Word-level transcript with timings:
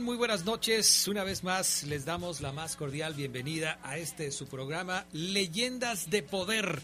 Muy 0.00 0.16
buenas 0.16 0.46
noches. 0.46 1.08
Una 1.08 1.24
vez 1.24 1.44
más 1.44 1.82
les 1.82 2.06
damos 2.06 2.40
la 2.40 2.52
más 2.52 2.74
cordial 2.74 3.12
bienvenida 3.12 3.78
a 3.82 3.98
este 3.98 4.32
su 4.32 4.46
programa 4.46 5.04
Leyendas 5.12 6.08
de 6.08 6.22
Poder, 6.22 6.80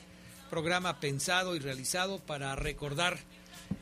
programa 0.51 1.01
pensado 1.01 1.57
y 1.57 1.59
realizado 1.59 2.19
para 2.19 2.55
recordar 2.57 3.19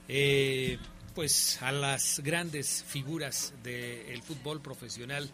eh, 0.06 0.78
pues 1.16 1.60
a 1.62 1.72
las 1.72 2.20
grandes 2.20 2.84
figuras 2.86 3.52
del 3.64 4.22
fútbol 4.22 4.60
profesional 4.62 5.28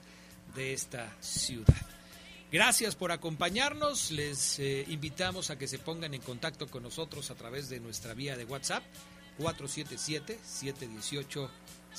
de 0.54 0.72
esta 0.72 1.14
ciudad. 1.20 1.86
Gracias 2.50 2.96
por 2.96 3.12
acompañarnos. 3.12 4.12
Les 4.12 4.58
eh, 4.60 4.86
invitamos 4.88 5.50
a 5.50 5.58
que 5.58 5.68
se 5.68 5.78
pongan 5.78 6.14
en 6.14 6.22
contacto 6.22 6.68
con 6.68 6.84
nosotros 6.84 7.30
a 7.30 7.34
través 7.34 7.68
de 7.68 7.80
nuestra 7.80 8.14
vía 8.14 8.34
de 8.34 8.46
WhatsApp 8.46 8.82
477 9.36 10.38
718 10.42 11.50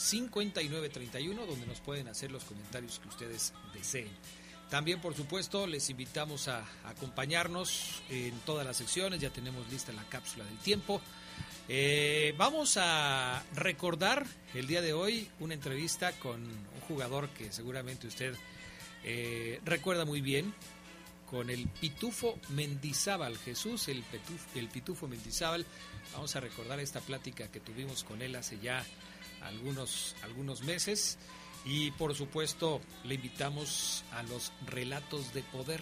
5931, 0.01 1.45
donde 1.45 1.67
nos 1.67 1.79
pueden 1.79 2.07
hacer 2.07 2.31
los 2.31 2.43
comentarios 2.43 2.99
que 2.99 3.07
ustedes 3.07 3.53
deseen. 3.73 4.09
También, 4.69 5.01
por 5.01 5.13
supuesto, 5.13 5.67
les 5.67 5.89
invitamos 5.89 6.47
a 6.47 6.65
acompañarnos 6.85 8.01
en 8.09 8.31
todas 8.45 8.65
las 8.65 8.77
secciones. 8.77 9.19
Ya 9.19 9.29
tenemos 9.29 9.69
lista 9.69 9.91
la 9.91 10.05
cápsula 10.05 10.45
del 10.45 10.57
tiempo. 10.59 11.01
Eh, 11.67 12.33
vamos 12.37 12.77
a 12.77 13.43
recordar 13.55 14.25
el 14.53 14.67
día 14.67 14.81
de 14.81 14.93
hoy 14.93 15.29
una 15.39 15.53
entrevista 15.53 16.13
con 16.13 16.41
un 16.41 16.81
jugador 16.87 17.29
que 17.29 17.51
seguramente 17.51 18.07
usted 18.07 18.35
eh, 19.03 19.59
recuerda 19.65 20.05
muy 20.05 20.21
bien, 20.21 20.53
con 21.29 21.49
el 21.49 21.67
Pitufo 21.67 22.37
Mendizábal, 22.49 23.37
Jesús, 23.37 23.87
el, 23.87 24.03
el 24.55 24.67
Pitufo 24.67 25.07
Mendizábal. 25.07 25.65
Vamos 26.13 26.35
a 26.35 26.41
recordar 26.41 26.79
esta 26.79 26.99
plática 26.99 27.49
que 27.49 27.59
tuvimos 27.59 28.03
con 28.03 28.21
él 28.21 28.35
hace 28.35 28.59
ya 28.59 28.85
algunos, 29.43 30.15
algunos 30.23 30.63
meses. 30.63 31.17
Y 31.65 31.91
por 31.91 32.15
supuesto 32.15 32.81
le 33.03 33.15
invitamos 33.15 34.03
a 34.13 34.23
los 34.23 34.51
relatos 34.65 35.33
de 35.33 35.43
poder 35.43 35.81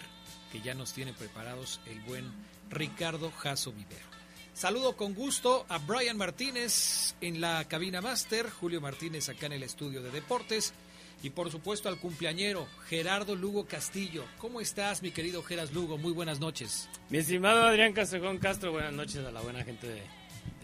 que 0.52 0.60
ya 0.60 0.74
nos 0.74 0.92
tiene 0.92 1.12
preparados 1.12 1.80
el 1.86 2.00
buen 2.00 2.30
Ricardo 2.68 3.30
Jasso 3.30 3.72
Vivero. 3.72 4.10
Saludo 4.52 4.96
con 4.96 5.14
gusto 5.14 5.64
a 5.68 5.78
Brian 5.78 6.16
Martínez 6.16 7.14
en 7.20 7.40
la 7.40 7.64
cabina 7.66 8.00
máster, 8.00 8.50
Julio 8.50 8.80
Martínez 8.80 9.28
acá 9.28 9.46
en 9.46 9.52
el 9.52 9.62
estudio 9.62 10.02
de 10.02 10.10
deportes 10.10 10.74
y 11.22 11.30
por 11.30 11.50
supuesto 11.50 11.88
al 11.88 11.98
cumpleañero 11.98 12.66
Gerardo 12.86 13.34
Lugo 13.36 13.66
Castillo. 13.66 14.24
¿Cómo 14.38 14.60
estás 14.60 15.02
mi 15.02 15.12
querido 15.12 15.42
Geras 15.42 15.72
Lugo? 15.72 15.98
Muy 15.98 16.12
buenas 16.12 16.40
noches. 16.40 16.88
Mi 17.08 17.18
estimado 17.18 17.62
Adrián 17.62 17.92
Castrejón 17.92 18.38
Castro, 18.38 18.72
buenas 18.72 18.92
noches 18.92 19.24
a 19.24 19.30
la 19.30 19.40
buena 19.40 19.64
gente 19.64 19.86
de, 19.86 20.02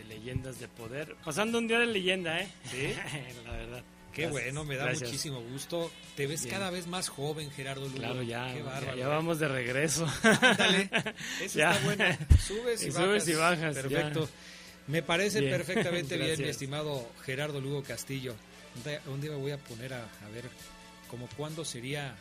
leyendas 0.06 0.60
de 0.60 0.68
poder. 0.68 1.16
Pasando 1.24 1.58
un 1.58 1.68
día 1.68 1.78
de 1.78 1.86
leyenda, 1.86 2.40
¿eh? 2.40 2.48
Sí, 2.70 2.94
la 3.44 3.52
verdad. 3.52 3.84
Qué 4.16 4.28
bueno, 4.28 4.64
me 4.64 4.76
da 4.76 4.90
muchísimo 4.92 5.42
gusto. 5.42 5.90
Te 6.16 6.26
ves 6.26 6.46
cada 6.46 6.70
vez 6.70 6.86
más 6.86 7.10
joven, 7.10 7.50
Gerardo 7.50 7.84
Lugo. 7.84 7.98
Claro, 7.98 8.22
ya, 8.22 8.50
ya, 8.96 9.08
vamos 9.08 9.38
de 9.38 9.46
regreso. 9.46 10.06
Dale, 10.22 10.88
eso 11.42 11.60
está 11.60 11.78
bueno. 11.84 12.04
Subes 12.42 12.82
y, 12.82 12.92
Subes 12.92 13.28
y 13.28 13.34
bajas. 13.34 13.74
Perfecto. 13.74 14.26
Me 14.86 15.02
parece 15.02 15.42
perfectamente 15.42 16.16
bien, 16.16 16.40
mi 16.40 16.48
estimado 16.48 17.06
Gerardo 17.24 17.60
Lugo 17.60 17.82
Castillo. 17.82 18.34
Un 19.06 19.20
día, 19.20 19.30
me 19.32 19.36
voy 19.36 19.50
a 19.50 19.58
poner 19.58 19.92
a, 19.92 20.08
ver 20.32 20.44
como 21.10 21.28
cuándo 21.36 21.64
sería 21.64 22.16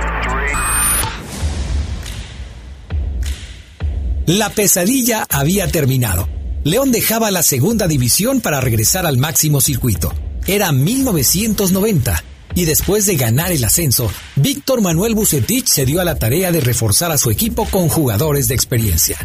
La 4.26 4.50
pesadilla 4.50 5.26
había 5.30 5.68
terminado. 5.68 6.30
León 6.64 6.94
dejaba 6.94 7.30
la 7.30 7.44
segunda 7.44 7.90
división 7.90 8.40
para 8.40 8.62
regresar 8.62 9.06
al 9.06 9.18
máximo 9.18 9.60
circuito. 9.60 10.14
Era 10.48 10.72
1990 10.72 12.24
y 12.56 12.64
después 12.64 13.06
de 13.06 13.18
ganar 13.18 13.52
el 13.52 13.66
ascenso, 13.66 14.10
Víctor 14.38 14.80
Manuel 14.80 15.14
Bucetich 15.14 15.68
se 15.68 15.86
dio 15.86 16.00
a 16.00 16.06
la 16.06 16.16
tarea 16.16 16.54
de 16.54 16.62
reforzar 16.62 17.12
a 17.12 17.18
su 17.18 17.32
equipo 17.32 17.66
con 17.66 17.90
jugadores 17.90 18.48
de 18.48 18.56
experiencia. 18.56 19.18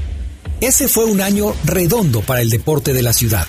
Ese 0.61 0.89
fue 0.89 1.05
un 1.05 1.21
año 1.21 1.55
redondo 1.65 2.21
para 2.23 2.41
el 2.41 2.51
deporte 2.51 2.93
de 2.93 3.03
la 3.03 3.13
ciudad, 3.13 3.47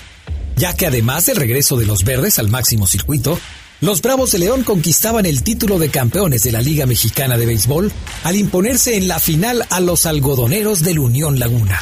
ya 0.54 0.76
que 0.76 0.86
además 0.86 1.26
del 1.26 1.36
regreso 1.36 1.76
de 1.76 1.86
los 1.86 2.04
verdes 2.04 2.38
al 2.38 2.48
máximo 2.48 2.86
circuito, 2.86 3.40
los 3.80 4.02
Bravos 4.02 4.32
de 4.32 4.38
León 4.38 4.62
conquistaban 4.62 5.26
el 5.26 5.42
título 5.42 5.78
de 5.78 5.90
campeones 5.90 6.42
de 6.42 6.52
la 6.52 6.60
Liga 6.60 6.86
Mexicana 6.86 7.36
de 7.36 7.46
Béisbol 7.46 7.92
al 8.24 8.36
imponerse 8.36 8.96
en 8.96 9.08
la 9.08 9.18
final 9.18 9.64
a 9.70 9.80
los 9.80 10.06
algodoneros 10.06 10.82
del 10.82 10.98
Unión 10.98 11.38
Laguna. 11.38 11.80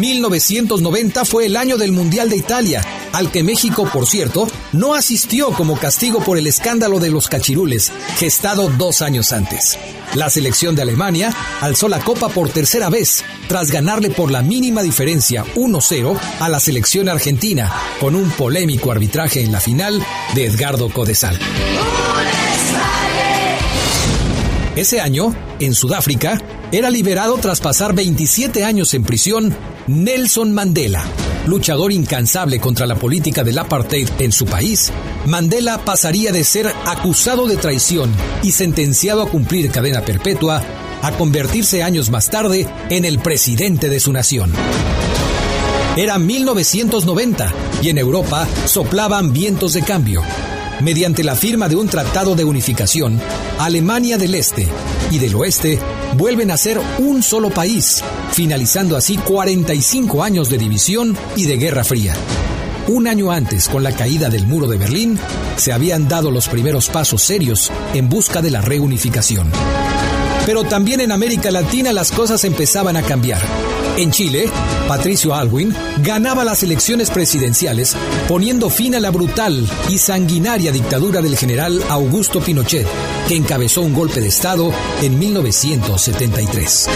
1990 0.00 1.24
fue 1.24 1.46
el 1.46 1.56
año 1.56 1.76
del 1.76 1.92
Mundial 1.92 2.30
de 2.30 2.36
Italia, 2.36 2.82
al 3.12 3.30
que 3.30 3.42
México, 3.42 3.88
por 3.92 4.06
cierto, 4.06 4.48
no 4.72 4.94
asistió 4.94 5.50
como 5.50 5.78
castigo 5.78 6.20
por 6.20 6.38
el 6.38 6.46
escándalo 6.46 7.00
de 7.00 7.10
los 7.10 7.28
cachirules, 7.28 7.92
gestado 8.16 8.68
dos 8.70 9.02
años 9.02 9.32
antes. 9.32 9.78
La 10.14 10.28
selección 10.30 10.74
de 10.74 10.82
Alemania 10.82 11.32
alzó 11.60 11.88
la 11.88 12.00
copa 12.00 12.28
por 12.28 12.48
tercera 12.48 12.90
vez, 12.90 13.24
tras 13.48 13.70
ganarle 13.70 14.10
por 14.10 14.30
la 14.30 14.42
mínima 14.42 14.82
diferencia 14.82 15.44
1-0 15.54 16.18
a 16.40 16.48
la 16.48 16.60
selección 16.60 17.08
argentina, 17.08 17.72
con 18.00 18.14
un 18.14 18.30
polémico 18.30 18.90
arbitraje 18.90 19.42
en 19.42 19.52
la 19.52 19.60
final 19.60 20.04
de 20.34 20.46
Edgardo 20.46 20.88
Codesal. 20.90 21.38
Ese 24.76 25.00
año, 25.00 25.34
en 25.58 25.74
Sudáfrica, 25.74 26.40
era 26.72 26.90
liberado 26.90 27.36
tras 27.38 27.60
pasar 27.60 27.94
27 27.94 28.64
años 28.64 28.94
en 28.94 29.04
prisión 29.04 29.56
Nelson 29.86 30.52
Mandela, 30.52 31.04
luchador 31.46 31.92
incansable 31.92 32.60
contra 32.60 32.86
la 32.86 32.96
política 32.96 33.44
del 33.44 33.58
apartheid 33.58 34.08
en 34.18 34.32
su 34.32 34.46
país, 34.46 34.92
Mandela 35.26 35.84
pasaría 35.84 36.32
de 36.32 36.44
ser 36.44 36.72
acusado 36.86 37.46
de 37.46 37.56
traición 37.56 38.12
y 38.42 38.52
sentenciado 38.52 39.22
a 39.22 39.28
cumplir 39.28 39.70
cadena 39.70 40.02
perpetua 40.02 40.62
a 41.02 41.12
convertirse 41.12 41.82
años 41.82 42.10
más 42.10 42.28
tarde 42.28 42.66
en 42.90 43.04
el 43.04 43.18
presidente 43.18 43.88
de 43.88 44.00
su 44.00 44.12
nación. 44.12 44.52
Era 45.96 46.18
1990 46.18 47.52
y 47.82 47.88
en 47.88 47.98
Europa 47.98 48.46
soplaban 48.66 49.32
vientos 49.32 49.72
de 49.72 49.82
cambio 49.82 50.22
mediante 50.80 51.24
la 51.24 51.36
firma 51.36 51.68
de 51.68 51.76
un 51.76 51.88
tratado 51.88 52.34
de 52.34 52.44
unificación, 52.44 53.20
Alemania 53.58 54.18
del 54.18 54.34
Este 54.34 54.66
y 55.10 55.18
del 55.18 55.34
Oeste 55.34 55.78
vuelven 56.16 56.50
a 56.50 56.56
ser 56.56 56.80
un 56.98 57.22
solo 57.22 57.50
país, 57.50 58.02
finalizando 58.32 58.96
así 58.96 59.16
45 59.16 60.22
años 60.22 60.50
de 60.50 60.58
división 60.58 61.16
y 61.36 61.46
de 61.46 61.56
Guerra 61.56 61.84
Fría. 61.84 62.14
Un 62.88 63.06
año 63.06 63.30
antes, 63.30 63.68
con 63.68 63.82
la 63.82 63.92
caída 63.92 64.28
del 64.28 64.46
muro 64.46 64.66
de 64.66 64.76
Berlín, 64.76 65.18
se 65.56 65.72
habían 65.72 66.08
dado 66.08 66.30
los 66.30 66.48
primeros 66.48 66.88
pasos 66.88 67.22
serios 67.22 67.70
en 67.94 68.08
busca 68.08 68.42
de 68.42 68.50
la 68.50 68.60
reunificación. 68.60 69.50
Pero 70.46 70.64
también 70.64 71.00
en 71.00 71.12
América 71.12 71.50
Latina 71.50 71.92
las 71.92 72.10
cosas 72.12 72.44
empezaban 72.44 72.96
a 72.96 73.02
cambiar. 73.02 73.40
En 73.96 74.10
Chile, 74.10 74.50
Patricio 74.88 75.34
Alwin 75.34 75.74
ganaba 76.02 76.44
las 76.44 76.62
elecciones 76.62 77.10
presidenciales 77.10 77.96
poniendo 78.28 78.70
fin 78.70 78.94
a 78.94 79.00
la 79.00 79.10
brutal 79.10 79.68
y 79.88 79.98
sanguinaria 79.98 80.72
dictadura 80.72 81.20
del 81.20 81.36
general 81.36 81.82
Augusto 81.88 82.40
Pinochet, 82.40 82.86
que 83.28 83.36
encabezó 83.36 83.82
un 83.82 83.94
golpe 83.94 84.20
de 84.20 84.28
Estado 84.28 84.72
en 85.02 85.18
1973. 85.18 86.88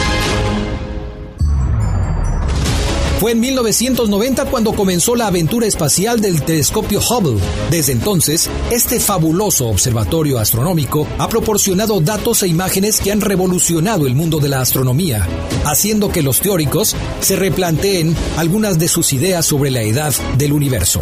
Fue 3.24 3.32
en 3.32 3.40
1990 3.40 4.44
cuando 4.50 4.74
comenzó 4.74 5.16
la 5.16 5.28
aventura 5.28 5.66
espacial 5.66 6.20
del 6.20 6.42
telescopio 6.42 7.00
Hubble. 7.00 7.40
Desde 7.70 7.92
entonces, 7.92 8.50
este 8.70 9.00
fabuloso 9.00 9.68
observatorio 9.68 10.38
astronómico 10.38 11.06
ha 11.16 11.26
proporcionado 11.26 12.02
datos 12.02 12.42
e 12.42 12.48
imágenes 12.48 13.00
que 13.00 13.12
han 13.12 13.22
revolucionado 13.22 14.06
el 14.06 14.14
mundo 14.14 14.40
de 14.40 14.50
la 14.50 14.60
astronomía, 14.60 15.26
haciendo 15.64 16.12
que 16.12 16.20
los 16.20 16.40
teóricos 16.40 16.94
se 17.20 17.36
replanteen 17.36 18.14
algunas 18.36 18.78
de 18.78 18.88
sus 18.88 19.14
ideas 19.14 19.46
sobre 19.46 19.70
la 19.70 19.80
edad 19.80 20.12
del 20.36 20.52
universo. 20.52 21.00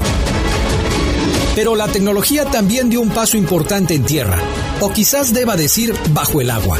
Pero 1.56 1.74
la 1.74 1.88
tecnología 1.88 2.44
también 2.44 2.88
dio 2.88 3.00
un 3.00 3.10
paso 3.10 3.36
importante 3.36 3.94
en 3.94 4.04
tierra, 4.04 4.38
o 4.80 4.92
quizás 4.92 5.34
deba 5.34 5.56
decir 5.56 5.92
bajo 6.12 6.40
el 6.40 6.50
agua 6.50 6.78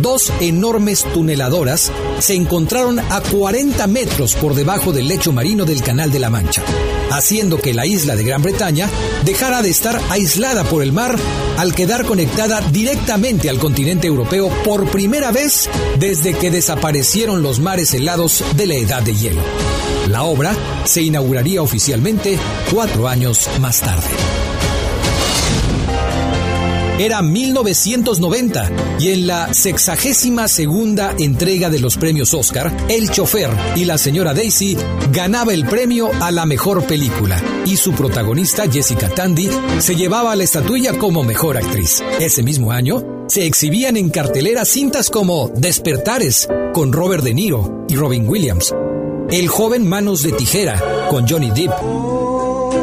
dos 0.00 0.32
enormes 0.40 1.04
tuneladoras 1.14 1.90
se 2.18 2.34
encontraron 2.34 2.98
a 2.98 3.20
40 3.20 3.86
metros 3.86 4.34
por 4.34 4.54
debajo 4.54 4.92
del 4.92 5.08
lecho 5.08 5.32
marino 5.32 5.64
del 5.64 5.82
Canal 5.82 6.10
de 6.10 6.18
la 6.18 6.30
Mancha, 6.30 6.62
haciendo 7.10 7.58
que 7.60 7.74
la 7.74 7.86
isla 7.86 8.16
de 8.16 8.24
Gran 8.24 8.42
Bretaña 8.42 8.88
dejara 9.24 9.62
de 9.62 9.70
estar 9.70 10.00
aislada 10.10 10.64
por 10.64 10.82
el 10.82 10.92
mar 10.92 11.16
al 11.58 11.74
quedar 11.74 12.04
conectada 12.04 12.60
directamente 12.60 13.50
al 13.50 13.58
continente 13.58 14.06
europeo 14.06 14.48
por 14.64 14.90
primera 14.90 15.30
vez 15.30 15.68
desde 15.98 16.34
que 16.34 16.50
desaparecieron 16.50 17.42
los 17.42 17.60
mares 17.60 17.92
helados 17.94 18.44
de 18.56 18.66
la 18.66 18.74
Edad 18.74 19.02
de 19.02 19.14
Hielo. 19.14 19.42
La 20.08 20.24
obra 20.24 20.56
se 20.84 21.02
inauguraría 21.02 21.62
oficialmente 21.62 22.38
cuatro 22.72 23.08
años 23.08 23.48
más 23.60 23.80
tarde. 23.80 24.49
Era 27.00 27.22
1990 27.22 28.70
y 28.98 29.08
en 29.08 29.26
la 29.26 29.54
sexagésima 29.54 30.48
segunda 30.48 31.14
entrega 31.18 31.70
de 31.70 31.78
los 31.78 31.96
premios 31.96 32.34
Oscar, 32.34 32.76
El 32.90 33.10
chofer 33.10 33.48
y 33.74 33.86
la 33.86 33.96
señora 33.96 34.34
Daisy 34.34 34.76
ganaba 35.10 35.54
el 35.54 35.64
premio 35.64 36.10
a 36.20 36.30
la 36.30 36.44
mejor 36.44 36.86
película 36.86 37.42
y 37.64 37.78
su 37.78 37.94
protagonista 37.94 38.70
Jessica 38.70 39.08
Tandy 39.08 39.48
se 39.78 39.96
llevaba 39.96 40.36
la 40.36 40.44
estatuilla 40.44 40.98
como 40.98 41.24
mejor 41.24 41.56
actriz. 41.56 42.04
Ese 42.20 42.42
mismo 42.42 42.70
año 42.70 43.24
se 43.28 43.46
exhibían 43.46 43.96
en 43.96 44.10
cartelera 44.10 44.66
cintas 44.66 45.08
como 45.08 45.48
Despertares 45.56 46.48
con 46.74 46.92
Robert 46.92 47.24
De 47.24 47.32
Niro 47.32 47.86
y 47.88 47.96
Robin 47.96 48.28
Williams, 48.28 48.74
El 49.30 49.48
joven 49.48 49.88
Manos 49.88 50.22
de 50.22 50.32
Tijera 50.32 51.08
con 51.08 51.26
Johnny 51.26 51.50
Depp, 51.50 51.72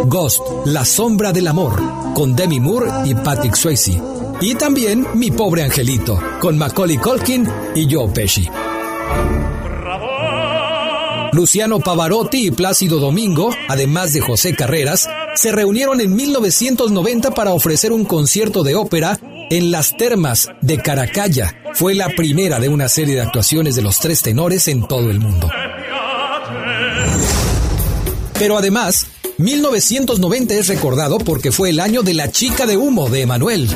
Ghost, 0.06 0.42
La 0.66 0.86
sombra 0.86 1.32
del 1.32 1.48
amor, 1.48 1.82
con 2.14 2.36
Demi 2.36 2.60
Moore 2.60 2.90
y 3.06 3.16
Patrick 3.16 3.56
Swayze. 3.56 4.02
Y 4.42 4.56
también 4.56 5.08
Mi 5.16 5.32
pobre 5.32 5.64
angelito, 5.64 6.20
con 6.40 6.58
Macaulay 6.58 6.98
Culkin 6.98 7.48
y 7.76 7.94
Joe 7.94 8.10
Pesci. 8.10 8.50
Luciano 11.34 11.80
Pavarotti 11.80 12.48
y 12.48 12.52
Plácido 12.52 13.00
Domingo, 13.00 13.52
además 13.68 14.14
de 14.14 14.22
José 14.22 14.56
Carreras, 14.56 15.08
se 15.36 15.52
reunieron 15.52 16.02
en 16.02 16.16
1990 16.16 17.32
para 17.32 17.54
ofrecer 17.54 17.92
un 17.92 18.06
concierto 18.06 18.64
de 18.64 18.76
ópera 18.76 19.20
en 19.50 19.72
las 19.72 19.96
termas 19.98 20.50
de 20.62 20.82
Caracalla. 20.82 21.56
Fue 21.74 21.94
la 21.94 22.10
primera 22.10 22.60
de 22.60 22.70
una 22.70 22.90
serie 22.90 23.16
de 23.16 23.22
actuaciones 23.22 23.76
de 23.76 23.82
los 23.82 24.00
tres 24.00 24.22
tenores 24.22 24.68
en 24.68 24.88
todo 24.88 25.12
el 25.12 25.20
mundo. 25.20 25.48
Pero 28.40 28.58
además, 28.58 29.08
1990 29.38 30.56
es 30.56 30.68
recordado 30.68 31.20
porque 31.20 31.52
fue 31.52 31.70
el 31.70 31.80
año 31.80 32.02
de 32.02 32.16
La 32.16 32.32
chica 32.32 32.66
de 32.66 32.76
humo 32.76 33.08
de 33.08 33.22
Emanuel. 33.22 33.70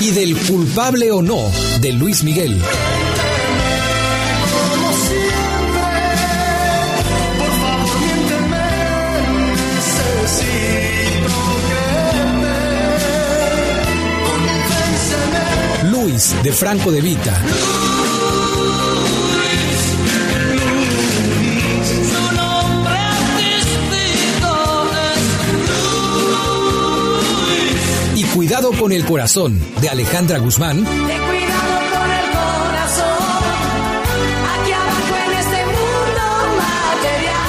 Y 0.00 0.10
del 0.12 0.36
culpable 0.38 1.12
o 1.12 1.20
no 1.20 1.50
de 1.80 1.92
Luis 1.92 2.24
Miguel. 2.24 2.58
De 16.14 16.52
Franco 16.52 16.92
de 16.92 17.00
Vita. 17.00 17.42
Y 28.14 28.22
Cuidado 28.26 28.70
con 28.78 28.92
el 28.92 29.04
corazón 29.04 29.60
de 29.80 29.88
Alejandra 29.88 30.38
Guzmán. 30.38 30.86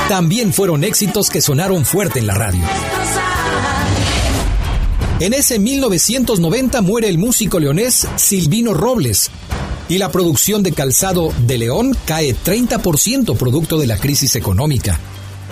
También 0.10 0.54
fueron 0.54 0.84
éxitos 0.84 1.30
que 1.30 1.42
sonaron 1.42 1.86
fuerte 1.86 2.18
en 2.18 2.26
la 2.26 2.34
radio. 2.34 2.62
En 5.22 5.34
ese 5.34 5.60
1990 5.60 6.82
muere 6.82 7.08
el 7.08 7.18
músico 7.18 7.58
leonés 7.58 8.06
Silvino 8.18 8.74
Robles 8.74 9.32
y 9.88 9.98
la 9.98 10.12
producción 10.12 10.62
de 10.62 10.74
calzado 10.74 11.32
de 11.48 11.58
León 11.58 11.96
cae 12.06 12.36
30% 12.36 13.38
producto 13.38 13.78
de 13.78 13.88
la 13.88 13.98
crisis 13.98 14.36
económica. 14.36 15.00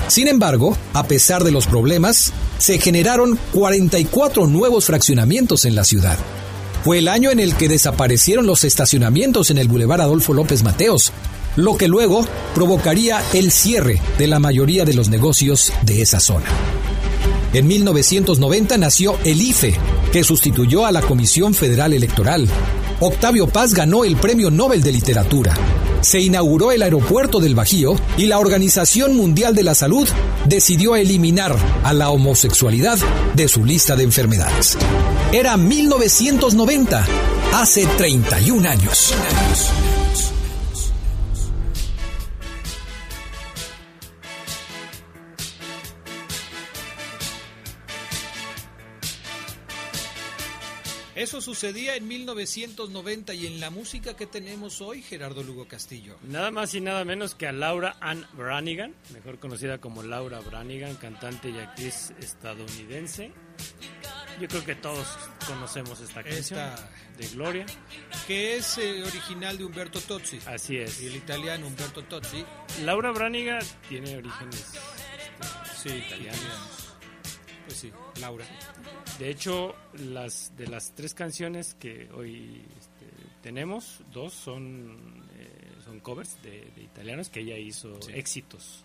Sin 0.09 0.27
embargo, 0.27 0.77
a 0.91 1.03
pesar 1.03 1.45
de 1.45 1.51
los 1.51 1.67
problemas, 1.67 2.33
se 2.57 2.77
generaron 2.77 3.39
44 3.53 4.47
nuevos 4.47 4.83
fraccionamientos 4.83 5.63
en 5.63 5.75
la 5.75 5.85
ciudad. 5.85 6.17
Fue 6.83 6.97
el 6.97 7.07
año 7.07 7.31
en 7.31 7.39
el 7.39 7.55
que 7.55 7.69
desaparecieron 7.69 8.45
los 8.45 8.65
estacionamientos 8.65 9.49
en 9.49 9.59
el 9.59 9.69
Boulevard 9.69 10.01
Adolfo 10.01 10.33
López 10.33 10.63
Mateos, 10.63 11.13
lo 11.55 11.77
que 11.77 11.87
luego 11.87 12.27
provocaría 12.53 13.23
el 13.31 13.49
cierre 13.49 14.01
de 14.17 14.27
la 14.27 14.39
mayoría 14.39 14.83
de 14.83 14.93
los 14.93 15.07
negocios 15.07 15.71
de 15.83 16.01
esa 16.01 16.19
zona. 16.19 16.47
En 17.53 17.67
1990 17.67 18.77
nació 18.79 19.17
el 19.23 19.39
IFE, 19.39 19.75
que 20.11 20.23
sustituyó 20.23 20.87
a 20.87 20.91
la 20.91 21.01
Comisión 21.01 21.53
Federal 21.53 21.93
Electoral. 21.93 22.49
Octavio 22.99 23.47
Paz 23.47 23.75
ganó 23.75 24.03
el 24.03 24.15
Premio 24.15 24.49
Nobel 24.49 24.81
de 24.81 24.91
Literatura. 24.91 25.53
Se 26.01 26.19
inauguró 26.19 26.71
el 26.71 26.81
aeropuerto 26.81 27.39
del 27.39 27.53
Bajío 27.53 27.95
y 28.17 28.25
la 28.25 28.39
Organización 28.39 29.15
Mundial 29.15 29.53
de 29.53 29.63
la 29.63 29.75
Salud 29.75 30.09
decidió 30.45 30.95
eliminar 30.95 31.55
a 31.83 31.93
la 31.93 32.09
homosexualidad 32.09 32.97
de 33.35 33.47
su 33.47 33.63
lista 33.63 33.95
de 33.95 34.03
enfermedades. 34.03 34.75
Era 35.31 35.55
1990, 35.55 37.05
hace 37.53 37.85
31 37.85 38.67
años. 38.67 39.13
Eso 51.33 51.41
sucedía 51.41 51.95
en 51.95 52.07
1990 52.07 53.33
y 53.33 53.47
en 53.47 53.59
la 53.59 53.71
música 53.71 54.15
que 54.15 54.27
tenemos 54.27 54.81
hoy, 54.81 55.01
Gerardo 55.01 55.41
Lugo 55.41 55.67
Castillo. 55.67 56.15
Nada 56.29 56.51
más 56.51 56.75
y 56.75 56.79
nada 56.79 57.03
menos 57.05 57.33
que 57.33 57.47
a 57.47 57.51
Laura 57.51 57.97
Ann 58.01 58.27
Branigan, 58.33 58.93
mejor 59.11 59.39
conocida 59.39 59.79
como 59.79 60.03
Laura 60.03 60.41
Branigan, 60.41 60.95
cantante 60.95 61.49
y 61.49 61.57
actriz 61.57 62.13
estadounidense. 62.19 63.31
Yo 64.39 64.47
creo 64.47 64.63
que 64.63 64.75
todos 64.75 65.07
conocemos 65.47 66.01
esta 66.01 66.21
canción 66.21 66.69
de 67.17 67.27
Gloria. 67.29 67.65
Que 68.27 68.57
es 68.57 68.77
eh, 68.77 69.01
original 69.01 69.57
de 69.57 69.65
Humberto 69.65 70.01
Tozzi. 70.01 70.37
Así 70.45 70.77
es. 70.77 71.01
Y 71.01 71.07
el 71.07 71.15
italiano 71.15 71.65
Humberto 71.65 72.03
Tozzi. 72.03 72.45
Laura 72.83 73.11
Branigan 73.11 73.63
tiene 73.89 74.17
orígenes 74.17 74.73
sí, 75.81 75.89
italianos. 75.89 76.92
Pues 77.65 77.77
sí, 77.77 77.91
Laura. 78.19 78.45
De 79.19 79.29
hecho, 79.29 79.75
las 79.93 80.55
de 80.57 80.67
las 80.67 80.93
tres 80.93 81.13
canciones 81.13 81.75
que 81.75 82.09
hoy 82.13 82.65
este, 82.77 83.05
tenemos, 83.41 84.01
dos 84.11 84.33
son 84.33 85.23
eh, 85.37 85.63
son 85.83 85.99
covers 85.99 86.41
de, 86.41 86.71
italianos 86.81 87.29
que 87.29 87.41
ella 87.41 87.57
hizo 87.57 87.97
éxitos. 88.09 88.83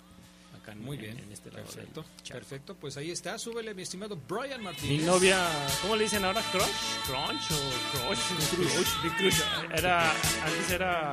Acá 0.61 0.75
Muy 0.75 0.97
bien, 0.97 1.18
en 1.18 1.30
este 1.32 1.50
lado 1.50 1.64
perfecto, 1.64 2.04
perfecto. 2.28 2.75
Pues 2.75 2.97
ahí 2.97 3.11
está, 3.11 3.38
súbele 3.38 3.75
mi 3.75 3.82
estimado 3.82 4.18
Brian 4.28 4.62
Martínez. 4.62 5.00
Mi 5.00 5.06
novia, 5.06 5.47
¿cómo 5.82 5.97
le 5.97 6.04
dicen 6.04 6.25
ahora? 6.25 6.42
¿Crush? 6.50 6.64
¿Crunch 7.06 7.50
o 7.52 8.06
Crush? 8.06 9.16
Crush. 9.16 9.40
Era, 9.76 10.11
antes 10.11 10.70
era 10.70 11.12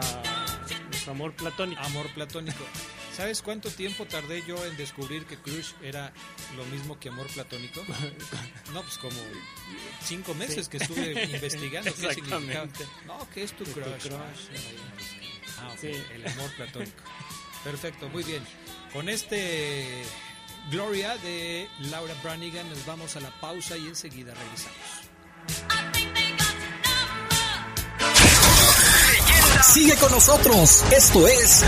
nuestro 0.88 1.12
amor 1.12 1.34
platónico. 1.34 1.82
Amor 1.82 2.08
platónico. 2.14 2.64
¿Sabes 3.16 3.42
cuánto 3.42 3.70
tiempo 3.70 4.06
tardé 4.06 4.44
yo 4.46 4.66
en 4.66 4.76
descubrir 4.76 5.26
que 5.26 5.38
crush 5.38 5.72
era 5.82 6.12
lo 6.58 6.66
mismo 6.66 7.00
que 7.00 7.10
amor 7.10 7.28
platónico? 7.28 7.82
No, 8.74 8.82
pues 8.82 8.98
como 8.98 9.16
cinco 10.04 10.34
meses 10.34 10.68
que 10.68 10.78
estuve 10.78 11.24
investigando 11.32 11.94
qué 11.94 12.14
significaba. 12.14 12.68
No, 13.06 13.28
¿qué 13.34 13.44
es 13.44 13.54
tu 13.54 13.64
crush? 13.64 14.12
Ah, 15.60 15.74
sí. 15.80 15.92
el 16.14 16.28
amor 16.28 16.52
platónico. 16.56 17.04
Perfecto, 17.64 18.10
muy 18.10 18.24
bien. 18.24 18.44
Con 18.92 19.08
este 19.08 20.04
Gloria 20.70 21.16
de 21.18 21.70
Laura 21.92 22.14
Branigan 22.22 22.68
nos 22.70 22.86
vamos 22.86 23.16
a 23.16 23.22
la 23.22 23.32
pausa 23.40 23.78
y 23.78 23.88
enseguida 23.88 24.34
regresamos. 24.34 26.05
Sigue 29.64 29.96
con 29.96 30.12
nosotros. 30.12 30.84
Esto 30.92 31.28
es 31.28 31.64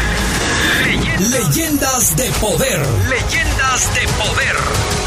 Leyendas, 1.19 2.15
de 2.15 2.29
Poder. 2.39 2.85
Leyendas 3.09 3.93
de 3.95 4.07
Poder. 4.07 5.06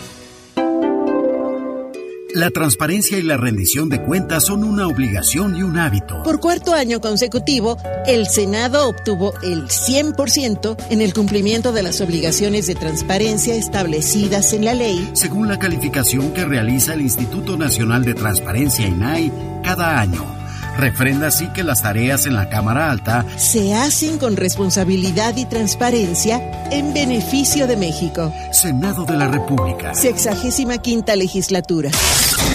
La 2.33 2.49
transparencia 2.49 3.17
y 3.17 3.23
la 3.23 3.35
rendición 3.35 3.89
de 3.89 4.01
cuentas 4.01 4.45
son 4.45 4.63
una 4.63 4.87
obligación 4.87 5.57
y 5.57 5.63
un 5.63 5.77
hábito. 5.77 6.23
Por 6.23 6.39
cuarto 6.39 6.73
año 6.73 7.01
consecutivo, 7.01 7.77
el 8.05 8.27
Senado 8.27 8.87
obtuvo 8.87 9.33
el 9.41 9.63
100% 9.67 10.77
en 10.89 11.01
el 11.01 11.13
cumplimiento 11.13 11.73
de 11.73 11.83
las 11.83 11.99
obligaciones 11.99 12.67
de 12.67 12.75
transparencia 12.75 13.55
establecidas 13.55 14.53
en 14.53 14.63
la 14.63 14.73
ley, 14.73 15.09
según 15.13 15.49
la 15.49 15.59
calificación 15.59 16.33
que 16.33 16.45
realiza 16.45 16.93
el 16.93 17.01
Instituto 17.01 17.57
Nacional 17.57 18.05
de 18.05 18.13
Transparencia 18.13 18.87
INAI 18.87 19.31
cada 19.63 19.99
año. 19.99 20.40
Refrenda 20.81 21.27
así 21.27 21.47
que 21.49 21.63
las 21.63 21.83
tareas 21.83 22.25
en 22.25 22.33
la 22.33 22.49
Cámara 22.49 22.89
Alta 22.89 23.23
se 23.37 23.75
hacen 23.75 24.17
con 24.17 24.35
responsabilidad 24.35 25.37
y 25.37 25.45
transparencia 25.45 26.41
en 26.71 26.91
beneficio 26.91 27.67
de 27.67 27.77
México. 27.77 28.33
Senado 28.51 29.05
de 29.05 29.15
la 29.15 29.27
República. 29.27 29.93
Sexagésima 29.93 30.79
quinta 30.79 31.15
legislatura. 31.15 31.91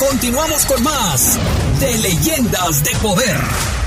Continuamos 0.01 0.67
con 0.67 0.83
más 0.83 1.39
de 1.79 1.99
Leyendas 1.99 2.83
de 2.83 2.91
Poder. 3.01 3.86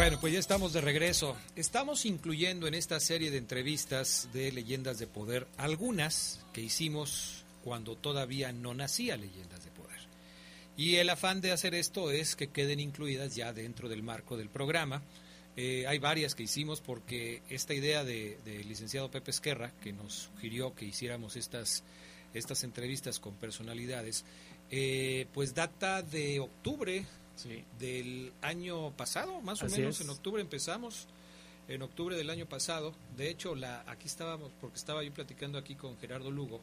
Bueno, 0.00 0.18
pues 0.18 0.32
ya 0.32 0.38
estamos 0.38 0.72
de 0.72 0.80
regreso. 0.80 1.36
Estamos 1.56 2.06
incluyendo 2.06 2.66
en 2.66 2.72
esta 2.72 2.98
serie 3.00 3.30
de 3.30 3.36
entrevistas 3.36 4.30
de 4.32 4.50
Leyendas 4.50 4.98
de 4.98 5.06
Poder 5.06 5.46
algunas 5.58 6.40
que 6.54 6.62
hicimos 6.62 7.44
cuando 7.62 7.96
todavía 7.96 8.50
no 8.50 8.72
nacía 8.72 9.18
Leyendas 9.18 9.62
de 9.62 9.70
Poder. 9.72 10.00
Y 10.74 10.96
el 10.96 11.10
afán 11.10 11.42
de 11.42 11.52
hacer 11.52 11.74
esto 11.74 12.10
es 12.12 12.34
que 12.34 12.48
queden 12.48 12.80
incluidas 12.80 13.34
ya 13.34 13.52
dentro 13.52 13.90
del 13.90 14.02
marco 14.02 14.38
del 14.38 14.48
programa. 14.48 15.02
Eh, 15.58 15.84
hay 15.86 15.98
varias 15.98 16.34
que 16.34 16.44
hicimos 16.44 16.80
porque 16.80 17.42
esta 17.50 17.74
idea 17.74 18.02
del 18.02 18.42
de 18.42 18.64
licenciado 18.64 19.10
Pepe 19.10 19.32
Esquerra, 19.32 19.74
que 19.82 19.92
nos 19.92 20.30
sugirió 20.34 20.74
que 20.74 20.86
hiciéramos 20.86 21.36
estas, 21.36 21.84
estas 22.32 22.64
entrevistas 22.64 23.20
con 23.20 23.34
personalidades, 23.34 24.24
eh, 24.70 25.26
pues 25.34 25.54
data 25.54 26.00
de 26.00 26.40
octubre 26.40 27.04
del 27.78 28.32
año 28.42 28.90
pasado, 28.96 29.40
más 29.40 29.62
o 29.62 29.68
menos, 29.68 30.00
en 30.00 30.10
octubre 30.10 30.40
empezamos, 30.42 31.06
en 31.68 31.82
octubre 31.82 32.16
del 32.16 32.30
año 32.30 32.46
pasado. 32.46 32.94
De 33.16 33.30
hecho, 33.30 33.54
la, 33.54 33.84
aquí 33.86 34.06
estábamos, 34.06 34.50
porque 34.60 34.76
estaba 34.76 35.02
yo 35.02 35.12
platicando 35.12 35.58
aquí 35.58 35.74
con 35.74 35.98
Gerardo 35.98 36.30
Lugo, 36.30 36.60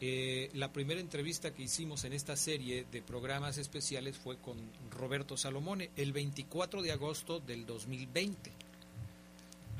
eh, 0.00 0.48
la 0.54 0.72
primera 0.72 1.00
entrevista 1.00 1.52
que 1.52 1.64
hicimos 1.64 2.04
en 2.04 2.12
esta 2.12 2.36
serie 2.36 2.86
de 2.92 3.02
programas 3.02 3.58
especiales 3.58 4.16
fue 4.16 4.36
con 4.36 4.56
Roberto 4.90 5.36
Salomone, 5.36 5.90
el 5.96 6.12
24 6.12 6.82
de 6.82 6.92
agosto 6.92 7.40
del 7.40 7.66
2020. 7.66 8.52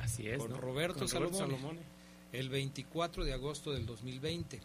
Así 0.00 0.28
es. 0.28 0.38
Con 0.38 0.56
Roberto, 0.56 1.06
Salomone, 1.06 1.80
El 2.32 2.48
24 2.48 3.24
de 3.24 3.32
agosto 3.32 3.72
del 3.72 3.86
2020. 3.86 4.60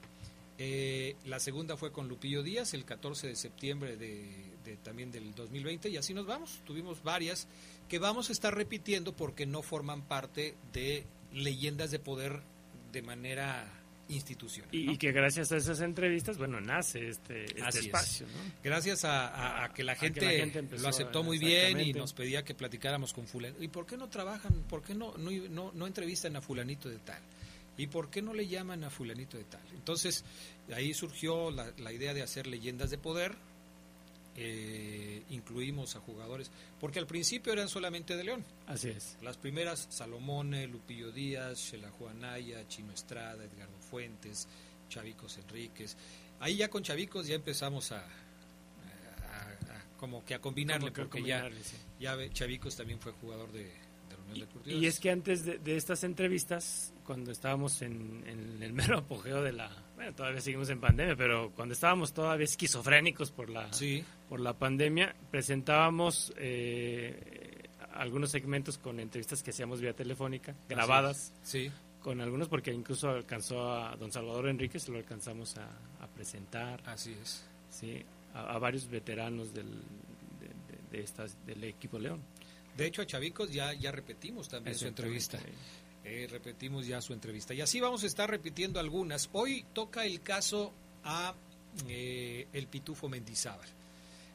Eh, 0.58 1.15
la 1.25 1.39
segunda 1.39 1.77
fue 1.77 1.91
con 1.91 2.08
Lupillo 2.08 2.43
Díaz, 2.43 2.74
el 2.74 2.86
14 2.86 3.27
de 3.27 3.36
septiembre 3.36 3.98
de 3.98 4.52
también 4.84 5.12
del 5.12 5.34
2020 5.36 5.89
y 5.89 5.98
así 5.98 6.13
nos 6.13 6.25
vamos. 6.25 6.62
Tuvimos 6.65 7.03
varias 7.03 7.48
que 7.88 8.00
vamos 8.00 8.29
a 8.29 8.34
estar 8.34 8.55
repitiendo 8.55 9.13
porque 9.13 9.46
no 9.46 9.62
forman 9.62 10.01
parte 10.01 10.55
de 10.74 11.05
leyendas 11.34 11.91
de 11.91 12.00
poder 12.00 12.41
de 12.91 13.01
manera 13.01 13.84
institucional. 14.10 14.70
Y, 14.72 14.98
que 14.98 15.12
gracias 15.12 15.51
a 15.51 15.58
esas 15.58 15.82
entrevistas, 15.82 16.38
bueno, 16.38 16.60
nace 16.62 17.10
este, 17.10 17.46
este 17.46 17.79
espacio. 17.79 18.25
Gracias 18.63 19.03
a, 19.05 19.72
que 19.74 19.84
la 19.84 19.96
gente, 19.96 20.67
lo 20.77 20.88
aceptó 20.88 21.24
muy 21.24 21.38
bien 21.38 21.79
y 21.79 21.93
nos 21.93 22.13
pedía 22.13 22.43
que 22.43 22.53
platicáramos 22.53 23.13
con 23.13 23.27
fulano. 23.27 23.55
¿Y 23.62 23.67
por 23.67 23.86
qué 23.86 23.98
no 23.98 24.10
trabajan, 24.10 24.53
por 24.70 24.84
qué 24.84 24.93
no, 24.93 25.13
no, 25.17 25.72
no, 25.74 25.88
entrevistan 25.88 26.36
a 26.36 26.41
fulanito 26.41 26.89
de 26.89 27.00
tal? 27.00 27.22
¿Y 27.77 27.88
por 27.88 28.10
qué 28.10 28.22
no 28.22 28.34
le 28.34 28.48
llaman 28.48 28.84
a 28.84 28.89
fulanito 28.89 29.38
de 29.38 29.46
tal? 29.46 29.63
Entonces, 29.74 30.24
ahí 30.75 30.93
surgió 30.93 31.50
la, 31.50 31.72
la 31.77 31.91
idea 31.91 32.13
de 32.13 32.22
hacer 32.22 32.46
leyendas 32.46 32.91
de 32.91 33.00
poder, 33.00 33.36
eh, 34.35 35.23
incluimos 35.29 35.95
a 35.95 35.99
jugadores, 35.99 36.51
porque 36.79 36.99
al 36.99 37.07
principio 37.07 37.53
eran 37.53 37.69
solamente 37.69 38.17
de 38.17 38.23
León. 38.23 38.45
Así 38.67 38.89
es. 38.89 39.17
Las 39.21 39.37
primeras, 39.37 39.87
Salomone, 39.89 40.67
Lupillo 40.67 41.11
Díaz, 41.11 41.59
Shela 41.59 41.91
Juanaya, 41.91 42.67
Chino 42.67 42.93
Estrada, 42.93 43.43
Edgardo 43.43 43.77
Fuentes, 43.79 44.47
Chavicos 44.89 45.37
Enríquez. 45.37 45.95
Ahí 46.39 46.57
ya 46.57 46.69
con 46.69 46.83
Chavicos 46.83 47.27
ya 47.27 47.35
empezamos 47.35 47.91
a, 47.91 48.03
como 49.97 50.25
que 50.25 50.33
a 50.33 50.41
combinarle, 50.41 50.91
porque 50.91 51.23
ya, 51.23 51.49
ya 51.99 52.17
Chavicos 52.31 52.75
también 52.75 52.99
fue 52.99 53.11
jugador 53.13 53.51
de, 53.51 53.71
y, 54.65 54.85
es 54.85 54.99
que 54.99 55.11
antes 55.11 55.45
de, 55.45 55.77
estas 55.77 56.03
entrevistas, 56.03 56.93
cuando 57.05 57.31
estábamos 57.31 57.81
en, 57.81 58.23
el 58.61 58.73
mero 58.73 58.99
apogeo 58.99 59.43
de 59.43 59.53
la... 59.53 59.71
Bueno, 59.95 60.13
todavía 60.13 60.41
seguimos 60.41 60.69
en 60.69 60.79
pandemia, 60.79 61.15
pero 61.15 61.51
cuando 61.55 61.73
estábamos 61.73 62.13
todavía 62.13 62.45
esquizofrénicos 62.45 63.31
por 63.31 63.49
la, 63.49 63.69
por 64.33 64.39
la 64.39 64.57
pandemia, 64.57 65.15
presentábamos 65.29 66.33
eh, 66.37 67.69
algunos 67.93 68.31
segmentos 68.31 68.79
con 68.79 68.99
entrevistas 68.99 69.43
que 69.43 69.51
hacíamos 69.51 69.79
vía 69.79 69.93
telefónica, 69.93 70.55
grabadas. 70.67 71.31
Sí. 71.43 71.71
Con 72.01 72.19
algunos, 72.19 72.47
porque 72.47 72.73
incluso 72.73 73.09
alcanzó 73.09 73.71
a 73.71 73.95
don 73.95 74.11
Salvador 74.11 74.47
Enríquez, 74.47 74.89
lo 74.89 74.97
alcanzamos 74.97 75.55
a, 75.57 76.07
presentar. 76.15 76.81
Así 76.87 77.15
es. 77.21 77.45
Sí, 77.69 78.03
a, 78.33 78.57
varios 78.57 78.87
veteranos 78.87 79.53
del, 79.53 79.69
de, 80.89 80.99
estas, 80.99 81.37
del 81.45 81.65
equipo 81.65 81.99
León. 81.99 82.19
De 82.75 82.87
hecho, 82.87 83.03
a 83.03 83.05
Chavicos 83.05 83.51
ya, 83.51 83.71
ya 83.73 83.91
repetimos 83.91 84.49
también 84.49 84.75
su 84.75 84.87
entrevista. 84.87 85.37
Eh, 86.03 86.27
repetimos 86.27 86.87
ya 86.87 86.99
su 87.01 87.13
entrevista. 87.13 87.53
Y 87.53 87.61
así 87.61 87.79
vamos 87.79 88.03
a 88.03 88.07
estar 88.07 88.31
repitiendo 88.31 88.79
algunas. 88.79 89.29
Hoy 89.33 89.63
toca 89.73 90.07
el 90.07 90.21
caso 90.21 90.73
a 91.03 91.35
eh, 91.87 92.47
el 92.51 92.65
Pitufo 92.65 93.07
Mendizábal. 93.07 93.69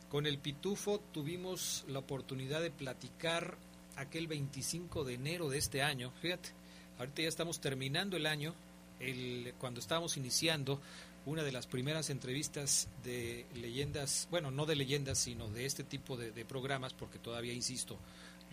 Con 0.08 0.26
el 0.26 0.38
Pitufo 0.38 1.00
tuvimos 1.12 1.84
la 1.88 1.98
oportunidad 1.98 2.62
de 2.62 2.70
platicar 2.70 3.58
aquel 3.96 4.26
25 4.26 5.04
de 5.04 5.14
enero 5.14 5.48
de 5.48 5.58
este 5.58 5.82
año. 5.82 6.12
Fíjate, 6.22 6.50
ahorita 6.98 7.22
ya 7.22 7.28
estamos 7.28 7.60
terminando 7.60 8.16
el 8.16 8.26
año. 8.26 8.54
El, 9.00 9.54
cuando 9.58 9.80
estábamos 9.80 10.16
iniciando 10.16 10.80
una 11.26 11.42
de 11.42 11.52
las 11.52 11.66
primeras 11.66 12.10
entrevistas 12.10 12.88
de 13.04 13.46
leyendas, 13.54 14.28
bueno, 14.30 14.50
no 14.50 14.66
de 14.66 14.76
leyendas, 14.76 15.18
sino 15.18 15.48
de 15.48 15.66
este 15.66 15.84
tipo 15.84 16.16
de 16.16 16.44
programas, 16.44 16.94
porque 16.94 17.18
todavía, 17.18 17.52
insisto, 17.52 17.98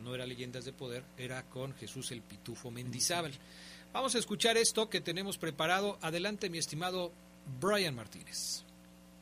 no 0.03 0.13
era 0.13 0.25
Leyendas 0.25 0.65
de 0.65 0.73
Poder, 0.73 1.03
era 1.17 1.43
con 1.43 1.73
Jesús 1.75 2.11
el 2.11 2.21
Pitufo 2.21 2.71
Mendizábal. 2.71 3.33
Vamos 3.93 4.15
a 4.15 4.19
escuchar 4.19 4.57
esto 4.57 4.89
que 4.89 5.01
tenemos 5.01 5.37
preparado. 5.37 5.97
Adelante, 6.01 6.49
mi 6.49 6.57
estimado 6.57 7.11
Brian 7.61 7.95
Martínez. 7.95 8.64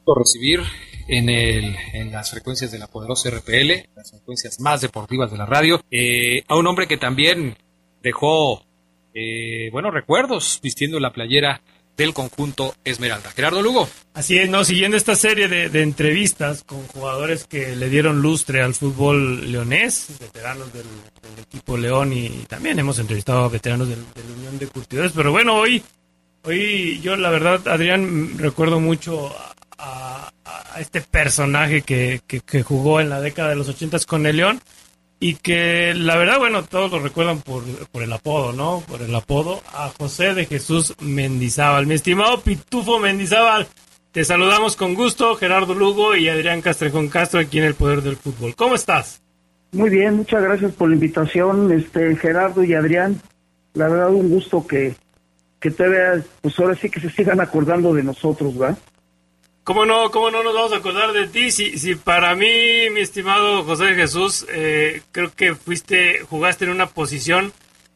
Recibir 0.06 0.62
en, 1.08 1.30
el, 1.30 1.76
en 1.94 2.12
las 2.12 2.32
frecuencias 2.32 2.72
de 2.72 2.80
la 2.80 2.88
poderosa 2.88 3.30
RPL, 3.30 3.90
las 3.96 4.12
frecuencias 4.12 4.60
más 4.60 4.82
deportivas 4.82 5.32
de 5.32 5.38
la 5.38 5.46
radio, 5.46 5.82
eh, 5.92 6.44
a 6.48 6.56
un 6.56 6.68
hombre 6.68 6.88
que 6.88 6.98
también 6.98 7.56
dejó 8.02 8.64
eh, 9.14 9.70
buenos 9.72 9.94
recuerdos 9.94 10.60
vistiendo 10.62 11.00
la 11.00 11.14
playera 11.14 11.62
del 11.96 12.14
conjunto 12.14 12.74
Esmeralda. 12.84 13.30
Gerardo 13.32 13.62
Lugo. 13.62 13.88
Así 14.14 14.38
es, 14.38 14.50
no, 14.50 14.64
siguiendo 14.64 14.98
esta 14.98 15.16
serie 15.16 15.48
de, 15.48 15.82
entrevistas 15.82 16.64
con 16.64 16.86
jugadores 16.88 17.46
que 17.46 17.76
le 17.76 17.90
dieron 17.90 18.22
lustre 18.22 18.62
al 18.62 18.74
fútbol 18.74 19.52
leonés, 19.52 20.08
veteranos 20.20 20.74
del, 20.74 20.86
equipo 21.40 21.78
León 21.78 22.14
y 22.14 22.30
también 22.48 22.80
hemos 22.80 22.98
entrevistado 23.00 23.44
a 23.44 23.50
veteranos 23.50 23.88
de 23.88 23.96
la 23.96 24.04
Unión 24.38 24.58
de 24.58 24.68
Curtidores, 24.68 25.12
pero 25.16 25.32
bueno, 25.32 25.56
hoy, 25.56 25.84
hoy 26.44 27.00
yo 27.02 27.16
la 27.16 27.30
verdad, 27.30 27.68
Adrián, 27.68 28.38
recuerdo 28.40 28.80
mucho 28.80 29.32
este 30.80 31.01
personaje 31.01 31.82
que, 31.82 32.22
que, 32.27 32.63
jugó 32.63 33.00
en 33.00 33.10
la 33.10 33.22
década 33.22 33.50
de 33.50 33.56
los 33.56 33.70
ochentas 33.70 34.06
con 34.06 34.25
el 34.25 34.38
León 34.38 34.62
y 35.20 35.36
que 35.36 35.94
la 35.94 36.18
verdad, 36.18 36.38
bueno, 36.39 36.63
todos 36.63 36.92
lo 36.92 37.00
recuerdan 37.00 37.42
por, 37.42 37.63
por, 37.92 38.03
el 38.03 38.12
apodo, 38.12 38.51
¿no? 38.51 38.84
Por 38.88 39.02
el 39.02 39.15
apodo 39.15 39.62
a 39.74 39.89
José 39.98 40.34
de 40.34 40.45
Jesús 40.45 40.93
Mendizábal. 41.00 41.88
Mi 41.88 41.93
estimado 41.93 42.41
Pitufo 42.41 43.00
Mendizábal, 43.00 43.67
te 44.12 44.26
saludamos 44.26 44.76
con 44.76 44.95
gusto, 44.95 45.36
Gerardo 45.36 45.74
Lugo 45.74 46.15
y 46.15 46.28
Adrián 46.28 46.62
Castrejón 46.62 47.08
Castro 47.08 47.39
aquí 47.39 47.60
en 47.60 47.65
el 47.65 47.76
Poder 47.76 48.02
del 48.02 48.17
Fútbol. 48.17 48.54
¿Cómo 48.56 48.76
estás? 48.76 49.21
Muy 49.71 49.89
bien, 49.89 50.17
muchas 50.17 50.43
gracias 50.43 50.71
por 50.74 50.89
la 50.89 50.95
invitación, 50.95 51.71
este 51.71 52.15
Gerardo 52.17 52.63
y 52.63 52.76
Adrián. 52.76 53.19
La 53.74 53.88
verdad, 53.88 54.12
un 54.12 54.30
gusto 54.30 54.67
que, 54.67 54.93
que 55.60 55.71
te 55.71 55.88
veas, 55.88 56.26
pues 56.41 56.60
ahora 56.60 56.76
sí 56.76 56.89
que 56.89 57.00
se 57.00 57.10
sigan 57.10 57.41
acordando 57.41 57.93
de 57.93 58.04
nosotros, 58.04 58.56
¿verdad? 58.56 58.78
¿Cómo 59.63 59.86
no, 59.86 60.12
cómo 60.12 60.30
no 60.30 60.43
nos 60.43 60.54
vamos 60.54 60.73
a 60.73 60.78
acordar 60.78 61.13
de 61.13 61.28
ti? 61.28 61.49
Si, 61.49 61.78
si 61.78 61.95
para 61.95 62.36
mí, 62.36 62.89
mi 62.91 62.99
estimado 62.99 63.63
José 63.63 63.95
Jesús, 63.95 64.45
eh, 64.49 65.02
creo 65.13 65.34
que 65.34 65.56
fuiste, 65.56 66.19
jugaste 66.30 66.65
en 66.65 66.71
una 66.71 66.88
posición 66.88 67.54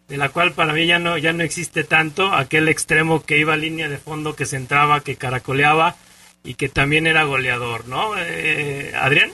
de 0.07 0.15
la 0.15 0.29
cual 0.29 0.53
para 0.53 0.71
mí 0.71 0.87
ya 0.87 0.97
no, 0.97 1.17
ya 1.17 1.33
no 1.33 1.43
existe 1.43 1.83
tanto, 1.83 2.31
aquel 2.31 2.69
extremo 2.69 3.21
que 3.21 3.37
iba 3.37 3.53
a 3.53 3.57
línea 3.57 3.89
de 3.89 3.97
fondo, 3.97 4.33
que 4.33 4.45
centraba, 4.45 5.01
que 5.01 5.17
caracoleaba 5.17 5.97
y 6.41 6.53
que 6.53 6.69
también 6.69 7.05
era 7.05 7.23
goleador, 7.23 7.85
¿no? 7.89 8.13
Eh, 8.17 8.93
Adrián. 8.95 9.33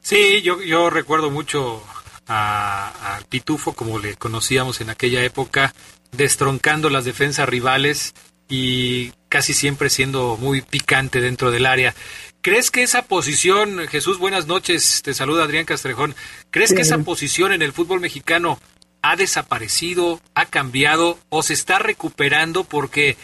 Sí, 0.00 0.42
yo, 0.42 0.60
yo 0.60 0.90
recuerdo 0.90 1.30
mucho 1.30 1.84
a, 2.26 3.16
a 3.16 3.20
Pitufo, 3.28 3.74
como 3.74 4.00
le 4.00 4.16
conocíamos 4.16 4.80
en 4.80 4.90
aquella 4.90 5.22
época, 5.22 5.72
destroncando 6.10 6.90
las 6.90 7.04
defensas 7.04 7.48
rivales 7.48 8.12
y 8.48 9.12
casi 9.32 9.54
siempre 9.54 9.88
siendo 9.88 10.36
muy 10.36 10.60
picante 10.60 11.22
dentro 11.22 11.50
del 11.50 11.64
área. 11.64 11.94
¿Crees 12.42 12.70
que 12.70 12.82
esa 12.82 13.00
posición, 13.00 13.88
Jesús, 13.88 14.18
buenas 14.18 14.46
noches, 14.46 15.00
te 15.02 15.14
saluda 15.14 15.44
Adrián 15.44 15.64
Castrejón, 15.64 16.14
¿crees 16.50 16.74
que 16.74 16.82
esa 16.82 16.98
posición 16.98 17.54
en 17.54 17.62
el 17.62 17.72
fútbol 17.72 18.00
mexicano 18.00 18.60
ha 19.00 19.16
desaparecido, 19.16 20.20
ha 20.34 20.44
cambiado 20.44 21.18
o 21.30 21.42
se 21.42 21.54
está 21.54 21.78
recuperando? 21.78 22.64
Porque 22.64 23.16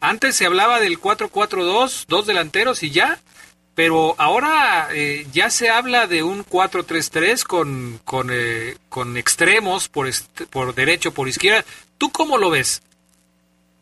antes 0.00 0.36
se 0.36 0.44
hablaba 0.44 0.80
del 0.80 1.00
4-4-2, 1.00 2.04
dos 2.08 2.26
delanteros 2.26 2.82
y 2.82 2.90
ya, 2.90 3.18
pero 3.74 4.16
ahora 4.18 4.88
eh, 4.92 5.26
ya 5.32 5.48
se 5.48 5.70
habla 5.70 6.06
de 6.06 6.22
un 6.22 6.44
4-3-3 6.44 7.42
con, 7.42 8.00
con, 8.04 8.28
eh, 8.30 8.76
con 8.90 9.16
extremos 9.16 9.88
por, 9.88 10.10
por 10.50 10.74
derecho, 10.74 11.14
por 11.14 11.26
izquierda. 11.26 11.64
¿Tú 11.96 12.10
cómo 12.10 12.36
lo 12.36 12.50
ves? 12.50 12.82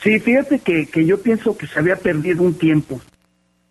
Sí, 0.02 0.18
fíjate 0.18 0.58
que, 0.58 0.86
que 0.86 1.06
yo 1.06 1.22
pienso 1.22 1.56
que 1.56 1.68
se 1.68 1.78
había 1.78 1.96
perdido 1.96 2.42
un 2.42 2.54
tiempo 2.54 3.00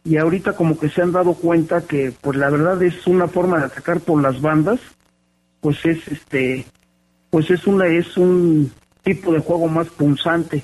y 0.04 0.18
ahorita 0.18 0.54
como 0.54 0.80
que 0.80 0.90
se 0.90 1.02
han 1.02 1.12
dado 1.12 1.34
cuenta 1.34 1.82
que 1.82 2.14
pues 2.22 2.38
la 2.38 2.50
verdad 2.50 2.82
es 2.82 3.06
una 3.06 3.28
forma 3.28 3.60
de 3.60 3.66
atacar 3.66 4.00
por 4.00 4.22
las 4.22 4.42
bandas, 4.42 4.80
pues 5.60 5.86
es 5.86 6.08
este, 6.08 6.66
pues 7.30 7.52
es 7.52 7.68
una 7.68 7.86
es 7.88 8.18
un 8.18 8.72
tipo 9.04 9.34
de 9.34 9.40
juego 9.40 9.68
más 9.68 9.88
punzante. 9.90 10.64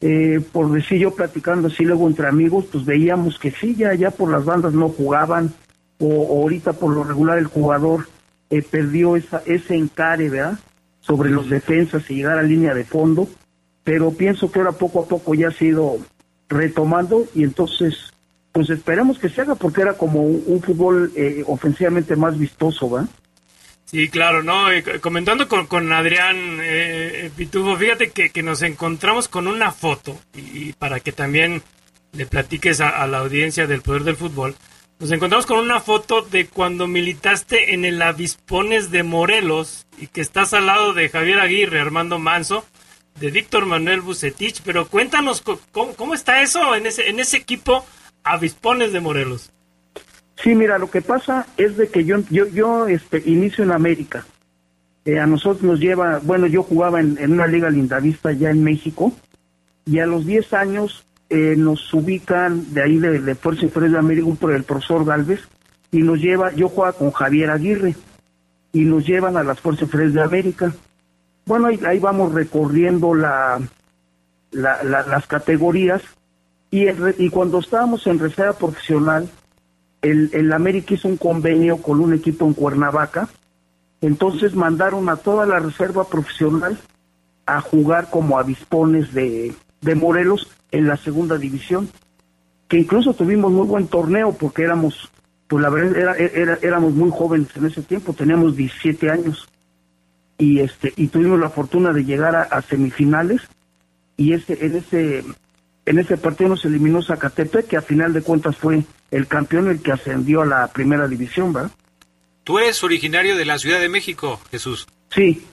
Eh, 0.00 0.40
por 0.52 0.70
decir 0.70 0.98
yo 0.98 1.14
platicando 1.14 1.68
así 1.68 1.84
luego 1.84 2.06
entre 2.06 2.28
amigos, 2.28 2.66
pues 2.70 2.84
veíamos 2.84 3.38
que 3.38 3.50
sí, 3.50 3.74
ya, 3.74 3.94
ya 3.94 4.10
por 4.10 4.30
las 4.30 4.44
bandas 4.44 4.74
no 4.74 4.88
jugaban, 4.90 5.52
o, 5.98 6.42
ahorita 6.42 6.74
por 6.74 6.94
lo 6.94 7.04
regular 7.04 7.38
el 7.38 7.46
jugador 7.46 8.06
eh, 8.50 8.62
perdió 8.62 9.16
esa, 9.16 9.42
ese 9.46 9.74
encare, 9.74 10.28
¿verdad? 10.28 10.58
Sobre 11.00 11.30
los 11.30 11.50
defensas 11.50 12.08
y 12.10 12.16
llegar 12.16 12.38
a 12.38 12.42
línea 12.42 12.74
de 12.74 12.84
fondo 12.84 13.28
pero 13.84 14.10
pienso 14.10 14.50
que 14.50 14.58
ahora 14.58 14.72
poco 14.72 15.00
a 15.00 15.06
poco 15.06 15.34
ya 15.34 15.48
ha 15.48 15.52
sido 15.52 15.98
retomando 16.48 17.26
y 17.34 17.44
entonces 17.44 18.12
pues 18.52 18.70
esperemos 18.70 19.18
que 19.18 19.28
se 19.28 19.40
haga 19.40 19.56
porque 19.56 19.82
era 19.82 19.94
como 19.94 20.22
un, 20.22 20.62
fútbol 20.62 21.12
eh, 21.16 21.42
ofensivamente 21.46 22.14
más 22.14 22.38
vistoso, 22.38 22.88
¿va? 22.88 23.06
Sí, 23.84 24.08
claro, 24.08 24.42
¿no? 24.42 24.66
comentando 25.00 25.48
con, 25.48 25.66
con 25.66 25.92
Adrián 25.92 26.58
eh, 26.62 27.30
Pitufo, 27.36 27.76
fíjate 27.76 28.10
que, 28.10 28.30
que, 28.30 28.42
nos 28.42 28.62
encontramos 28.62 29.28
con 29.28 29.46
una 29.46 29.72
foto 29.72 30.16
y, 30.34 30.72
para 30.72 31.00
que 31.00 31.12
también 31.12 31.62
le 32.12 32.26
platiques 32.26 32.80
a, 32.80 33.06
la 33.06 33.18
audiencia 33.18 33.66
del 33.66 33.82
poder 33.82 34.04
del 34.04 34.16
fútbol, 34.16 34.54
nos 35.00 35.10
encontramos 35.10 35.46
con 35.46 35.58
una 35.58 35.80
foto 35.80 36.22
de 36.22 36.46
cuando 36.46 36.86
militaste 36.86 37.74
en 37.74 37.84
el 37.84 38.00
Avispones 38.00 38.90
de 38.90 39.02
Morelos 39.02 39.86
y 39.98 40.06
que 40.06 40.20
estás 40.20 40.54
al 40.54 40.66
lado 40.66 40.94
de 40.94 41.08
Javier 41.08 41.40
Aguirre, 41.40 41.80
Armando 41.80 42.18
Manso, 42.18 42.64
de 43.20 43.30
Víctor 43.30 43.66
Manuel 43.66 44.00
Bucetich, 44.00 44.62
pero 44.64 44.86
cuéntanos 44.88 45.42
cómo, 45.72 46.14
está 46.14 46.42
eso 46.42 46.74
en 46.74 46.86
ese, 46.86 47.08
en 47.08 47.20
ese 47.20 47.36
equipo 47.36 47.84
Avispones 48.24 48.92
de 48.92 49.00
Morelos. 49.00 49.52
Sí, 50.42 50.54
mira, 50.54 50.78
lo 50.78 50.90
que 50.90 51.00
pasa 51.00 51.46
es 51.56 51.76
de 51.76 51.88
que 51.88 52.04
yo, 52.04 52.18
yo, 52.30 52.46
yo 52.48 52.88
este, 52.88 53.22
inicio 53.24 53.62
en 53.64 53.70
América. 53.70 54.26
Eh, 55.04 55.20
a 55.20 55.26
nosotros 55.26 55.62
nos 55.62 55.80
lleva, 55.80 56.18
bueno, 56.22 56.46
yo 56.46 56.62
jugaba 56.62 57.00
en, 57.00 57.18
una 57.30 57.46
liga 57.46 57.70
lindavista 57.70 58.32
ya 58.32 58.50
en 58.50 58.64
México, 58.64 59.12
y 59.86 60.00
a 60.00 60.06
los 60.06 60.26
10 60.26 60.52
años 60.54 61.06
eh, 61.28 61.54
nos 61.56 61.92
ubican 61.94 62.72
de 62.74 62.82
ahí 62.82 62.98
de, 62.98 63.20
de 63.20 63.34
Fuerza 63.34 63.64
Inferior 63.64 63.92
de 63.92 63.98
América 63.98 64.28
por 64.40 64.52
el 64.52 64.64
profesor 64.64 65.04
Galvez, 65.04 65.40
y 65.92 65.98
nos 65.98 66.18
lleva, 66.18 66.52
yo 66.54 66.68
jugaba 66.68 66.94
con 66.94 67.12
Javier 67.12 67.50
Aguirre, 67.50 67.94
y 68.72 68.80
nos 68.80 69.06
llevan 69.06 69.36
a 69.36 69.44
las 69.44 69.60
Fuerzas 69.60 69.82
Inferiores 69.82 70.14
de 70.14 70.22
América 70.22 70.74
bueno, 71.46 71.68
ahí, 71.68 71.98
vamos 71.98 72.32
recorriendo 72.32 73.14
la, 73.14 73.60
las 74.50 75.26
categorías 75.26 76.02
y, 76.70 76.86
y 77.18 77.30
cuando 77.30 77.58
estábamos 77.58 78.06
en 78.06 78.18
reserva 78.18 78.54
profesional, 78.54 79.28
el, 80.02 80.30
el 80.32 80.52
América 80.52 80.94
hizo 80.94 81.08
un 81.08 81.16
convenio 81.16 81.78
con 81.78 82.00
un 82.00 82.12
equipo 82.12 82.46
en 82.46 82.54
Cuernavaca, 82.54 83.28
entonces 84.00 84.54
mandaron 84.54 85.08
a 85.08 85.16
toda 85.16 85.46
la 85.46 85.58
reserva 85.58 86.04
profesional 86.04 86.78
a 87.46 87.60
jugar 87.60 88.10
como 88.10 88.38
avispones 88.38 89.12
de, 89.14 89.54
de 89.80 89.94
Morelos 89.94 90.50
en 90.72 90.88
la 90.88 90.96
segunda 90.96 91.38
división, 91.38 91.88
que 92.68 92.78
incluso 92.78 93.14
tuvimos 93.14 93.52
muy 93.52 93.66
buen 93.66 93.86
torneo 93.86 94.32
porque 94.32 94.62
éramos, 94.62 95.10
pues 95.46 95.62
la 95.62 95.70
verdad, 95.70 96.18
era, 96.18 96.58
éramos 96.62 96.92
muy 96.92 97.10
jóvenes 97.10 97.48
en 97.56 97.66
ese 97.66 97.82
tiempo, 97.82 98.12
teníamos 98.12 98.56
17 98.56 99.10
años 99.10 99.48
y 100.38 100.60
este 100.60 100.92
y 100.96 101.08
tuvimos 101.08 101.38
la 101.38 101.50
fortuna 101.50 101.92
de 101.92 102.04
llegar 102.04 102.34
a, 102.36 102.62
semifinales 102.62 103.42
y 104.16 104.32
ese 104.32 104.64
en 104.64 104.76
ese 104.76 105.24
en 105.86 105.98
ese 105.98 106.16
partido 106.16 106.50
nos 106.50 106.64
eliminó 106.64 107.02
Zacatepec 107.02 107.66
que 107.66 107.76
a 107.76 107.82
final 107.82 108.12
de 108.12 108.22
cuentas 108.22 108.56
fue 108.56 108.82
el 109.10 109.26
campeón 109.26 109.68
el 109.68 109.80
que 109.80 109.92
ascendió 109.92 110.42
a 110.42 110.46
la 110.46 110.66
primera 110.68 111.06
división, 111.06 111.52
¿verdad? 111.52 111.70
Tú 112.42 112.58
eres 112.58 112.82
originario 112.82 113.36
de 113.36 113.44
la 113.44 113.58
Ciudad 113.58 113.80
de 113.80 113.88
México, 113.88 114.40
Jesús. 114.50 114.86
Sí, 115.10 115.44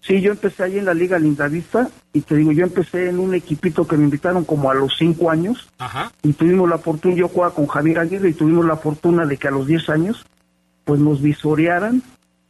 Sí, 0.00 0.22
yo 0.22 0.32
empecé 0.32 0.62
ahí 0.62 0.78
en 0.78 0.86
la 0.86 0.94
Liga 0.94 1.18
Lindavista 1.18 1.90
y 2.12 2.22
te 2.22 2.34
digo, 2.34 2.52
yo 2.52 2.64
empecé 2.64 3.10
en 3.10 3.18
un 3.18 3.34
equipito 3.34 3.86
que 3.86 3.96
me 3.96 4.04
invitaron 4.04 4.44
como 4.44 4.70
a 4.70 4.74
los 4.74 4.96
cinco 4.96 5.30
años 5.30 5.68
Ajá. 5.78 6.10
y 6.22 6.32
tuvimos 6.32 6.68
la 6.68 6.78
fortuna, 6.78 7.14
yo 7.14 7.28
jugaba 7.28 7.54
con 7.54 7.66
Javier 7.66 7.98
Aguirre 7.98 8.30
y 8.30 8.34
tuvimos 8.34 8.64
la 8.64 8.76
fortuna 8.76 9.26
de 9.26 9.36
que 9.36 9.48
a 9.48 9.50
los 9.50 9.66
diez 9.66 9.90
años 9.90 10.24
pues 10.84 11.00
nos 11.00 11.20
visorearan 11.20 12.02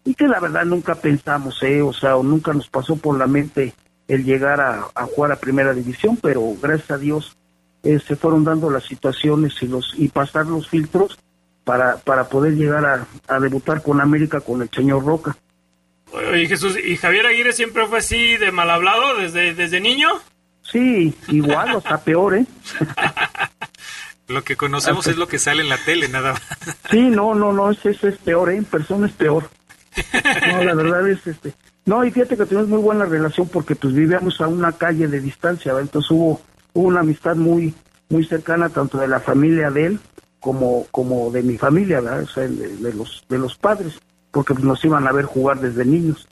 y 0.04 0.14
que 0.14 0.28
la 0.28 0.40
verdad 0.40 0.64
nunca 0.64 0.94
pensamos, 0.94 1.62
eh, 1.62 1.82
o 1.82 1.92
sea, 1.92 2.12
nunca 2.22 2.52
nos 2.52 2.68
pasó 2.68 2.96
por 2.96 3.18
la 3.18 3.26
mente 3.26 3.74
el 4.08 4.24
llegar 4.24 4.60
a, 4.60 5.06
jugar 5.06 5.32
a 5.32 5.36
Primera 5.36 5.72
División, 5.72 6.18
pero 6.20 6.42
gracias 6.60 6.90
a 6.90 6.98
Dios 6.98 7.36
eh, 7.82 7.98
se 7.98 8.16
fueron 8.16 8.44
dando 8.44 8.70
las 8.70 8.84
situaciones 8.84 9.54
y 9.62 9.66
los 9.66 9.94
y 9.96 10.08
pasar 10.08 10.46
los 10.46 10.68
filtros 10.68 11.18
para, 11.64 11.98
para 11.98 12.28
poder 12.28 12.54
llegar 12.54 12.84
a, 12.84 13.06
a 13.28 13.38
debutar 13.38 13.82
con 13.82 14.00
América 14.00 14.40
con 14.40 14.62
el 14.62 14.70
señor 14.70 15.04
Roca. 15.04 15.36
Oye, 16.12 16.48
Jesús, 16.48 16.76
¿y 16.82 16.96
Javier 16.96 17.26
Aguirre 17.26 17.52
siempre 17.52 17.86
fue 17.86 17.98
así 17.98 18.36
de 18.36 18.50
mal 18.50 18.70
hablado 18.70 19.16
desde, 19.16 19.54
desde 19.54 19.80
niño? 19.80 20.08
Sí, 20.62 21.14
igual, 21.28 21.74
o 21.74 21.78
está 21.78 21.98
peor, 21.98 22.36
¿eh? 22.36 22.46
lo 24.28 24.42
que 24.44 24.56
conocemos 24.56 25.06
es 25.06 25.16
lo 25.16 25.26
que 25.26 25.38
sale 25.38 25.62
en 25.62 25.68
la 25.68 25.78
tele, 25.78 26.08
nada 26.08 26.32
más. 26.32 26.42
Sí, 26.90 27.00
no, 27.00 27.34
no, 27.34 27.52
no, 27.52 27.70
eso, 27.70 27.88
es 27.88 28.18
peor, 28.18 28.50
¿eh? 28.50 28.56
En 28.56 28.64
persona 28.64 29.06
es 29.06 29.12
peor. 29.12 29.50
No, 30.53 30.64
la 30.64 30.74
verdad 30.74 31.09
es 31.09 31.26
este. 31.26 31.53
No, 31.87 32.05
y 32.05 32.11
fíjate 32.11 32.37
que 32.37 32.46
tenemos 32.46 32.68
muy 32.68 32.81
buena 32.81 33.05
relación 33.05 33.48
porque 33.48 33.74
pues 33.74 33.94
vivíamos 33.94 34.40
a 34.40 34.48
una 34.48 34.72
calle 34.72 35.09
de 35.09 35.20
distancia, 35.20 35.72
¿verdad? 35.72 35.88
entonces 35.88 36.11
hubo, 36.11 36.40
hubo 36.72 36.88
una 36.88 37.00
amistad 37.00 37.37
muy 37.37 37.74
muy 38.09 38.24
cercana 38.24 38.68
tanto 38.68 38.98
de 38.98 39.09
la 39.09 39.20
familia 39.20 39.70
de 39.70 39.87
él 39.87 40.00
como 40.40 40.87
como 40.90 41.31
de 41.31 41.42
mi 41.42 41.57
familia, 41.57 42.00
¿verdad? 42.00 42.22
O 42.22 42.29
sea, 42.29 42.46
de 42.46 42.94
los 42.94 43.24
de 43.29 43.38
los 43.38 43.57
padres 43.57 43.98
porque 44.31 44.55
nos 44.55 44.85
iban 44.85 45.07
a 45.07 45.12
ver 45.12 45.24
jugar 45.24 45.61
desde 45.61 45.85
niños. 45.85 46.29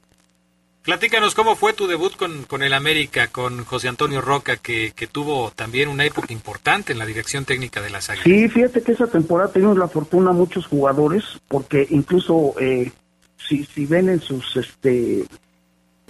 Platícanos 0.83 1.35
cómo 1.35 1.55
fue 1.55 1.75
tu 1.75 1.87
debut 1.87 2.17
con, 2.17 2.45
con 2.45 2.63
el 2.63 2.73
América, 2.73 3.27
con 3.27 3.65
José 3.65 3.89
Antonio 3.89 4.23
Roca, 4.23 4.57
que, 4.57 4.93
que, 4.97 5.07
tuvo 5.07 5.51
también 5.55 5.89
una 5.89 6.07
época 6.07 6.33
importante 6.33 6.93
en 6.93 6.99
la 6.99 7.05
dirección 7.05 7.45
técnica 7.45 7.83
de 7.83 7.91
las 7.91 8.09
Águilas. 8.09 8.25
Sí, 8.25 8.49
fíjate 8.49 8.83
que 8.83 8.93
esa 8.93 9.07
temporada 9.07 9.53
tuvimos 9.53 9.77
la 9.77 9.89
fortuna 9.89 10.33
muchos 10.33 10.67
jugadores, 10.67 11.25
porque 11.47 11.87
incluso 11.91 12.55
eh, 12.59 12.91
si, 13.39 13.65
si 13.65 13.87
ven 13.87 14.09
en 14.09 14.21
sus, 14.21 14.57
este, 14.57 15.25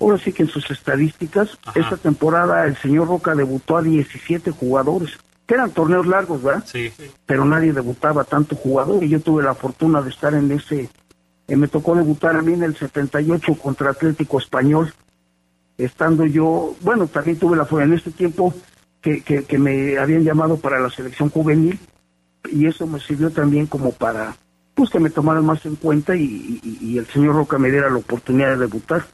ahora 0.00 0.18
sí 0.18 0.32
que 0.32 0.42
en 0.42 0.48
sus 0.48 0.70
estadísticas, 0.70 1.58
esa 1.74 1.96
temporada 1.96 2.66
el 2.66 2.76
señor 2.78 3.08
Roca 3.08 3.34
debutó 3.34 3.76
a 3.76 3.82
17 3.82 4.50
jugadores, 4.50 5.10
que 5.46 5.54
eran 5.54 5.70
torneos 5.70 6.06
largos, 6.06 6.42
¿verdad? 6.42 6.64
Sí. 6.66 6.92
Pero 7.26 7.44
nadie 7.44 7.72
debutaba 7.72 8.24
tanto 8.24 8.56
jugador 8.56 9.04
y 9.04 9.08
yo 9.08 9.20
tuve 9.20 9.42
la 9.42 9.54
fortuna 9.54 10.02
de 10.02 10.10
estar 10.10 10.34
en 10.34 10.50
ese 10.52 10.90
eh, 11.48 11.56
me 11.56 11.66
tocó 11.66 11.94
debutar 11.94 12.36
a 12.36 12.42
mí 12.42 12.52
en 12.52 12.62
el 12.62 12.76
78 12.76 13.54
contra 13.54 13.90
Atlético 13.90 14.38
Español, 14.38 14.92
estando 15.78 16.26
yo, 16.26 16.76
bueno, 16.82 17.06
también 17.06 17.38
tuve 17.38 17.56
la 17.56 17.66
en 17.82 17.94
este 17.94 18.10
tiempo 18.10 18.52
que, 19.00 19.22
que, 19.22 19.58
me 19.58 19.96
habían 19.96 20.24
llamado 20.24 20.58
para 20.58 20.78
la 20.78 20.90
selección 20.90 21.30
juvenil 21.30 21.78
y 22.52 22.66
eso 22.66 22.86
me 22.86 23.00
sirvió 23.00 23.30
también 23.30 23.66
como 23.66 23.92
para, 23.92 24.36
pues 24.78 24.90
que 24.90 25.00
me 25.00 25.10
tomaran 25.10 25.44
más 25.44 25.66
en 25.66 25.74
cuenta 25.74 26.14
y, 26.14 26.96
el 26.96 27.06
señor 27.08 27.34
Roca 27.34 27.58
me 27.58 27.70
diera 27.70 27.90
la 27.90 27.98
oportunidad 27.98 28.50
de 28.50 28.58
debutar. 28.58 29.04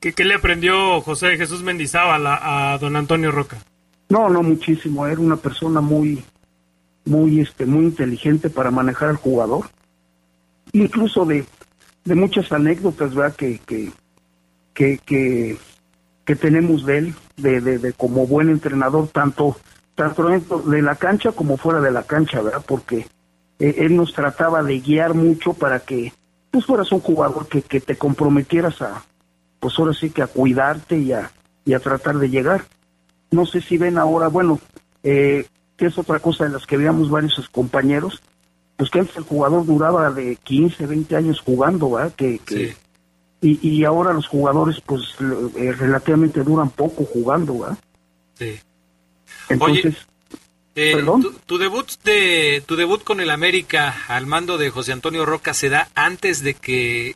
¿Qué, 0.00 0.12
qué 0.12 0.24
le 0.24 0.34
aprendió 0.34 1.00
José 1.00 1.36
Jesús 1.36 1.62
Mendizábal 1.62 2.26
a, 2.26 2.72
a 2.72 2.78
don 2.78 2.96
Antonio 2.96 3.30
Roca? 3.30 3.56
No, 4.08 4.28
no 4.28 4.42
muchísimo, 4.42 5.06
era 5.06 5.20
una 5.20 5.36
persona 5.36 5.80
muy, 5.80 6.24
muy, 7.04 7.40
este, 7.40 7.66
muy 7.66 7.84
inteligente 7.84 8.50
para 8.50 8.72
manejar 8.72 9.10
al 9.10 9.16
jugador 9.16 9.70
incluso 10.72 11.24
de, 11.24 11.44
de 12.04 12.14
muchas 12.14 12.50
anécdotas, 12.52 13.14
¿verdad? 13.14 13.36
Que, 13.36 13.60
que, 13.60 13.92
que, 14.74 14.98
que, 14.98 15.56
que 16.24 16.36
tenemos 16.36 16.84
de 16.84 16.98
él, 16.98 17.14
de, 17.36 17.60
de, 17.60 17.78
de, 17.78 17.92
como 17.92 18.26
buen 18.26 18.50
entrenador, 18.50 19.08
tanto, 19.08 19.56
tanto 19.94 20.28
dentro 20.28 20.58
de 20.62 20.82
la 20.82 20.96
cancha 20.96 21.32
como 21.32 21.56
fuera 21.56 21.80
de 21.80 21.90
la 21.90 22.02
cancha, 22.02 22.40
¿verdad? 22.40 22.64
Porque 22.66 23.06
eh, 23.60 23.76
él 23.78 23.94
nos 23.94 24.12
trataba 24.12 24.62
de 24.62 24.80
guiar 24.80 25.14
mucho 25.14 25.54
para 25.54 25.80
que 25.80 26.12
pues 26.50 26.66
fueras 26.66 26.90
un 26.90 27.00
jugador 27.00 27.46
que, 27.46 27.62
que 27.62 27.80
te 27.80 27.96
comprometieras 27.96 28.82
a, 28.82 29.04
pues 29.60 29.78
ahora 29.78 29.94
sí 29.94 30.10
que 30.10 30.22
a 30.22 30.26
cuidarte 30.26 30.98
y 30.98 31.12
a, 31.12 31.30
y 31.64 31.74
a 31.74 31.78
tratar 31.78 32.18
de 32.18 32.30
llegar. 32.30 32.64
No 33.30 33.46
sé 33.46 33.60
si 33.60 33.78
ven 33.78 33.98
ahora, 33.98 34.28
bueno, 34.28 34.58
eh, 35.04 35.46
que 35.76 35.86
es 35.86 35.98
otra 35.98 36.18
cosa 36.18 36.44
de 36.44 36.50
las 36.50 36.66
que 36.66 36.76
veíamos 36.76 37.10
varios 37.10 37.48
compañeros, 37.50 38.20
pues 38.76 38.90
que 38.90 39.00
antes 39.00 39.16
el 39.16 39.24
jugador 39.24 39.64
duraba 39.64 40.10
de 40.10 40.36
15, 40.36 40.86
20 40.86 41.16
años 41.16 41.40
jugando, 41.40 41.90
¿verdad? 41.92 42.12
Que, 42.16 42.40
y, 43.42 43.68
y, 43.68 43.84
ahora 43.84 44.12
los 44.12 44.26
jugadores 44.26 44.80
pues 44.84 45.14
eh, 45.56 45.72
relativamente 45.72 46.42
duran 46.42 46.70
poco 46.70 47.04
jugando, 47.04 47.60
¿verdad? 47.60 47.78
Sí. 48.34 48.58
Entonces, 49.48 49.96
eh, 50.80 51.02
tu, 51.04 51.32
tu, 51.46 51.58
debut 51.58 51.86
de 52.04 52.62
tu 52.66 52.76
debut 52.76 53.02
con 53.02 53.20
el 53.20 53.30
América 53.30 53.94
al 54.08 54.26
mando 54.26 54.58
de 54.58 54.70
José 54.70 54.92
Antonio 54.92 55.26
Roca 55.26 55.54
se 55.54 55.68
da 55.68 55.88
antes 55.94 56.42
de 56.42 56.54
que 56.54 57.14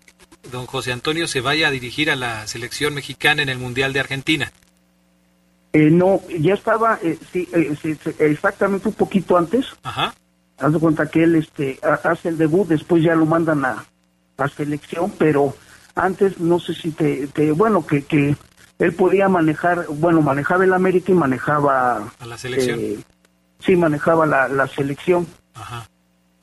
don 0.51 0.67
José 0.67 0.93
Antonio 0.93 1.27
se 1.27 1.41
vaya 1.41 1.69
a 1.69 1.71
dirigir 1.71 2.11
a 2.11 2.17
la 2.17 2.47
selección 2.47 2.95
mexicana 2.95 3.43
en 3.43 3.49
el 3.49 3.59
Mundial 3.59 3.93
de 3.93 4.01
Argentina. 4.01 4.53
Eh, 5.73 5.91
no, 5.91 6.21
ya 6.39 6.55
estaba, 6.55 7.01
sí, 7.33 7.49
exactamente 8.19 8.89
un 8.89 8.95
poquito 8.95 9.37
antes. 9.37 9.67
Ajá 9.83 10.15
haz 10.59 10.73
de 10.73 10.79
cuenta 10.79 11.07
que 11.07 11.25
él 11.25 11.37
este 11.37 11.79
hace 11.83 12.29
el 12.29 12.39
debut, 12.39 12.67
después 12.69 13.03
ya 13.03 13.15
lo 13.15 13.27
mandan 13.27 13.65
a, 13.65 13.85
a 14.37 14.49
selección, 14.49 15.13
pero 15.19 15.55
antes 15.95 16.39
no 16.41 16.59
sé 16.61 16.75
si 16.75 16.91
te, 16.91 17.53
bueno, 17.53 17.87
que, 17.87 18.03
que 18.03 18.37
él 18.79 18.93
podía 18.95 19.29
manejar, 19.29 19.87
bueno, 19.89 20.21
manejaba 20.21 20.65
el 20.65 20.73
América 20.73 21.13
y 21.13 21.15
manejaba... 21.15 22.13
A 22.19 22.27
la 22.27 22.39
selección. 22.39 23.05
Sí, 23.65 23.77
manejaba 23.77 24.27
la, 24.27 24.49
la 24.49 24.67
selección. 24.67 25.27
Ajá. 25.55 25.89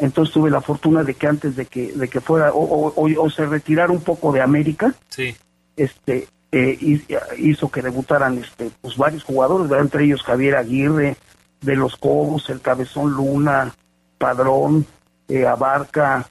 Entonces 0.02 0.34
tuve 0.34 0.50
la 0.50 0.62
fortuna 0.62 1.04
de 1.04 1.14
que 1.14 1.28
antes 1.28 1.56
de 1.56 1.68
que, 1.68 1.94
de 1.94 2.08
que 2.08 2.22
fuera, 2.22 2.52
o, 2.54 2.94
o, 2.96 3.30
se 3.30 3.46
retirara 3.46 3.92
un 3.92 4.02
poco 4.02 4.32
de 4.32 4.42
América, 4.42 4.96
sí. 5.10 5.36
este, 5.76 6.28
eh, 6.52 7.00
hizo 7.38 7.70
que 7.70 7.84
debutaran 7.84 8.40
este, 8.40 8.72
pues 8.82 8.98
varios 8.98 9.24
jugadores, 9.24 9.72
entre 9.80 10.06
ellos 10.06 10.24
Javier 10.24 10.56
Aguirre, 10.56 11.18
de 11.62 11.76
los 11.76 11.98
Cobos, 11.98 12.50
el 12.50 12.62
Cabezón 12.62 13.12
Luna, 13.12 13.76
Padrón, 14.18 14.88
eh, 15.28 15.46
Abarca, 15.46 16.28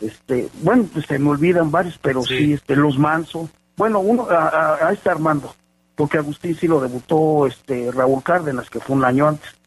este, 0.00 0.48
bueno, 0.62 0.88
pues 0.90 1.04
se 1.04 1.18
me 1.18 1.28
olvidan 1.28 1.70
varios, 1.70 1.98
pero 1.98 2.22
sí, 2.22 2.54
este, 2.54 2.74
Los 2.74 2.98
Manso, 2.98 3.50
bueno, 3.76 4.00
uno, 4.00 4.26
a, 4.30 4.86
a, 4.86 4.92
este 4.92 5.10
Armando, 5.10 5.54
porque 5.94 6.16
Agustín 6.16 6.56
sí 6.56 6.66
lo 6.66 6.80
debutó 6.80 7.46
este 7.46 7.92
Raúl 7.92 8.22
Cárdenas, 8.22 8.70
que 8.70 8.80
fue 8.80 8.96
un 8.96 9.04
año 9.04 9.28
antes. 9.28 9.59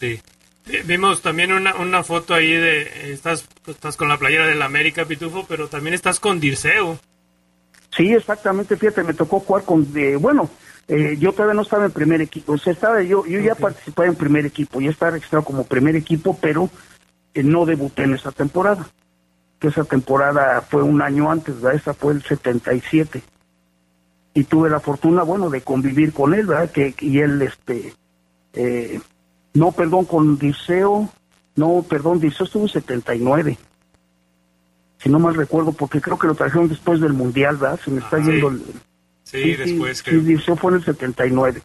Sí. 0.00 0.18
Eh, 0.66 0.82
vimos 0.86 1.20
también 1.20 1.52
una, 1.52 1.74
una 1.74 2.02
foto 2.02 2.32
ahí 2.32 2.52
de, 2.52 3.12
estás, 3.12 3.46
estás 3.66 3.98
con 3.98 4.08
la 4.08 4.16
playera 4.16 4.46
del 4.46 4.62
América, 4.62 5.04
Pitufo, 5.04 5.44
pero 5.46 5.68
también 5.68 5.92
estás 5.92 6.18
con 6.18 6.40
Dirceo. 6.40 6.98
Sí, 7.94 8.14
exactamente, 8.14 8.78
fíjate, 8.78 9.02
me 9.02 9.12
tocó 9.12 9.40
jugar 9.40 9.64
con, 9.64 9.92
de, 9.92 10.16
bueno, 10.16 10.48
eh, 10.88 11.16
yo 11.18 11.32
todavía 11.32 11.54
no 11.54 11.62
estaba 11.62 11.84
en 11.84 11.90
primer 11.90 12.22
equipo, 12.22 12.52
o 12.52 12.58
sea, 12.58 12.72
estaba 12.72 13.02
yo, 13.02 13.26
yo 13.26 13.40
ya 13.40 13.54
participaba 13.54 14.08
en 14.08 14.14
primer 14.14 14.46
equipo, 14.46 14.80
ya 14.80 14.90
estaba 14.90 15.12
registrado 15.12 15.44
como 15.44 15.64
primer 15.64 15.96
equipo, 15.96 16.38
pero 16.40 16.70
eh, 17.34 17.42
no 17.42 17.66
debuté 17.66 18.04
en 18.04 18.14
esa 18.14 18.32
temporada, 18.32 18.88
que 19.58 19.68
esa 19.68 19.84
temporada 19.84 20.62
fue 20.62 20.82
un 20.82 21.02
año 21.02 21.30
antes, 21.30 21.60
¿verdad? 21.60 21.78
Esa 21.78 21.94
fue 21.94 22.14
el 22.14 22.22
77. 22.22 23.22
Y 24.32 24.44
tuve 24.44 24.70
la 24.70 24.80
fortuna, 24.80 25.24
bueno, 25.24 25.50
de 25.50 25.60
convivir 25.60 26.14
con 26.14 26.32
él, 26.32 26.46
¿verdad? 26.46 26.70
Que, 26.70 26.94
y 27.00 27.18
él, 27.18 27.42
este, 27.42 27.92
eh, 28.54 29.00
no, 29.54 29.72
perdón, 29.72 30.04
con 30.04 30.38
Diceo, 30.38 31.10
no, 31.56 31.84
perdón, 31.88 32.20
Diceo 32.20 32.46
estuvo 32.46 32.64
en 32.64 32.68
79 32.68 33.58
si 35.02 35.08
no 35.08 35.18
mal 35.18 35.34
recuerdo, 35.34 35.72
porque 35.72 36.00
creo 36.00 36.18
que 36.18 36.26
lo 36.26 36.34
trajeron 36.34 36.68
después 36.68 37.00
del 37.00 37.14
Mundial, 37.14 37.56
¿verdad? 37.56 37.80
Se 37.82 37.90
me 37.90 38.00
está 38.00 38.18
yendo 38.18 38.48
el, 38.48 38.62
Sí, 39.24 39.54
después 39.54 39.98
sí, 39.98 40.04
creo. 40.04 40.56
fue 40.56 40.72
en 40.72 40.78
el 40.78 40.84
79. 40.84 41.62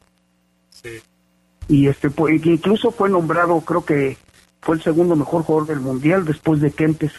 Sí. 0.69 1.01
Y 1.67 1.87
este, 1.87 2.09
incluso 2.43 2.91
fue 2.91 3.09
nombrado, 3.09 3.59
creo 3.61 3.83
que 3.83 4.17
fue 4.61 4.75
el 4.75 4.83
segundo 4.83 5.15
mejor 5.15 5.43
jugador 5.43 5.67
del 5.67 5.79
mundial 5.79 6.23
después 6.23 6.61
de 6.61 6.71
Kempes. 6.71 7.11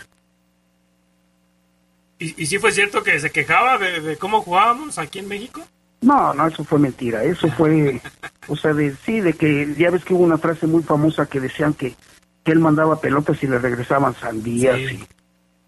¿Y, 2.19 2.43
y 2.43 2.47
sí 2.47 2.59
fue 2.59 2.73
cierto 2.73 3.03
que 3.03 3.19
se 3.19 3.31
quejaba 3.31 3.77
de, 3.77 4.17
cómo 4.17 4.41
jugábamos 4.41 4.99
aquí 4.99 5.19
en 5.19 5.29
México? 5.29 5.63
No, 6.07 6.33
no, 6.35 6.47
eso 6.47 6.62
fue 6.62 6.79
mentira. 6.79 7.25
Eso 7.25 7.49
fue, 7.49 8.01
o 8.47 8.55
sea, 8.55 8.73
de, 8.73 8.95
sí, 9.05 9.19
de 9.19 9.33
que 9.33 9.75
ya 9.77 9.90
ves 9.90 10.05
que 10.05 10.14
hubo 10.14 10.23
una 10.23 10.38
frase 10.38 10.69
muy 10.69 10.85
famosa 10.85 11.27
que 11.27 11.40
decían 11.40 11.75
que, 11.75 11.97
que 12.45 12.53
él 12.53 12.61
mandaba 12.61 13.01
pelotas 13.01 13.42
y 13.42 13.49
le 13.49 13.59
regresaban 13.59 14.14
sandías. 14.14 14.79
Y, 14.79 15.05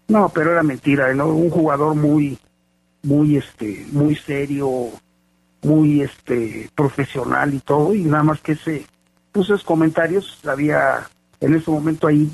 no, 0.07 0.29
pero 0.29 0.53
era 0.53 0.63
mentira. 0.63 1.13
¿no? 1.13 1.27
Un 1.27 1.49
jugador 1.49 1.93
muy, 1.93 2.39
muy, 3.03 3.35
este, 3.35 3.85
muy 3.91 4.15
serio, 4.15 4.91
muy, 5.61 6.03
este, 6.03 6.69
profesional 6.73 7.53
y 7.53 7.59
todo. 7.59 7.93
Y 7.93 8.05
nada 8.05 8.23
más 8.23 8.39
que 8.39 8.53
ese, 8.53 8.85
pues 9.33 9.47
esos 9.47 9.65
comentarios 9.65 10.39
había 10.45 11.05
en 11.41 11.53
ese 11.53 11.69
momento 11.69 12.07
ahí, 12.07 12.31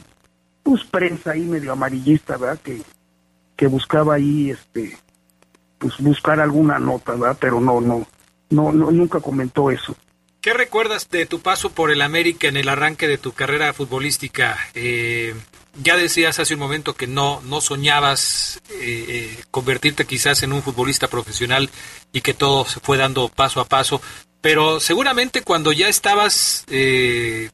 pues 0.61 0.83
prensa 0.83 1.31
ahí 1.31 1.41
medio 1.41 1.71
amarillista, 1.71 2.37
¿verdad? 2.37 2.59
Que, 2.63 2.83
que 3.55 3.65
buscaba 3.65 4.13
ahí, 4.13 4.51
este, 4.51 4.95
pues 5.85 5.99
buscar 5.99 6.39
alguna 6.39 6.79
nota, 6.79 7.11
¿verdad? 7.13 7.37
Pero 7.39 7.61
no, 7.61 7.79
no, 7.79 8.07
no, 8.49 8.71
no, 8.71 8.89
nunca 8.89 9.19
comentó 9.19 9.69
eso. 9.69 9.95
¿Qué 10.41 10.51
recuerdas 10.51 11.09
de 11.11 11.27
tu 11.27 11.41
paso 11.41 11.69
por 11.69 11.91
el 11.91 12.01
América 12.01 12.47
en 12.47 12.57
el 12.57 12.69
arranque 12.69 13.07
de 13.07 13.19
tu 13.19 13.33
carrera 13.33 13.71
futbolística? 13.71 14.57
Eh, 14.73 15.35
ya 15.83 15.95
decías 15.95 16.39
hace 16.39 16.55
un 16.55 16.59
momento 16.59 16.95
que 16.95 17.05
no, 17.05 17.39
no 17.45 17.61
soñabas 17.61 18.61
eh, 18.71 19.05
eh, 19.07 19.43
convertirte 19.51 20.05
quizás 20.05 20.41
en 20.41 20.53
un 20.53 20.63
futbolista 20.63 21.07
profesional 21.07 21.69
y 22.11 22.21
que 22.21 22.33
todo 22.33 22.65
se 22.65 22.79
fue 22.79 22.97
dando 22.97 23.29
paso 23.29 23.59
a 23.59 23.65
paso, 23.65 24.01
pero 24.41 24.79
seguramente 24.79 25.43
cuando 25.43 25.71
ya 25.71 25.87
estabas 25.87 26.65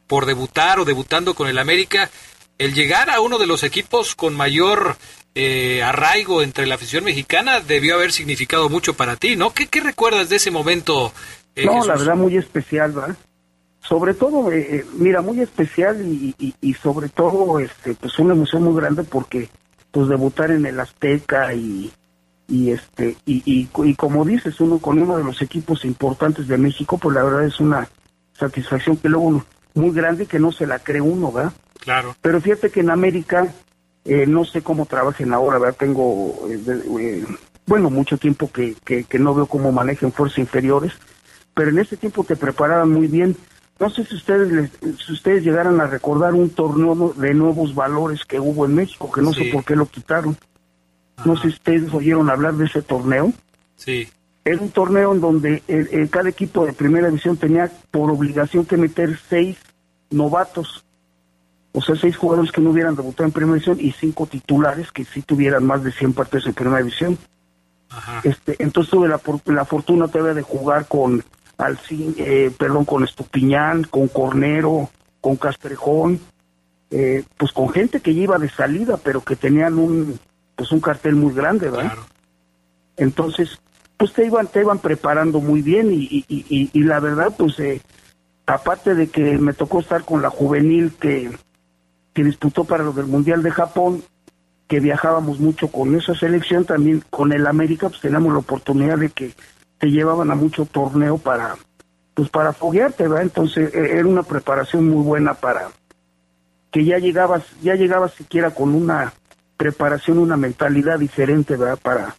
por 0.08 0.26
debutar 0.26 0.80
o 0.80 0.86
debutando 0.86 1.34
con 1.34 1.50
el 1.50 1.58
América, 1.58 2.10
el 2.58 2.74
llegar 2.74 3.10
a 3.10 3.20
uno 3.20 3.40
de 3.40 3.48
los 3.48 3.64
equipos 3.64 4.16
con 4.16 4.36
mayor 4.36 4.98
eh, 5.34 5.82
arraigo 5.82 6.42
entre 6.42 6.66
la 6.66 6.76
afición 6.76 7.04
mexicana 7.04 7.62
debió 7.62 7.96
haber 7.96 8.12
significado 8.12 8.70
mucho 8.70 8.96
para 8.96 9.16
ti, 9.16 9.36
¿no? 9.36 9.52
¿Qué, 9.54 9.68
recuerdas 9.80 10.30
de 10.30 10.36
ese 10.36 10.52
momento? 10.52 11.14
Eh, 11.56 11.66
no, 11.66 11.86
la 11.86 11.96
verdad 11.96 12.16
muy 12.16 12.36
especial, 12.38 12.92
¿verdad? 12.92 13.16
Sobre 13.82 14.14
todo, 14.14 14.52
eh, 14.52 14.86
mira, 14.94 15.22
muy 15.22 15.40
especial 15.40 16.02
y, 16.06 16.36
y, 16.62 16.74
sobre 16.76 17.10
todo, 17.10 17.60
este, 17.60 17.94
pues 17.96 18.20
una 18.20 18.34
emoción 18.34 18.64
muy 18.64 18.80
grande 18.80 19.04
porque, 19.04 19.50
pues 19.90 20.08
debutar 20.08 20.52
en 20.52 20.66
el 20.66 20.80
Azteca 20.80 21.54
y, 21.54 21.92
y 22.48 22.72
este 22.72 23.16
y, 23.26 23.42
y, 23.46 23.96
como 23.96 24.26
dices 24.26 24.60
uno 24.60 24.80
con 24.80 25.02
uno 25.02 25.18
de 25.18 25.24
los 25.24 25.42
equipos 25.42 25.86
importantes 25.86 26.48
de 26.48 26.58
México, 26.58 26.98
pues 26.98 27.16
la 27.16 27.24
verdad 27.24 27.46
es 27.46 27.60
una 27.60 27.90
satisfacción 28.38 28.98
que 28.98 29.10
luego 29.10 29.44
muy 29.74 29.92
grande 29.92 30.26
que 30.26 30.40
no 30.40 30.52
se 30.52 30.68
la 30.68 30.80
cree 30.80 31.02
uno, 31.02 31.32
¿verdad? 31.32 31.54
Claro. 31.80 32.16
Pero 32.22 32.40
fíjate 32.42 32.70
que 32.70 32.82
en 32.82 32.92
América 32.92 33.48
eh, 34.04 34.26
no 34.26 34.46
sé 34.46 34.62
cómo 34.62 34.86
trabajen 34.86 35.34
ahora, 35.34 35.60
¿verdad? 35.60 35.78
Tengo, 35.78 36.48
eh, 36.50 36.60
eh, 37.00 37.26
bueno, 37.68 37.90
mucho 37.90 38.18
tiempo 38.18 38.52
que, 38.52 38.76
que, 38.84 39.20
no 39.20 39.36
veo 39.36 39.46
cómo 39.46 39.72
manejan 39.72 40.12
fuerzas 40.12 40.40
inferiores, 40.40 40.94
pero 41.54 41.70
en 41.70 41.80
ese 41.80 41.98
tiempo 41.98 42.24
te 42.24 42.36
preparaban 42.36 42.92
muy 42.92 43.08
bien. 43.08 43.36
No 43.80 43.90
sé 43.90 44.04
si 44.06 44.16
ustedes 44.16 44.72
si 45.06 45.14
ustedes 45.14 45.44
llegaran 45.44 45.80
a 45.82 45.88
recordar 45.88 46.34
un 46.34 46.50
torneo 46.50 47.14
de 47.16 47.34
nuevos 47.34 47.74
valores 47.74 48.26
que 48.26 48.40
hubo 48.40 48.66
en 48.66 48.76
México, 48.76 49.12
que 49.12 49.22
no 49.22 49.34
sé 49.34 49.46
por 49.52 49.64
qué 49.64 49.76
lo 49.76 49.88
quitaron. 49.88 50.38
No 51.26 51.36
sé 51.36 51.44
si 51.44 51.56
ustedes 51.56 51.94
oyeron 51.94 52.30
hablar 52.30 52.56
de 52.56 52.66
ese 52.66 52.82
torneo. 52.82 53.34
Sí. 53.76 54.08
Era 54.46 54.60
un 54.60 54.70
torneo 54.70 55.14
en 55.14 55.22
donde 55.22 55.64
cada 56.12 56.30
equipo 56.30 56.66
de 56.66 56.74
primera 56.74 57.08
división 57.08 57.38
tenía 57.38 57.72
por 57.90 58.12
obligación 58.12 58.66
que 58.66 58.78
meter 58.78 59.20
seis 59.30 59.58
novatos 60.12 60.84
o 61.74 61.82
sea, 61.82 61.96
seis 61.96 62.18
jugadores 62.18 62.52
que 62.52 62.62
no 62.62 62.72
hubieran 62.72 62.96
debutado 62.96 63.26
en 63.26 63.32
primera 63.32 63.54
división 63.56 63.78
y 63.80 63.92
cinco 63.94 64.26
titulares 64.28 64.92
que 64.92 65.06
sí 65.06 65.22
tuvieran 65.22 65.66
más 65.66 65.84
de 65.84 65.92
100 65.92 66.14
partidos 66.14 66.48
en 66.48 66.54
primera 66.54 66.78
división. 66.80 67.18
Este, 68.24 68.56
entonces 68.60 68.92
tuve 68.92 69.08
la, 69.08 69.20
la 69.46 69.66
fortuna 69.66 70.08
todavía 70.08 70.34
de 70.34 70.42
jugar 70.42 70.88
con 70.88 71.24
Alcin, 71.58 72.16
eh, 72.18 72.52
perdón, 72.58 72.86
con 72.86 73.04
Estupiñán, 73.04 73.84
con 73.84 74.08
Cornero, 74.08 74.90
con 75.20 75.36
Castrejón, 75.36 76.20
eh, 76.90 77.24
pues 77.38 77.52
con 77.52 77.70
gente 77.70 78.02
que 78.02 78.14
ya 78.14 78.22
iba 78.22 78.38
de 78.38 78.50
salida, 78.50 78.98
pero 78.98 79.24
que 79.24 79.36
tenían 79.36 79.78
un, 79.78 80.20
pues 80.56 80.72
un 80.72 80.82
cartel 80.82 81.16
muy 81.16 81.34
grande, 81.34 81.70
¿verdad? 81.70 81.98
Entonces, 82.98 83.60
pues 83.98 84.14
te 84.14 84.26
iban, 84.26 84.48
te 84.48 84.62
iban 84.62 84.80
preparando 84.80 85.40
muy 85.40 85.62
bien 85.62 85.92
y, 85.92 86.04
y, 86.04 86.26
y, 86.28 86.70
y 86.74 86.84
la 86.84 87.00
verdad, 87.00 87.34
pues, 87.38 87.60
eh, 87.60 87.82
aparte 88.46 88.96
de 88.96 89.08
que 89.08 89.38
me 89.38 89.54
tocó 89.54 89.80
estar 89.80 90.04
con 90.04 90.22
la 90.22 90.30
juvenil 90.30 90.94
que 91.00 91.32
que 92.14 92.24
disputó 92.24 92.64
para 92.64 92.84
lo 92.84 92.94
del 92.94 93.08
Mundial 93.08 93.44
de 93.44 93.52
Japón, 93.52 94.04
que 94.68 94.80
viajábamos 94.80 95.40
mucho 95.40 95.68
con 95.68 95.96
esa 95.96 96.16
selección, 96.16 96.66
también 96.66 97.04
con 97.10 97.34
el 97.34 97.46
América, 97.48 97.90
pues 97.90 98.02
teníamos 98.02 98.34
la 98.34 98.40
oportunidad 98.40 98.98
de 98.98 99.10
que 99.10 99.34
te 99.78 99.88
llevaban 99.88 100.32
a 100.32 100.36
mucho 100.36 100.66
torneo 100.66 101.18
para, 101.18 101.56
pues 102.14 102.30
para 102.30 102.54
foguearte, 102.54 103.04
¿verdad? 103.08 103.24
Entonces 103.24 103.74
e, 103.74 103.98
era 103.98 104.08
una 104.08 104.24
preparación 104.24 104.88
muy 104.88 105.04
buena 105.04 105.34
para 105.34 105.70
que 106.72 106.86
ya 106.86 107.00
llegabas, 107.00 107.44
ya 107.62 107.76
llegabas 107.76 108.14
siquiera 108.14 108.52
con 108.52 108.74
una 108.74 109.14
preparación, 109.58 110.18
una 110.18 110.38
mentalidad 110.38 110.98
diferente, 111.00 111.56
¿verdad? 111.56 111.80
Para 111.82 112.16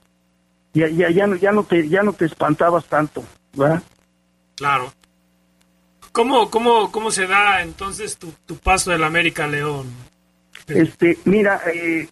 ya 0.75 0.89
ya 0.89 1.11
ya 1.11 1.27
no 1.27 1.37
ya 1.37 1.53
no 1.53 1.65
te 1.65 1.89
ya 1.89 2.03
no 2.03 2.13
te 2.13 2.27
espantabas 2.27 2.85
tanto, 2.87 3.25
¿verdad? 3.57 3.83
Claro. 4.57 4.93
¿Cómo, 6.13 6.51
cómo, 6.51 6.93
cómo 6.93 7.11
se 7.11 7.27
da 7.27 7.63
entonces 7.63 8.19
tu, 8.19 8.33
tu 8.45 8.57
paso 8.57 8.91
del 8.91 9.03
América 9.03 9.47
León? 9.47 9.87
Este, 10.67 11.19
mira, 11.25 11.63
eh, 11.73 12.09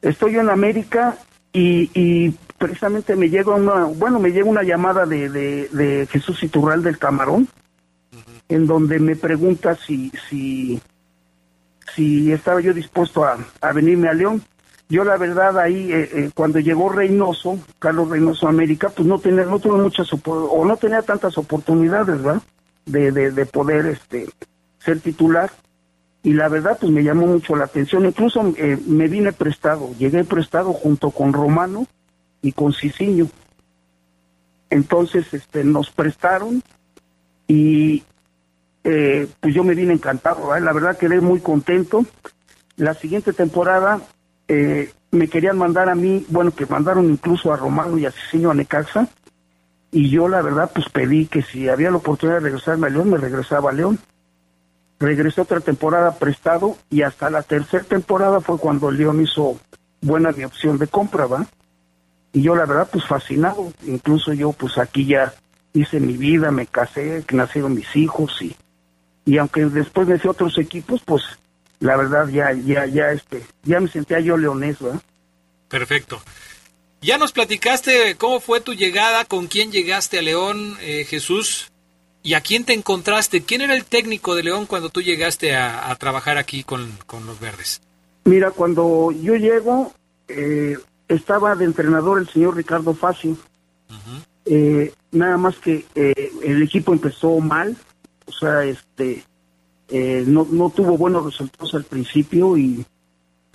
estoy 0.00 0.36
en 0.36 0.48
América 0.48 1.18
y, 1.52 1.90
y, 1.94 2.34
precisamente 2.58 3.14
me 3.14 3.28
llega 3.28 3.54
una, 3.54 3.84
bueno, 3.84 4.18
me 4.18 4.30
llega 4.30 4.48
una 4.48 4.62
llamada 4.62 5.04
de, 5.04 5.28
de, 5.28 6.08
Jesús 6.10 6.42
Iturral 6.42 6.82
del 6.82 6.98
Camarón, 6.98 7.48
en 8.48 8.66
donde 8.66 8.98
me 8.98 9.16
pregunta 9.16 9.74
si, 9.74 10.10
si, 10.28 10.80
si 11.94 12.32
estaba 12.32 12.62
yo 12.62 12.72
dispuesto 12.72 13.24
a, 13.24 13.38
a 13.60 13.72
venirme 13.72 14.08
a 14.08 14.14
León. 14.14 14.42
Yo 14.88 15.04
la 15.04 15.16
verdad 15.18 15.58
ahí, 15.58 15.92
eh, 15.92 16.10
eh, 16.12 16.30
cuando 16.34 16.60
llegó 16.60 16.88
Reynoso, 16.88 17.58
Carlos 17.78 18.08
Reynoso 18.08 18.46
a 18.46 18.50
América, 18.50 18.88
pues 18.88 19.06
no 19.06 19.18
tenía, 19.18 19.44
no 19.44 19.58
tuve 19.58 19.78
muchas, 19.78 20.08
o 20.12 20.64
no 20.64 20.76
tenía 20.78 21.02
tantas 21.02 21.36
oportunidades, 21.36 22.22
¿verdad? 22.22 22.40
De, 22.86 23.10
de, 23.10 23.46
poder 23.46 23.86
este 23.86 24.28
ser 24.78 25.00
titular. 25.00 25.50
Y 26.22 26.32
la 26.32 26.48
verdad 26.48 26.78
pues 26.80 26.90
me 26.90 27.04
llamó 27.04 27.26
mucho 27.26 27.54
la 27.54 27.64
atención. 27.64 28.06
Incluso 28.06 28.54
eh, 28.56 28.78
me 28.86 29.08
vine 29.08 29.32
prestado 29.32 29.92
llegué 29.98 30.24
prestado 30.24 30.72
junto 30.72 31.10
con 31.10 31.32
Romano 31.32 31.86
y 32.42 32.52
con 32.52 32.72
Cicinho 32.72 33.28
entonces 34.70 35.32
este 35.32 35.64
nos 35.64 35.90
prestaron 35.90 36.62
y 37.46 38.02
eh, 38.84 39.28
pues 39.40 39.54
yo 39.54 39.64
me 39.64 39.74
vine 39.74 39.92
encantado 39.92 40.58
la 40.58 40.72
verdad 40.72 40.96
quedé 40.96 41.20
muy 41.20 41.40
contento. 41.40 42.04
La 42.76 42.94
siguiente 42.94 43.32
temporada 43.32 44.00
eh, 44.48 44.92
me 45.10 45.28
querían 45.28 45.56
mandar 45.56 45.88
a 45.88 45.94
mí 45.94 46.26
bueno 46.28 46.50
que 46.50 46.66
mandaron 46.66 47.08
incluso 47.08 47.52
a 47.52 47.56
Romano 47.56 47.98
y 47.98 48.06
a 48.06 48.10
Cicinho 48.10 48.50
a 48.50 48.54
Necaxa 48.54 49.08
y 49.90 50.10
yo 50.10 50.28
la 50.28 50.42
verdad 50.42 50.70
pues 50.74 50.88
pedí 50.88 51.26
que 51.26 51.42
si 51.42 51.68
había 51.68 51.90
la 51.90 51.96
oportunidad 51.98 52.38
de 52.38 52.44
regresarme 52.44 52.86
a 52.86 52.90
León, 52.90 53.10
me 53.10 53.18
regresaba 53.18 53.70
a 53.70 53.72
León. 53.72 53.98
Regresé 54.98 55.42
otra 55.42 55.60
temporada 55.60 56.14
prestado 56.14 56.76
y 56.90 57.02
hasta 57.02 57.28
la 57.30 57.42
tercera 57.42 57.84
temporada 57.84 58.40
fue 58.40 58.58
cuando 58.58 58.90
León 58.90 59.20
hizo 59.20 59.58
buena 60.00 60.32
mi 60.32 60.44
opción 60.44 60.78
de 60.78 60.86
compra, 60.86 61.26
¿va? 61.26 61.46
Y 62.32 62.42
yo 62.42 62.54
la 62.54 62.66
verdad 62.66 62.88
pues 62.90 63.04
fascinado, 63.04 63.72
incluso 63.86 64.32
yo 64.32 64.52
pues 64.52 64.78
aquí 64.78 65.06
ya 65.06 65.34
hice 65.72 66.00
mi 66.00 66.16
vida, 66.16 66.50
me 66.50 66.66
casé, 66.66 67.24
nacieron 67.32 67.74
mis 67.74 67.94
hijos 67.94 68.40
y, 68.40 68.56
y 69.24 69.38
aunque 69.38 69.66
después 69.66 70.08
me 70.08 70.18
fui 70.18 70.30
otros 70.30 70.58
equipos, 70.58 71.02
pues 71.04 71.22
la 71.80 71.96
verdad 71.96 72.28
ya, 72.28 72.52
ya, 72.52 72.86
ya, 72.86 73.12
este, 73.12 73.44
ya 73.62 73.80
me 73.80 73.88
sentía 73.88 74.20
yo 74.20 74.36
leonés, 74.36 74.78
¿va? 74.82 74.98
Perfecto. 75.68 76.20
Ya 77.02 77.18
nos 77.18 77.32
platicaste 77.32 78.16
cómo 78.16 78.40
fue 78.40 78.60
tu 78.60 78.74
llegada, 78.74 79.24
con 79.24 79.46
quién 79.46 79.70
llegaste 79.70 80.18
a 80.18 80.22
León, 80.22 80.76
eh, 80.80 81.04
Jesús, 81.04 81.70
y 82.22 82.34
a 82.34 82.40
quién 82.40 82.64
te 82.64 82.72
encontraste. 82.72 83.42
¿Quién 83.42 83.60
era 83.60 83.74
el 83.74 83.84
técnico 83.84 84.34
de 84.34 84.42
León 84.42 84.66
cuando 84.66 84.88
tú 84.88 85.02
llegaste 85.02 85.54
a, 85.54 85.94
trabajar 85.96 86.38
aquí 86.38 86.64
con, 86.64 86.90
los 87.26 87.38
verdes? 87.38 87.80
Mira, 88.24 88.50
cuando 88.50 89.12
yo 89.12 89.36
llego, 89.36 89.92
eh, 90.26 90.78
estaba 91.06 91.54
de 91.54 91.66
entrenador 91.66 92.18
el 92.18 92.28
señor 92.28 92.56
Ricardo 92.56 92.94
Facio. 92.94 93.36
Eh, 94.44 94.92
nada 95.12 95.36
más 95.36 95.56
que 95.56 95.84
el 95.94 96.62
equipo 96.62 96.92
empezó 96.92 97.38
mal, 97.40 97.76
o 98.26 98.32
sea, 98.32 98.64
este, 98.64 99.24
no, 99.90 100.46
no 100.50 100.70
tuvo 100.70 100.96
buenos 100.96 101.24
resultados 101.24 101.74
al 101.74 101.84
principio 101.84 102.56
y 102.56 102.84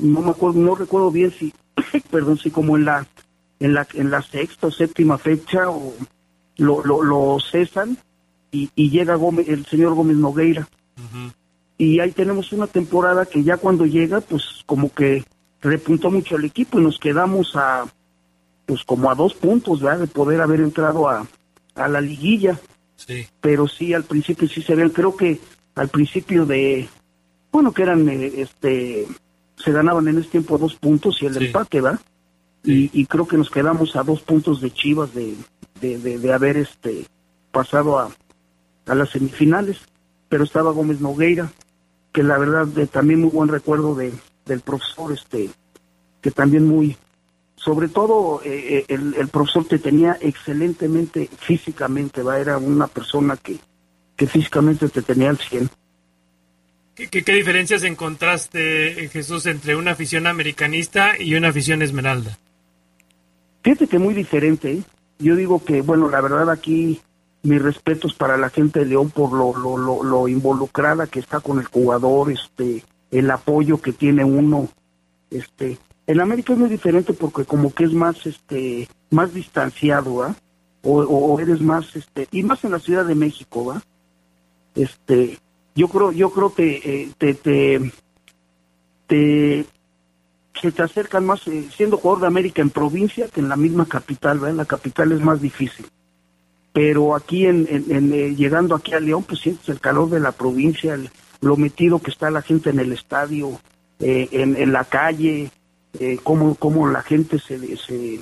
no 0.01 0.21
me 0.21 0.31
acuerdo, 0.31 0.59
no 0.59 0.75
recuerdo 0.75 1.11
bien 1.11 1.31
si, 1.31 1.53
perdón, 2.11 2.37
si 2.37 2.51
como 2.51 2.75
en 2.75 2.85
la 2.85 3.07
en 3.61 3.75
la, 3.75 3.87
en 3.93 4.09
la 4.09 4.21
sexta 4.23 4.67
o 4.67 4.71
séptima 4.71 5.17
fecha 5.19 5.69
o 5.69 5.93
lo, 6.57 6.83
lo, 6.83 7.37
cesan 7.39 7.97
y, 8.51 8.67
llega 8.75 9.15
Gómez, 9.15 9.47
el 9.47 9.65
señor 9.65 9.93
Gómez 9.93 10.17
Nogueira. 10.17 10.67
y 11.77 11.99
ahí 11.99 12.11
tenemos 12.11 12.51
una 12.51 12.67
temporada 12.67 13.25
que 13.25 13.43
ya 13.43 13.57
cuando 13.57 13.85
llega, 13.85 14.19
pues 14.19 14.63
como 14.65 14.91
que 14.91 15.23
repuntó 15.61 16.09
mucho 16.09 16.35
el 16.35 16.45
equipo 16.45 16.79
y 16.79 16.83
nos 16.83 16.97
quedamos 16.97 17.55
a, 17.55 17.85
pues 18.65 18.83
como 18.83 19.09
a 19.11 19.15
dos 19.15 19.35
puntos, 19.35 19.79
¿verdad? 19.79 19.99
De 19.99 20.07
poder 20.07 20.41
haber 20.41 20.59
entrado 20.61 21.07
a, 21.07 21.25
a 21.75 21.87
la 21.87 22.01
liguilla. 22.01 22.59
Sí. 22.95 23.27
Pero 23.39 23.67
sí, 23.67 23.93
al 23.93 24.03
principio 24.03 24.47
sí 24.47 24.61
se 24.63 24.75
veían, 24.75 24.89
creo 24.89 25.15
que 25.15 25.39
al 25.75 25.89
principio 25.89 26.47
de, 26.47 26.89
bueno, 27.51 27.71
que 27.71 27.83
eran, 27.83 28.09
eh, 28.09 28.31
este, 28.37 29.07
se 29.55 29.71
ganaban 29.71 30.07
en 30.07 30.17
ese 30.17 30.29
tiempo 30.29 30.57
dos 30.57 30.75
puntos 30.75 31.21
y 31.21 31.27
el 31.27 31.37
empate, 31.37 31.79
¿va? 31.79 31.99
Y, 32.63 32.91
y, 32.93 33.05
creo 33.07 33.27
que 33.27 33.37
nos 33.37 33.49
quedamos 33.49 33.95
a 33.95 34.03
dos 34.03 34.21
puntos 34.21 34.61
de 34.61 34.71
Chivas 34.71 35.13
de, 35.15 35.35
de, 35.81 35.97
de, 35.97 36.33
haber 36.33 36.57
este 36.57 37.07
pasado 37.51 37.97
a, 37.97 38.11
a 38.85 38.95
las 38.95 39.09
semifinales, 39.09 39.79
pero 40.29 40.43
estaba 40.43 40.71
Gómez 40.71 41.01
Nogueira, 41.01 41.51
que 42.11 42.21
la 42.21 42.37
verdad 42.37 42.67
de, 42.67 42.85
también 42.87 43.21
muy 43.21 43.31
buen 43.31 43.49
recuerdo 43.49 43.95
de, 43.95 44.13
del 44.45 44.61
profesor, 44.61 45.11
este, 45.11 45.49
que 46.21 46.31
también 46.31 46.67
muy, 46.67 46.97
sobre 47.55 47.87
todo 47.87 48.41
eh, 48.43 48.85
eh, 48.87 49.13
el, 49.17 49.27
profesor 49.29 49.65
te 49.65 49.79
tenía 49.79 50.17
excelentemente 50.19 51.29
físicamente, 51.39 52.21
¿va? 52.21 52.39
era 52.39 52.57
una 52.57 52.87
persona 52.87 53.37
que, 53.37 53.57
que 54.15 54.27
físicamente 54.27 54.89
te 54.89 55.01
tenía 55.01 55.29
al 55.29 55.37
100. 55.37 55.69
¿Qué, 56.95 57.07
¿Qué, 57.07 57.33
diferencias 57.33 57.83
encontraste, 57.83 59.09
Jesús, 59.09 59.45
entre 59.45 59.75
una 59.75 59.91
afición 59.91 60.27
americanista 60.27 61.19
y 61.19 61.35
una 61.35 61.49
afición 61.49 61.81
esmeralda? 61.81 62.37
Fíjate 63.63 63.87
que 63.87 63.99
muy 63.99 64.13
diferente. 64.13 64.71
¿eh? 64.71 64.83
Yo 65.19 65.35
digo 65.35 65.63
que, 65.63 65.81
bueno, 65.81 66.09
la 66.09 66.21
verdad 66.21 66.49
aquí 66.49 67.01
mis 67.43 67.61
respetos 67.61 68.13
para 68.13 68.37
la 68.37 68.49
gente 68.49 68.81
de 68.81 68.85
León 68.85 69.09
por 69.09 69.31
lo, 69.33 69.55
lo, 69.57 70.03
lo, 70.03 70.27
involucrada 70.27 71.07
que 71.07 71.19
está 71.19 71.39
con 71.39 71.59
el 71.59 71.65
jugador, 71.65 72.31
este, 72.31 72.83
el 73.09 73.31
apoyo 73.31 73.81
que 73.81 73.93
tiene 73.93 74.23
uno, 74.23 74.69
este, 75.31 75.79
en 76.07 76.19
América 76.19 76.53
es 76.53 76.59
muy 76.59 76.69
diferente 76.69 77.13
porque 77.13 77.45
como 77.45 77.73
que 77.73 77.85
es 77.85 77.93
más, 77.93 78.25
este, 78.25 78.87
más 79.09 79.33
distanciado, 79.33 80.15
¿va? 80.15 80.35
O, 80.83 81.01
o, 81.01 81.39
eres 81.39 81.61
más, 81.61 81.95
este, 81.95 82.27
y 82.31 82.43
más 82.43 82.63
en 82.63 82.71
la 82.71 82.79
Ciudad 82.79 83.05
de 83.05 83.15
México, 83.15 83.65
¿va? 83.65 83.81
Este, 84.75 85.39
yo 85.75 85.87
creo, 85.87 86.11
yo 86.11 86.31
creo 86.31 86.53
que 86.53 86.81
eh, 86.83 87.11
te, 87.17 87.33
te, 87.33 87.91
te, 89.07 89.65
se 90.61 90.71
te 90.71 90.83
acercan 90.83 91.25
más 91.25 91.47
eh, 91.47 91.67
siendo 91.75 91.97
jugador 91.97 92.21
de 92.21 92.27
América 92.27 92.61
en 92.61 92.69
provincia 92.69 93.27
que 93.27 93.39
en 93.39 93.49
la 93.49 93.55
misma 93.55 93.85
capital. 93.87 94.43
En 94.47 94.57
la 94.57 94.65
capital 94.65 95.11
es 95.11 95.19
más 95.19 95.41
difícil. 95.41 95.87
Pero 96.71 97.15
aquí 97.15 97.47
en, 97.47 97.67
en, 97.69 98.13
eh, 98.13 98.35
llegando 98.35 98.75
aquí 98.75 98.93
a 98.93 98.99
León 98.99 99.23
pues 99.23 99.41
sientes 99.41 99.67
el 99.69 99.79
calor 99.79 100.09
de 100.09 100.19
la 100.19 100.31
provincia 100.31 100.97
lo 101.41 101.57
metido 101.57 101.99
que 101.99 102.11
está 102.11 102.29
la 102.29 102.43
gente 102.43 102.69
en 102.69 102.79
el 102.79 102.93
estadio 102.93 103.59
eh, 103.99 104.29
en, 104.31 104.71
la 104.71 104.85
calle 104.85 105.51
cómo, 106.23 106.55
cómo 106.55 106.87
la 106.87 107.01
gente 107.01 107.39
se, 107.39 107.75
se 107.77 108.21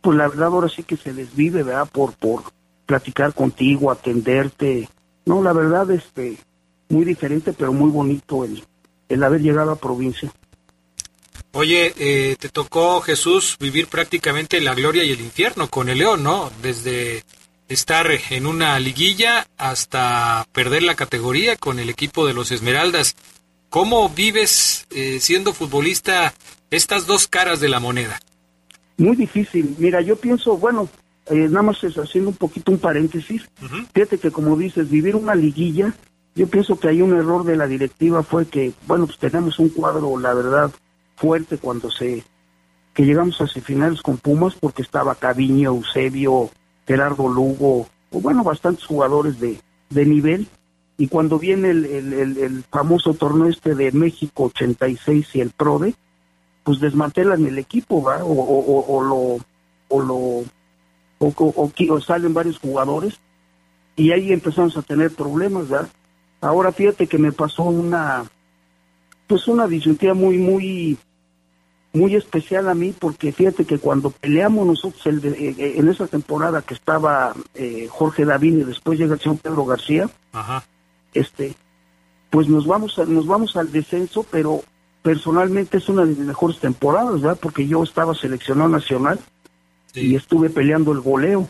pues 0.00 0.16
la 0.18 0.28
verdad 0.28 0.48
ahora 0.48 0.68
sí 0.68 0.82
que 0.82 0.96
se 0.96 1.14
desvive 1.14 1.62
verdad 1.62 1.88
por 1.90 2.12
por 2.14 2.42
platicar 2.84 3.32
contigo 3.32 3.90
atenderte 3.90 4.88
no 5.24 5.42
la 5.42 5.52
verdad 5.52 5.90
este 5.92 6.36
muy 6.88 7.04
diferente 7.04 7.52
pero 7.52 7.72
muy 7.72 7.90
bonito 7.90 8.44
el 8.44 8.62
el 9.08 9.22
haber 9.22 9.40
llegado 9.40 9.70
a 9.70 9.76
provincia 9.76 10.30
Oye, 11.60 11.92
eh, 11.98 12.36
te 12.38 12.50
tocó 12.50 13.00
Jesús 13.00 13.56
vivir 13.58 13.88
prácticamente 13.88 14.60
la 14.60 14.76
gloria 14.76 15.02
y 15.02 15.10
el 15.10 15.20
infierno 15.20 15.66
con 15.66 15.88
el 15.88 15.98
León, 15.98 16.22
¿no? 16.22 16.52
Desde 16.62 17.24
estar 17.68 18.06
en 18.30 18.46
una 18.46 18.78
liguilla 18.78 19.44
hasta 19.56 20.46
perder 20.52 20.84
la 20.84 20.94
categoría 20.94 21.56
con 21.56 21.80
el 21.80 21.90
equipo 21.90 22.28
de 22.28 22.32
los 22.32 22.52
Esmeraldas. 22.52 23.16
¿Cómo 23.70 24.08
vives 24.08 24.86
eh, 24.92 25.18
siendo 25.18 25.52
futbolista 25.52 26.32
estas 26.70 27.08
dos 27.08 27.26
caras 27.26 27.58
de 27.58 27.68
la 27.68 27.80
moneda? 27.80 28.20
Muy 28.96 29.16
difícil. 29.16 29.74
Mira, 29.78 30.00
yo 30.00 30.14
pienso, 30.14 30.56
bueno, 30.58 30.88
eh, 31.26 31.48
nada 31.48 31.62
más 31.62 31.82
es 31.82 31.96
haciendo 31.96 32.30
un 32.30 32.36
poquito 32.36 32.70
un 32.70 32.78
paréntesis. 32.78 33.42
Fíjate 33.92 34.18
que 34.18 34.30
como 34.30 34.56
dices, 34.56 34.88
vivir 34.88 35.16
una 35.16 35.34
liguilla, 35.34 35.92
yo 36.36 36.46
pienso 36.46 36.78
que 36.78 36.86
hay 36.86 37.02
un 37.02 37.18
error 37.18 37.42
de 37.42 37.56
la 37.56 37.66
directiva 37.66 38.22
fue 38.22 38.46
que, 38.46 38.74
bueno, 38.86 39.06
pues 39.06 39.18
tenemos 39.18 39.58
un 39.58 39.70
cuadro, 39.70 40.16
la 40.20 40.34
verdad, 40.34 40.70
fuerte 41.18 41.58
cuando 41.58 41.90
se 41.90 42.24
que 42.94 43.04
llegamos 43.04 43.40
a 43.40 43.46
semifinales 43.46 44.02
con 44.02 44.16
Pumas 44.16 44.54
porque 44.58 44.82
estaba 44.82 45.14
Caviño, 45.14 45.70
Eusebio, 45.70 46.50
Gerardo 46.86 47.28
Lugo, 47.28 47.86
o 48.10 48.20
bueno, 48.20 48.42
bastantes 48.42 48.84
jugadores 48.84 49.38
de, 49.38 49.60
de 49.90 50.04
nivel. 50.04 50.48
Y 50.96 51.06
cuando 51.06 51.38
viene 51.38 51.70
el, 51.70 51.84
el, 51.84 52.38
el, 52.38 52.64
famoso 52.64 53.14
torneo 53.14 53.46
este 53.46 53.76
de 53.76 53.92
México 53.92 54.46
86 54.46 55.28
y 55.34 55.40
el 55.40 55.50
PRODE, 55.50 55.94
pues 56.64 56.80
desmantelan 56.80 57.46
el 57.46 57.58
equipo, 57.58 58.02
¿va? 58.02 58.24
O, 58.24 58.32
o, 58.32 58.96
o, 58.96 59.02
lo 59.02 59.44
o 59.88 60.02
lo 60.02 60.44
o, 61.20 62.00
salen 62.00 62.34
varios 62.34 62.58
jugadores 62.58 63.14
y 63.96 64.10
ahí 64.10 64.32
empezamos 64.32 64.76
a 64.76 64.82
tener 64.82 65.12
problemas, 65.12 65.68
¿verdad? 65.68 65.88
Ahora 66.40 66.72
fíjate 66.72 67.06
que 67.06 67.18
me 67.18 67.32
pasó 67.32 67.62
una 67.62 68.24
pues 69.26 69.46
una 69.46 69.66
disyuntiva 69.66 70.14
muy 70.14 70.38
muy 70.38 70.98
muy 71.92 72.14
especial 72.14 72.68
a 72.68 72.74
mí 72.74 72.94
porque 72.98 73.32
fíjate 73.32 73.64
que 73.64 73.78
cuando 73.78 74.10
peleamos 74.10 74.66
nosotros 74.66 75.06
el 75.06 75.24
eh, 75.24 75.54
eh, 75.58 75.74
en 75.76 75.88
esa 75.88 76.06
temporada 76.06 76.62
que 76.62 76.74
estaba 76.74 77.34
eh, 77.54 77.88
Jorge 77.90 78.24
David 78.24 78.58
y 78.58 78.64
después 78.64 78.98
llega 78.98 79.14
el 79.14 79.20
señor 79.20 79.38
Pedro 79.38 79.64
García, 79.64 80.08
este, 81.14 81.54
pues 82.30 82.48
nos 82.48 82.66
vamos 82.66 82.98
a, 82.98 83.04
nos 83.04 83.26
vamos 83.26 83.56
al 83.56 83.72
descenso, 83.72 84.24
pero 84.30 84.62
personalmente 85.02 85.78
es 85.78 85.88
una 85.88 86.04
de 86.04 86.08
mis 86.08 86.18
mejores 86.18 86.58
temporadas, 86.58 87.20
¿verdad? 87.20 87.38
Porque 87.40 87.66
yo 87.66 87.82
estaba 87.82 88.14
seleccionado 88.14 88.68
nacional 88.68 89.18
y 89.94 90.14
estuve 90.14 90.50
peleando 90.50 90.92
el 90.92 91.00
goleo. 91.00 91.48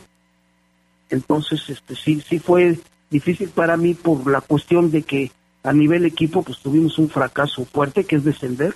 Entonces, 1.09 1.69
este, 1.69 1.95
sí, 1.95 2.21
sí 2.27 2.39
fue 2.39 2.79
difícil 3.09 3.49
para 3.49 3.75
mí 3.75 3.93
por 3.93 4.29
la 4.31 4.41
cuestión 4.41 4.91
de 4.91 5.03
que 5.03 5.31
a 5.63 5.73
nivel 5.73 6.05
equipo 6.05 6.43
pues 6.43 6.59
tuvimos 6.59 6.97
un 6.97 7.09
fracaso 7.09 7.65
fuerte 7.65 8.05
que 8.05 8.15
es 8.15 8.23
descender 8.23 8.73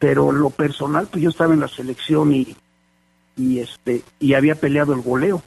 pero 0.00 0.32
lo 0.32 0.50
personal 0.50 1.06
pues 1.06 1.22
yo 1.22 1.30
estaba 1.30 1.54
en 1.54 1.60
la 1.60 1.68
selección 1.68 2.34
y 2.34 2.56
y 3.36 3.60
este 3.60 4.02
y 4.18 4.34
había 4.34 4.56
peleado 4.56 4.92
el 4.92 5.02
goleo. 5.02 5.44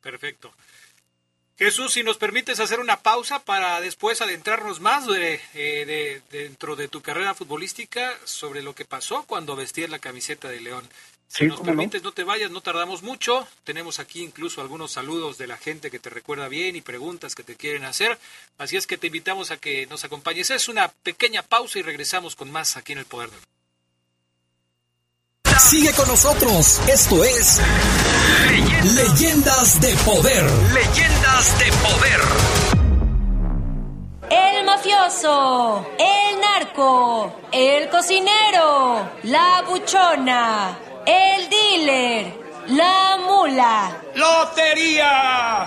Perfecto. 0.00 0.52
Jesús, 1.58 1.92
si 1.92 2.02
nos 2.02 2.16
permites 2.16 2.60
hacer 2.60 2.80
una 2.80 3.02
pausa 3.02 3.44
para 3.44 3.80
después 3.80 4.20
adentrarnos 4.20 4.80
más 4.80 5.06
de, 5.06 5.40
eh, 5.54 6.22
dentro 6.30 6.76
de 6.76 6.88
tu 6.88 7.02
carrera 7.02 7.34
futbolística 7.34 8.18
sobre 8.24 8.62
lo 8.62 8.74
que 8.74 8.84
pasó 8.84 9.24
cuando 9.24 9.54
vestías 9.54 9.90
la 9.90 10.00
camiseta 10.00 10.48
de 10.48 10.60
León. 10.60 10.88
Si 11.28 11.46
nos 11.46 11.60
permites, 11.60 12.02
no? 12.02 12.12
te 12.12 12.24
vayas, 12.24 12.50
no 12.50 12.60
tardamos 12.60 13.02
mucho. 13.02 13.46
Tenemos 13.64 14.00
aquí 14.00 14.22
incluso 14.22 14.60
algunos 14.60 14.92
saludos 14.92 15.38
de 15.38 15.46
la 15.46 15.56
gente 15.56 15.90
que 15.90 15.98
te 15.98 16.10
recuerda 16.10 16.48
bien 16.48 16.76
y 16.76 16.82
preguntas 16.82 17.34
que 17.34 17.44
te 17.44 17.54
quieren 17.54 17.84
hacer. 17.84 18.18
Así 18.58 18.76
es 18.76 18.86
que 18.86 18.98
te 18.98 19.06
invitamos 19.06 19.50
a 19.50 19.56
que 19.56 19.86
nos 19.86 20.04
acompañes. 20.04 20.50
Es 20.50 20.68
una 20.68 20.88
pequeña 20.88 21.42
pausa 21.42 21.78
y 21.78 21.82
regresamos 21.82 22.34
con 22.36 22.50
más 22.50 22.76
aquí 22.76 22.92
en 22.92 22.98
el 22.98 23.06
Poder 23.06 23.30
del 23.30 23.40
Sigue 25.58 25.92
con 25.92 26.08
nosotros. 26.08 26.80
Esto 26.86 27.24
es 27.24 27.60
Leyendas, 28.82 29.80
de 29.80 29.94
Poder. 30.04 30.44
Leyendas 30.72 31.58
de 31.58 31.72
Poder. 31.72 32.20
El 34.30 34.64
mafioso, 34.64 35.86
el 35.98 36.40
narco, 36.40 37.34
el 37.52 37.88
cocinero, 37.90 39.08
la 39.24 39.62
buchona, 39.68 40.78
el 41.06 41.48
dealer, 41.48 42.34
la 42.68 43.18
mula. 43.26 43.96
¡Lotería! 44.14 45.66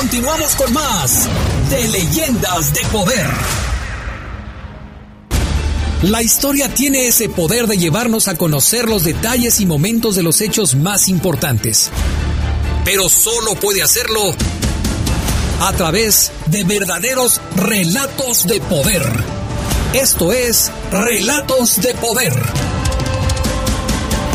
Continuamos 0.00 0.54
con 0.56 0.72
más 0.72 1.28
de 1.68 1.88
Leyendas 1.88 2.72
de 2.72 2.80
Poder. 2.86 3.28
La 6.04 6.22
historia 6.22 6.72
tiene 6.72 7.06
ese 7.06 7.28
poder 7.28 7.66
de 7.66 7.76
llevarnos 7.76 8.26
a 8.26 8.34
conocer 8.34 8.88
los 8.88 9.04
detalles 9.04 9.60
y 9.60 9.66
momentos 9.66 10.16
de 10.16 10.22
los 10.22 10.40
hechos 10.40 10.74
más 10.74 11.10
importantes. 11.10 11.90
Pero 12.82 13.10
solo 13.10 13.56
puede 13.56 13.82
hacerlo 13.82 14.34
a 15.60 15.72
través 15.74 16.32
de 16.46 16.64
verdaderos 16.64 17.38
relatos 17.56 18.46
de 18.46 18.58
poder. 18.58 19.02
Esto 19.92 20.32
es 20.32 20.72
Relatos 20.90 21.78
de 21.82 21.92
Poder. 21.92 22.32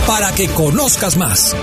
Para 0.05 0.31
que 0.35 0.47
conozcas 0.49 1.17
más. 1.17 1.55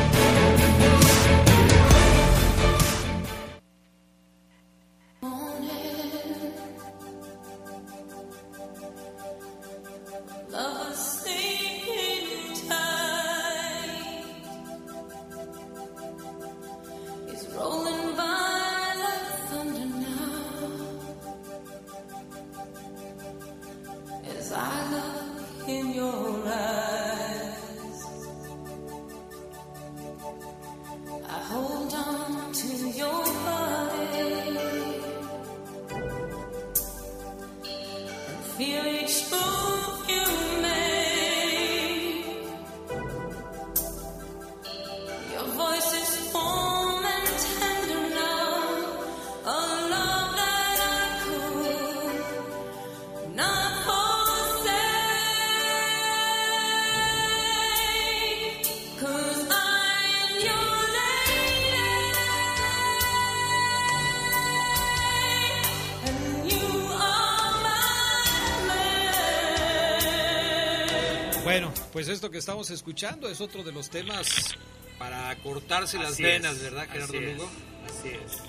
Pues 71.93 72.09
esto 72.09 72.30
que 72.30 72.38
estamos 72.38 72.70
escuchando 72.70 73.28
es 73.28 73.43
otro 73.43 73.62
de 73.62 73.70
los 73.70 73.90
temas 73.90 74.57
para 74.99 75.36
cortarse 75.36 75.99
las 75.99 76.18
venas, 76.18 76.59
¿verdad, 76.62 76.88
Gerardo 76.90 77.20
Lugo? 77.20 77.51
así 77.86 78.09
es. 78.09 78.43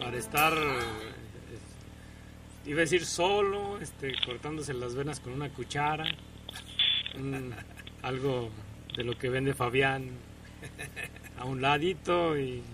Para 0.00 0.16
estar, 0.16 0.52
iba 2.66 2.78
a 2.78 2.80
decir 2.80 3.06
solo, 3.06 3.78
este, 3.78 4.14
cortándose 4.24 4.74
las 4.74 4.96
venas 4.96 5.20
con 5.20 5.32
una 5.32 5.48
cuchara, 5.50 6.06
algo 8.02 8.50
de 8.96 9.04
lo 9.04 9.16
que 9.16 9.28
vende 9.28 9.54
Fabián 9.54 10.10
a 11.38 11.44
un 11.44 11.62
ladito 11.62 12.36
y 12.36 12.64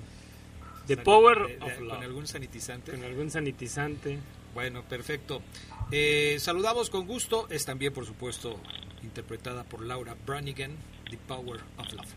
The 0.87 0.97
Power 0.97 1.59
of 1.61 1.81
Love. 1.81 1.97
¿Con 1.97 2.03
algún 2.03 2.27
sanitizante? 2.27 2.93
Con 2.93 3.05
algún 3.05 3.31
sanitizante. 3.31 4.19
Bueno, 4.55 4.83
perfecto. 4.85 5.43
Eh, 5.91 6.37
saludamos 6.39 6.89
con 6.89 7.07
gusto. 7.07 7.47
Es 7.51 7.65
también, 7.65 7.93
por 7.93 8.07
supuesto, 8.07 8.59
interpretada 9.03 9.65
por 9.65 9.85
Laura 9.85 10.15
Branigan, 10.27 10.73
The 11.11 11.19
Power 11.27 11.61
of 11.79 11.93
Love. 11.93 12.15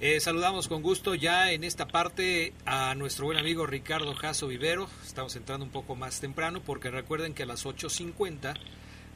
Eh, 0.00 0.20
saludamos 0.20 0.68
con 0.68 0.82
gusto 0.82 1.14
ya 1.14 1.52
en 1.52 1.64
esta 1.64 1.86
parte 1.86 2.52
a 2.66 2.94
nuestro 2.94 3.26
buen 3.26 3.38
amigo 3.38 3.64
Ricardo 3.64 4.12
Jasso 4.14 4.48
Vivero. 4.48 4.86
Estamos 5.02 5.36
entrando 5.36 5.64
un 5.64 5.70
poco 5.70 5.94
más 5.94 6.20
temprano 6.20 6.60
porque 6.64 6.90
recuerden 6.90 7.32
que 7.32 7.44
a 7.44 7.46
las 7.46 7.64
8.50 7.64 8.54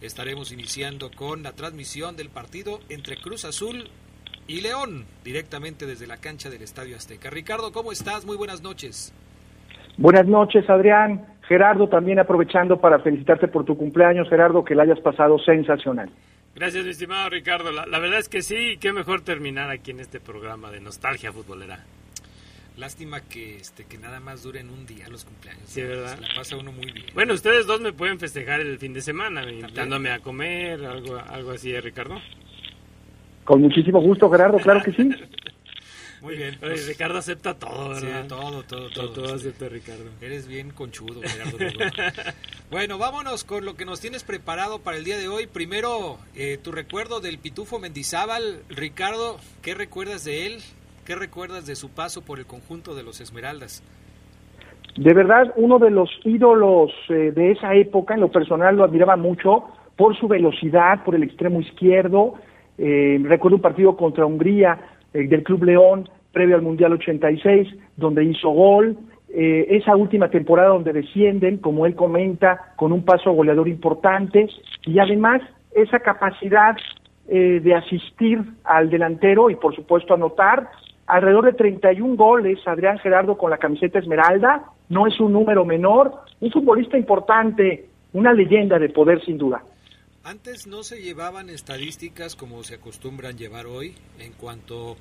estaremos 0.01 0.53
iniciando 0.53 1.11
con 1.11 1.43
la 1.43 1.53
transmisión 1.53 2.17
del 2.17 2.31
partido 2.31 2.81
entre 2.89 3.17
Cruz 3.17 3.45
Azul 3.45 3.89
y 4.47 4.61
León, 4.61 5.05
directamente 5.25 5.85
desde 5.85 6.07
la 6.07 6.17
cancha 6.17 6.49
del 6.49 6.63
Estadio 6.63 6.97
Azteca. 6.97 7.29
Ricardo, 7.29 7.73
¿cómo 7.73 7.93
estás? 7.93 8.25
Muy 8.25 8.37
buenas 8.37 8.63
noches. 8.63 9.13
Buenas 9.99 10.27
noches, 10.27 10.69
Adrián. 10.71 11.27
Gerardo, 11.49 11.89
también 11.89 12.19
aprovechando 12.19 12.79
para 12.79 13.01
felicitarte 13.01 13.49
por 13.49 13.65
tu 13.65 13.77
cumpleaños, 13.77 14.29
Gerardo, 14.29 14.65
que 14.65 14.75
la 14.75 14.85
hayas 14.85 15.01
pasado 15.01 15.39
sensacional. 15.41 16.11
Gracias, 16.59 16.85
mi 16.85 16.91
estimado 16.91 17.31
Ricardo. 17.31 17.71
La, 17.71 17.99
verdad 18.01 18.19
es 18.19 18.29
que 18.29 18.43
sí, 18.43 18.79
qué 18.81 18.93
mejor 18.93 19.21
terminar 19.21 19.71
aquí 19.71 19.93
en 19.93 20.01
este 20.01 20.19
programa 20.19 20.73
de 20.73 20.81
nostalgia 20.81 21.33
futbolera. 21.33 21.85
Lástima 22.77 23.21
que 23.21 23.59
este 23.59 23.85
que 23.85 23.97
nada 23.97 24.19
más 24.19 24.43
duren 24.43 24.69
un 24.69 24.85
día 24.85 25.09
los 25.09 25.25
cumpleaños. 25.25 25.63
Sí, 25.67 25.83
¿verdad? 25.83 26.19
la 26.21 26.35
pasa 26.35 26.57
uno 26.57 26.73
muy 26.73 26.91
bien. 26.91 27.07
Bueno, 27.15 27.35
ustedes 27.35 27.65
dos 27.69 27.81
me 27.81 27.93
pueden 27.93 28.19
festejar 28.19 28.59
el 28.61 28.77
fin 28.79 28.93
de 28.93 29.03
semana, 29.03 29.49
invitándome 29.49 30.11
a 30.11 30.19
comer, 30.19 30.85
algo, 30.85 31.17
algo 31.17 31.53
así, 31.53 31.73
¿eh, 31.73 31.81
Ricardo? 31.81 32.21
Con 33.45 33.63
muchísimo 33.63 34.01
gusto, 34.01 34.29
Gerardo, 34.29 34.59
claro 34.59 34.83
que 34.83 34.91
sí. 34.93 35.11
Muy 36.29 36.37
bien. 36.37 36.57
Pues, 36.61 36.87
Ricardo 36.87 37.17
acepta 37.17 37.55
todo, 37.55 37.89
¿verdad? 37.89 38.23
Sí, 38.25 38.29
todo, 38.29 38.63
todo, 38.63 38.91
todo. 38.91 39.11
Todo, 39.13 39.35
acepta 39.35 39.67
Ricardo. 39.71 40.05
Eres 40.21 40.47
bien 40.47 40.69
conchudo, 40.69 41.23
Gerardo. 41.23 41.57
bueno, 42.71 42.99
vámonos 42.99 43.45
con 43.45 43.65
lo 43.65 43.77
que 43.77 43.87
nos 43.87 44.03
tienes 44.03 44.25
preparado 44.25 44.79
para 44.81 44.99
el 44.99 45.05
día 45.05 45.17
de 45.17 45.27
hoy. 45.27 45.47
Primero, 45.47 46.19
eh, 46.37 46.59
tu 46.63 46.71
recuerdo 46.71 47.21
del 47.21 47.39
Pitufo 47.39 47.79
Mendizábal. 47.79 48.61
Ricardo, 48.69 49.39
¿qué 49.63 49.75
recuerdas 49.75 50.27
de 50.27 50.45
él? 50.45 50.59
¿Qué 51.07 51.15
recuerdas 51.15 51.65
de 51.65 51.77
su 51.77 51.89
paso 51.89 52.21
por 52.21 52.39
el 52.39 52.45
conjunto 52.45 52.95
de 52.95 53.05
los 53.05 53.23
Esmeraldas? 53.23 53.83
De 54.99 55.15
verdad, 55.15 55.55
uno 55.57 55.79
de 55.79 55.91
los 55.91 56.11
ídolos 56.25 56.93
eh, 57.09 57.33
de 57.35 57.53
esa 57.53 57.75
época, 57.75 58.13
en 58.13 58.21
lo 58.21 58.31
personal 58.31 58.77
lo 58.77 58.85
admiraba 58.85 59.17
mucho 59.17 59.65
por 59.97 60.15
su 60.19 60.29
velocidad, 60.29 61.05
por 61.05 61.15
el 61.15 61.23
extremo 61.23 61.63
izquierdo. 61.63 62.35
Eh, 62.77 63.19
recuerdo 63.23 63.57
un 63.57 63.63
partido 63.63 63.97
contra 63.97 64.27
Hungría 64.27 64.79
eh, 65.15 65.27
del 65.27 65.43
Club 65.43 65.65
León 65.65 66.09
previo 66.39 66.55
al 66.55 66.63
Mundial 66.63 66.93
86, 66.93 67.67
donde 67.97 68.23
hizo 68.23 68.51
gol. 68.51 68.97
Eh, 69.29 69.67
esa 69.71 69.97
última 69.97 70.31
temporada 70.31 70.69
donde 70.69 70.93
descienden, 70.93 71.59
como 71.59 71.85
él 71.85 71.97
comenta, 71.97 72.75
con 72.77 72.93
un 72.93 73.05
paso 73.05 73.33
goleador 73.33 73.67
importante 73.67 74.47
y 74.87 75.01
además 75.01 75.43
esa 75.73 75.99
capacidad 75.99 76.77
eh, 77.27 77.59
de 77.61 77.75
asistir 77.75 78.39
al 78.63 78.89
delantero 78.89 79.51
y 79.51 79.57
por 79.57 79.75
supuesto 79.75 80.15
anotar 80.15 80.71
alrededor 81.09 81.47
de 81.47 81.55
31 81.55 82.15
goles, 82.15 82.61
Adrián 82.67 82.99
Gerardo 83.01 83.37
con 83.37 83.51
la 83.51 83.59
camiseta 83.59 83.99
esmeralda, 83.99 84.63
no 84.89 85.09
es 85.09 85.19
un 85.19 85.33
número 85.33 85.65
menor, 85.65 86.13
un 86.39 86.53
futbolista 86.53 86.97
importante, 86.97 87.87
una 88.13 88.33
leyenda 88.33 88.79
de 88.79 88.91
poder 88.91 89.25
sin 89.25 89.39
duda. 89.39 89.65
Antes 90.23 90.69
no 90.69 90.85
se 90.85 91.03
llevaban 91.03 91.51
estadísticas 91.51 92.37
como 92.37 92.63
se 92.63 92.77
acostumbran 92.77 93.37
llevar 93.37 93.67
hoy 93.67 93.97
en 94.21 94.33
cuanto 94.35 94.97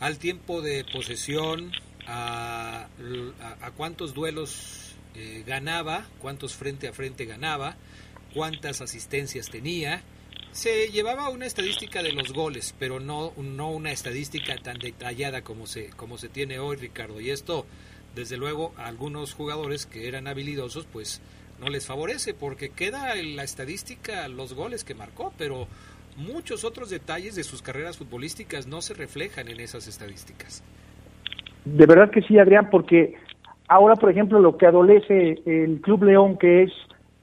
al 0.00 0.18
tiempo 0.18 0.62
de 0.62 0.84
posesión, 0.84 1.72
a, 2.06 2.88
cuántos 3.76 4.14
duelos 4.14 4.96
eh, 5.14 5.44
ganaba, 5.46 6.08
cuántos 6.18 6.54
frente 6.54 6.88
a 6.88 6.92
frente 6.92 7.26
ganaba, 7.26 7.76
cuántas 8.34 8.80
asistencias 8.80 9.50
tenía. 9.50 10.02
Se 10.52 10.88
llevaba 10.88 11.28
una 11.28 11.46
estadística 11.46 12.02
de 12.02 12.12
los 12.12 12.32
goles, 12.32 12.74
pero 12.78 12.98
no, 12.98 13.32
no 13.36 13.70
una 13.70 13.92
estadística 13.92 14.56
tan 14.56 14.78
detallada 14.78 15.42
como 15.42 15.66
se, 15.66 15.90
como 15.90 16.18
se 16.18 16.28
tiene 16.28 16.58
hoy, 16.58 16.76
Ricardo. 16.76 17.20
Y 17.20 17.30
esto, 17.30 17.66
desde 18.14 18.36
luego, 18.36 18.74
a 18.76 18.86
algunos 18.86 19.34
jugadores 19.34 19.86
que 19.86 20.08
eran 20.08 20.26
habilidosos, 20.26 20.86
pues 20.90 21.20
no 21.60 21.68
les 21.68 21.86
favorece 21.86 22.32
porque 22.32 22.70
queda 22.70 23.16
en 23.16 23.36
la 23.36 23.44
estadística 23.44 24.26
los 24.28 24.54
goles 24.54 24.82
que 24.82 24.94
marcó, 24.94 25.32
pero 25.36 25.68
muchos 26.20 26.64
otros 26.64 26.90
detalles 26.90 27.34
de 27.34 27.42
sus 27.42 27.62
carreras 27.62 27.98
futbolísticas 27.98 28.66
no 28.66 28.80
se 28.80 28.94
reflejan 28.94 29.48
en 29.48 29.60
esas 29.60 29.88
estadísticas. 29.88 30.62
De 31.64 31.86
verdad 31.86 32.10
que 32.10 32.22
sí, 32.22 32.38
Adrián, 32.38 32.68
porque 32.70 33.14
ahora, 33.68 33.96
por 33.96 34.10
ejemplo, 34.10 34.38
lo 34.40 34.56
que 34.56 34.66
adolece 34.66 35.40
el 35.46 35.80
Club 35.80 36.04
León, 36.04 36.38
que 36.38 36.64
es 36.64 36.72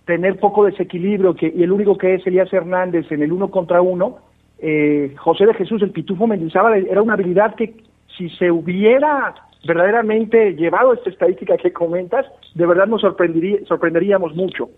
tener 0.06 0.40
poco 0.40 0.66
desequilibrio, 0.66 1.36
que, 1.36 1.54
y 1.54 1.64
el 1.64 1.72
único 1.72 1.98
que 1.98 2.16
es 2.16 2.26
Elías 2.26 2.52
Hernández 2.52 3.12
en 3.12 3.22
el 3.22 3.32
uno 3.32 3.52
contra 3.52 3.82
uno, 3.82 4.20
eh, 4.60 5.14
José 5.18 5.46
de 5.46 5.54
Jesús, 5.54 5.82
el 5.82 5.92
Pitufo 5.92 6.26
Mendizábal, 6.26 6.88
era 6.88 7.02
una 7.02 7.14
habilidad 7.14 7.56
que 7.56 7.76
si 8.18 8.30
se 8.32 8.50
hubiera 8.50 9.36
verdaderamente 9.66 10.54
llevado 10.54 10.94
esta 10.94 11.10
estadística 11.10 11.58
que 11.58 11.74
comentas, 11.74 12.26
de 12.56 12.66
verdad 12.66 12.88
nos 12.88 13.02
sorprendería, 13.02 13.60
sorprenderíamos 13.68 14.34
mucho. 14.36 14.70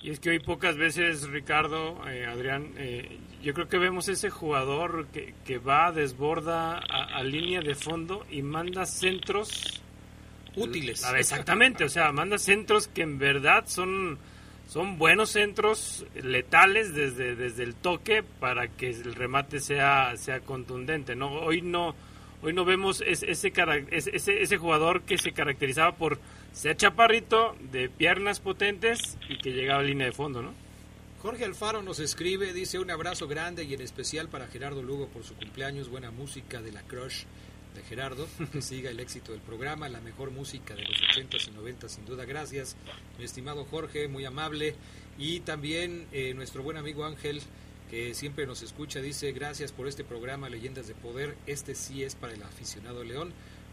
Y 0.00 0.10
es 0.10 0.20
que 0.20 0.30
hoy 0.30 0.38
pocas 0.38 0.76
veces, 0.76 1.28
Ricardo, 1.28 2.00
eh, 2.08 2.24
Adrián, 2.24 2.72
eh, 2.76 3.18
yo 3.42 3.52
creo 3.52 3.68
que 3.68 3.78
vemos 3.78 4.08
ese 4.08 4.30
jugador 4.30 5.08
que, 5.08 5.34
que 5.44 5.58
va, 5.58 5.90
desborda 5.90 6.78
a, 6.78 7.22
línea 7.24 7.60
de 7.60 7.74
fondo 7.74 8.24
y 8.30 8.42
manda 8.42 8.86
centros 8.86 9.82
Útiles. 10.54 11.04
Exactamente, 11.16 11.84
o 11.84 11.88
sea, 11.88 12.10
manda 12.10 12.38
centros 12.38 12.88
que 12.88 13.02
en 13.02 13.18
verdad 13.18 13.64
son 13.66 14.18
son 14.68 14.98
buenos 14.98 15.30
centros 15.30 16.04
letales 16.22 16.94
desde, 16.94 17.34
desde 17.34 17.62
el 17.62 17.74
toque 17.74 18.22
para 18.22 18.68
que 18.68 18.90
el 18.90 19.14
remate 19.14 19.60
sea, 19.60 20.14
sea 20.16 20.40
contundente. 20.40 21.16
¿no? 21.16 21.32
Hoy 21.32 21.62
no 21.62 21.94
hoy 22.42 22.52
no 22.52 22.64
vemos 22.64 23.02
ese, 23.04 23.30
ese, 23.30 23.52
ese, 23.90 24.56
jugador 24.58 25.02
que 25.02 25.18
se 25.18 25.32
caracterizaba 25.32 25.96
por 25.96 26.18
ser 26.58 26.76
chaparrito, 26.76 27.54
de 27.70 27.88
piernas 27.88 28.40
potentes 28.40 29.16
y 29.28 29.38
que 29.38 29.52
llegaba 29.52 29.78
a 29.78 29.84
línea 29.84 30.08
de 30.08 30.12
fondo, 30.12 30.42
¿no? 30.42 30.52
Jorge 31.22 31.44
Alfaro 31.44 31.82
nos 31.82 32.00
escribe, 32.00 32.52
dice 32.52 32.80
un 32.80 32.90
abrazo 32.90 33.28
grande 33.28 33.62
y 33.62 33.74
en 33.74 33.80
especial 33.80 34.28
para 34.28 34.48
Gerardo 34.48 34.82
Lugo 34.82 35.06
por 35.06 35.22
su 35.22 35.34
cumpleaños, 35.36 35.88
buena 35.88 36.10
música 36.10 36.60
de 36.60 36.72
la 36.72 36.82
Crush 36.82 37.26
de 37.76 37.82
Gerardo, 37.84 38.26
que 38.52 38.60
siga 38.60 38.90
el 38.90 38.98
éxito 38.98 39.30
del 39.30 39.40
programa, 39.40 39.88
la 39.88 40.00
mejor 40.00 40.32
música 40.32 40.74
de 40.74 40.82
los 40.82 41.00
80s 41.00 41.46
y 41.46 41.50
90 41.52 41.88
sin 41.88 42.04
duda, 42.06 42.24
gracias, 42.24 42.76
mi 43.18 43.24
estimado 43.24 43.64
Jorge, 43.64 44.08
muy 44.08 44.24
amable, 44.24 44.74
y 45.16 45.38
también 45.40 46.08
eh, 46.10 46.34
nuestro 46.34 46.64
buen 46.64 46.76
amigo 46.76 47.04
Ángel, 47.04 47.40
que 47.88 48.14
siempre 48.14 48.46
nos 48.46 48.62
escucha, 48.62 49.00
dice, 49.00 49.30
gracias 49.30 49.70
por 49.70 49.86
este 49.86 50.02
programa 50.02 50.48
Leyendas 50.48 50.88
de 50.88 50.94
Poder, 50.94 51.36
este 51.46 51.76
sí 51.76 52.02
es 52.02 52.16
para 52.16 52.32
el 52.32 52.42
aficionado 52.42 53.04
León, 53.04 53.32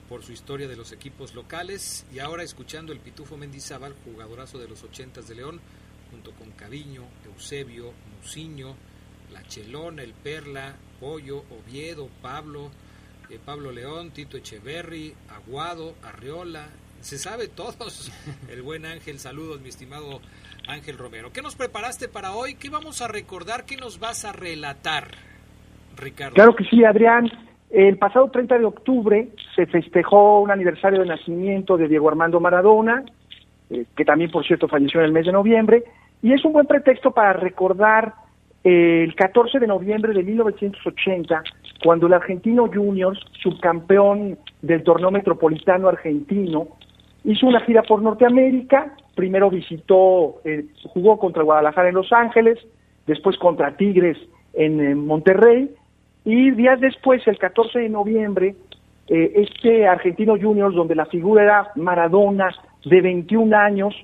por 0.10 0.24
su 0.24 0.32
historia 0.32 0.68
de 0.68 0.76
los 0.76 0.92
equipos 0.92 1.34
locales, 1.34 2.06
y 2.14 2.20
ahora 2.20 2.44
escuchando 2.44 2.94
el 2.94 3.00
Pitufo 3.00 3.38
Mendizábal, 3.38 3.96
jugadorazo 4.06 4.60
de 4.60 4.68
los 4.68 4.84
80s 4.84 5.26
de 5.26 5.36
León, 5.36 5.60
junto 6.12 6.32
con 6.32 6.52
Caviño, 6.52 7.04
Eusebio, 7.26 7.92
Muciño, 8.18 8.76
La 9.32 9.44
Chelona, 9.44 10.04
El 10.04 10.14
Perla, 10.14 10.76
Pollo, 11.00 11.44
Oviedo, 11.50 12.10
Pablo, 12.22 12.72
eh, 13.30 13.40
Pablo 13.44 13.72
León, 13.72 14.12
Tito 14.12 14.38
Echeverry, 14.38 15.14
Aguado, 15.30 15.96
Arriola, 16.04 16.70
se 17.02 17.18
sabe 17.18 17.48
todos. 17.48 18.12
El 18.50 18.62
buen 18.62 18.86
Ángel, 18.86 19.20
saludos, 19.20 19.62
mi 19.62 19.70
estimado 19.70 20.22
Ángel 20.68 20.98
Romero. 20.98 21.32
¿Qué 21.32 21.42
nos 21.42 21.56
preparaste 21.56 22.08
para 22.08 22.34
hoy? 22.34 22.56
¿Qué 22.56 22.70
vamos 22.70 23.02
a 23.02 23.08
recordar? 23.08 23.66
¿Qué 23.66 23.78
nos 23.78 24.00
vas 24.00 24.26
a 24.26 24.32
relatar, 24.32 25.12
Ricardo? 25.96 26.36
Claro 26.36 26.56
que 26.56 26.64
sí, 26.66 26.84
Adrián. 26.84 27.45
El 27.70 27.98
pasado 27.98 28.30
30 28.30 28.60
de 28.60 28.66
octubre 28.66 29.30
se 29.56 29.66
festejó 29.66 30.42
un 30.42 30.52
aniversario 30.52 31.00
de 31.02 31.08
nacimiento 31.08 31.78
de 31.78 31.88
Diego 31.88 32.10
Armando 32.10 32.40
Maradona, 32.40 33.04
eh, 33.70 33.86
que 33.96 34.06
también, 34.06 34.32
por 34.32 34.46
cierto, 34.46 34.68
falleció 34.68 35.00
en 35.00 35.08
el 35.08 35.12
mes 35.12 35.26
de 35.26 35.32
noviembre, 35.32 35.84
y 36.22 36.34
es 36.34 36.44
un 36.46 36.54
buen 36.54 36.68
pretexto 36.68 37.12
para 37.12 37.34
recordar 37.34 38.14
el 38.64 39.14
14 39.14 39.60
de 39.60 39.68
noviembre 39.68 40.14
de 40.14 40.24
1980, 40.24 41.44
cuando 41.84 42.08
el 42.08 42.14
Argentino 42.14 42.68
Juniors, 42.68 43.20
subcampeón 43.44 44.40
del 44.62 44.84
torneo 44.84 45.12
metropolitano 45.12 45.88
argentino, 45.88 46.70
hizo 47.24 47.46
una 47.46 47.60
gira 47.62 47.84
por 47.84 48.02
Norteamérica, 48.02 48.96
primero 49.16 49.50
visitó, 49.50 50.42
eh, 50.46 50.66
jugó 50.84 51.20
contra 51.20 51.44
Guadalajara 51.44 51.90
en 51.90 51.96
Los 51.96 52.12
Ángeles, 52.12 52.58
después 53.06 53.38
contra 53.38 53.78
Tigres 53.78 54.18
en, 54.54 55.06
Monterrey, 55.06 55.70
y 56.26 56.52
días 56.52 56.82
después, 56.82 57.26
el 57.28 57.38
14 57.38 57.80
de 57.80 57.90
noviembre, 57.90 58.56
eh, 59.08 59.32
este 59.36 59.88
Argentino 59.88 60.36
Juniors, 60.40 60.76
donde 60.76 60.96
la 60.96 61.06
figura 61.06 61.44
era 61.44 61.72
Maradona, 61.76 62.50
de 62.84 63.02
21 63.02 63.56
años, 63.56 63.96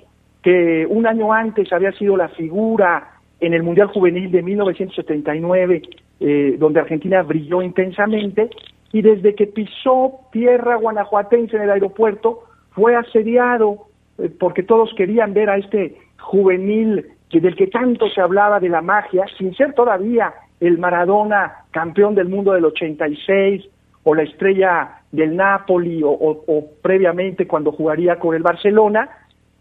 que 0.42 0.86
un 0.88 1.06
año 1.06 1.32
antes 1.32 1.72
había 1.72 1.92
sido 1.92 2.16
la 2.16 2.28
figura 2.28 3.08
en 3.40 3.54
el 3.54 3.62
Mundial 3.64 3.88
Juvenil 3.88 4.30
de 4.30 4.42
1979, 4.42 5.82
eh, 6.20 6.56
donde 6.58 6.80
Argentina 6.80 7.22
brilló 7.22 7.60
intensamente, 7.60 8.50
y 8.92 9.02
desde 9.02 9.34
que 9.34 9.46
pisó 9.48 10.20
tierra 10.30 10.76
guanajuatense 10.76 11.56
en 11.56 11.62
el 11.62 11.70
aeropuerto, 11.70 12.44
fue 12.70 12.94
asediado 12.94 13.86
eh, 14.18 14.30
porque 14.38 14.62
todos 14.62 14.94
querían 14.96 15.34
ver 15.34 15.50
a 15.50 15.56
este 15.56 15.96
juvenil 16.20 17.06
del 17.40 17.56
que 17.56 17.66
tanto 17.66 18.08
se 18.10 18.20
hablaba 18.20 18.60
de 18.60 18.68
la 18.68 18.82
magia, 18.82 19.24
sin 19.38 19.54
ser 19.54 19.72
todavía 19.72 20.34
el 20.66 20.78
Maradona 20.78 21.64
campeón 21.70 22.14
del 22.14 22.28
mundo 22.28 22.52
del 22.52 22.64
86 22.64 23.64
o 24.04 24.14
la 24.14 24.22
estrella 24.22 25.00
del 25.10 25.36
Napoli 25.36 26.00
o, 26.04 26.64
previamente 26.80 27.46
cuando 27.46 27.72
jugaría 27.72 28.18
con 28.18 28.34
el 28.34 28.42
Barcelona, 28.42 29.08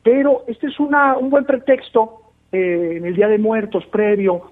pero 0.04 0.44
este 0.48 0.68
es 0.68 0.80
una, 0.80 1.18
un 1.18 1.30
buen 1.30 1.46
pretexto 1.46 2.22
eh, 2.52 2.96
en 2.98 3.06
el 3.06 3.16
Día 3.16 3.28
de 3.28 3.38
Muertos 3.38 3.86
previo, 3.88 4.52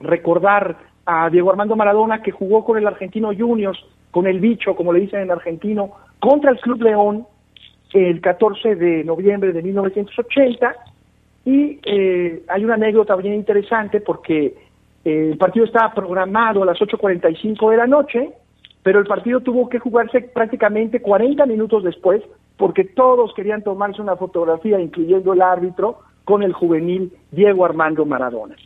recordar 0.00 0.76
a 1.06 1.30
Diego 1.30 1.50
Armando 1.50 1.76
Maradona 1.76 2.22
que 2.22 2.30
jugó 2.30 2.64
con 2.64 2.78
el 2.78 2.86
Argentino 2.86 3.30
Juniors, 3.36 3.78
con 4.10 4.26
el 4.26 4.40
bicho, 4.40 4.74
como 4.74 4.92
le 4.92 5.00
dicen 5.00 5.20
en 5.20 5.30
argentino, 5.30 5.92
contra 6.18 6.50
el 6.50 6.60
Club 6.60 6.82
León 6.82 7.26
el 7.92 8.20
14 8.20 8.76
de 8.76 9.04
noviembre 9.04 9.52
de 9.52 9.62
1980 9.62 10.74
y 11.44 11.78
eh, 11.84 12.42
hay 12.48 12.64
una 12.64 12.74
anécdota 12.74 13.16
bien 13.16 13.34
interesante 13.34 14.00
porque 14.00 14.54
el 15.04 15.36
partido 15.36 15.66
estaba 15.66 15.92
programado 15.92 16.62
a 16.62 16.66
las 16.66 16.78
8.45 16.78 17.70
de 17.70 17.76
la 17.76 17.86
noche, 17.86 18.30
pero 18.82 18.98
el 18.98 19.06
partido 19.06 19.40
tuvo 19.40 19.68
que 19.68 19.78
jugarse 19.78 20.20
prácticamente 20.20 21.00
40 21.00 21.46
minutos 21.46 21.84
después 21.84 22.22
porque 22.56 22.84
todos 22.84 23.32
querían 23.34 23.62
tomarse 23.62 24.00
una 24.00 24.16
fotografía, 24.16 24.80
incluyendo 24.80 25.32
el 25.32 25.42
árbitro, 25.42 26.00
con 26.24 26.42
el 26.42 26.52
juvenil 26.52 27.12
Diego 27.30 27.64
Armando 27.64 28.04
Maradona. 28.04 28.56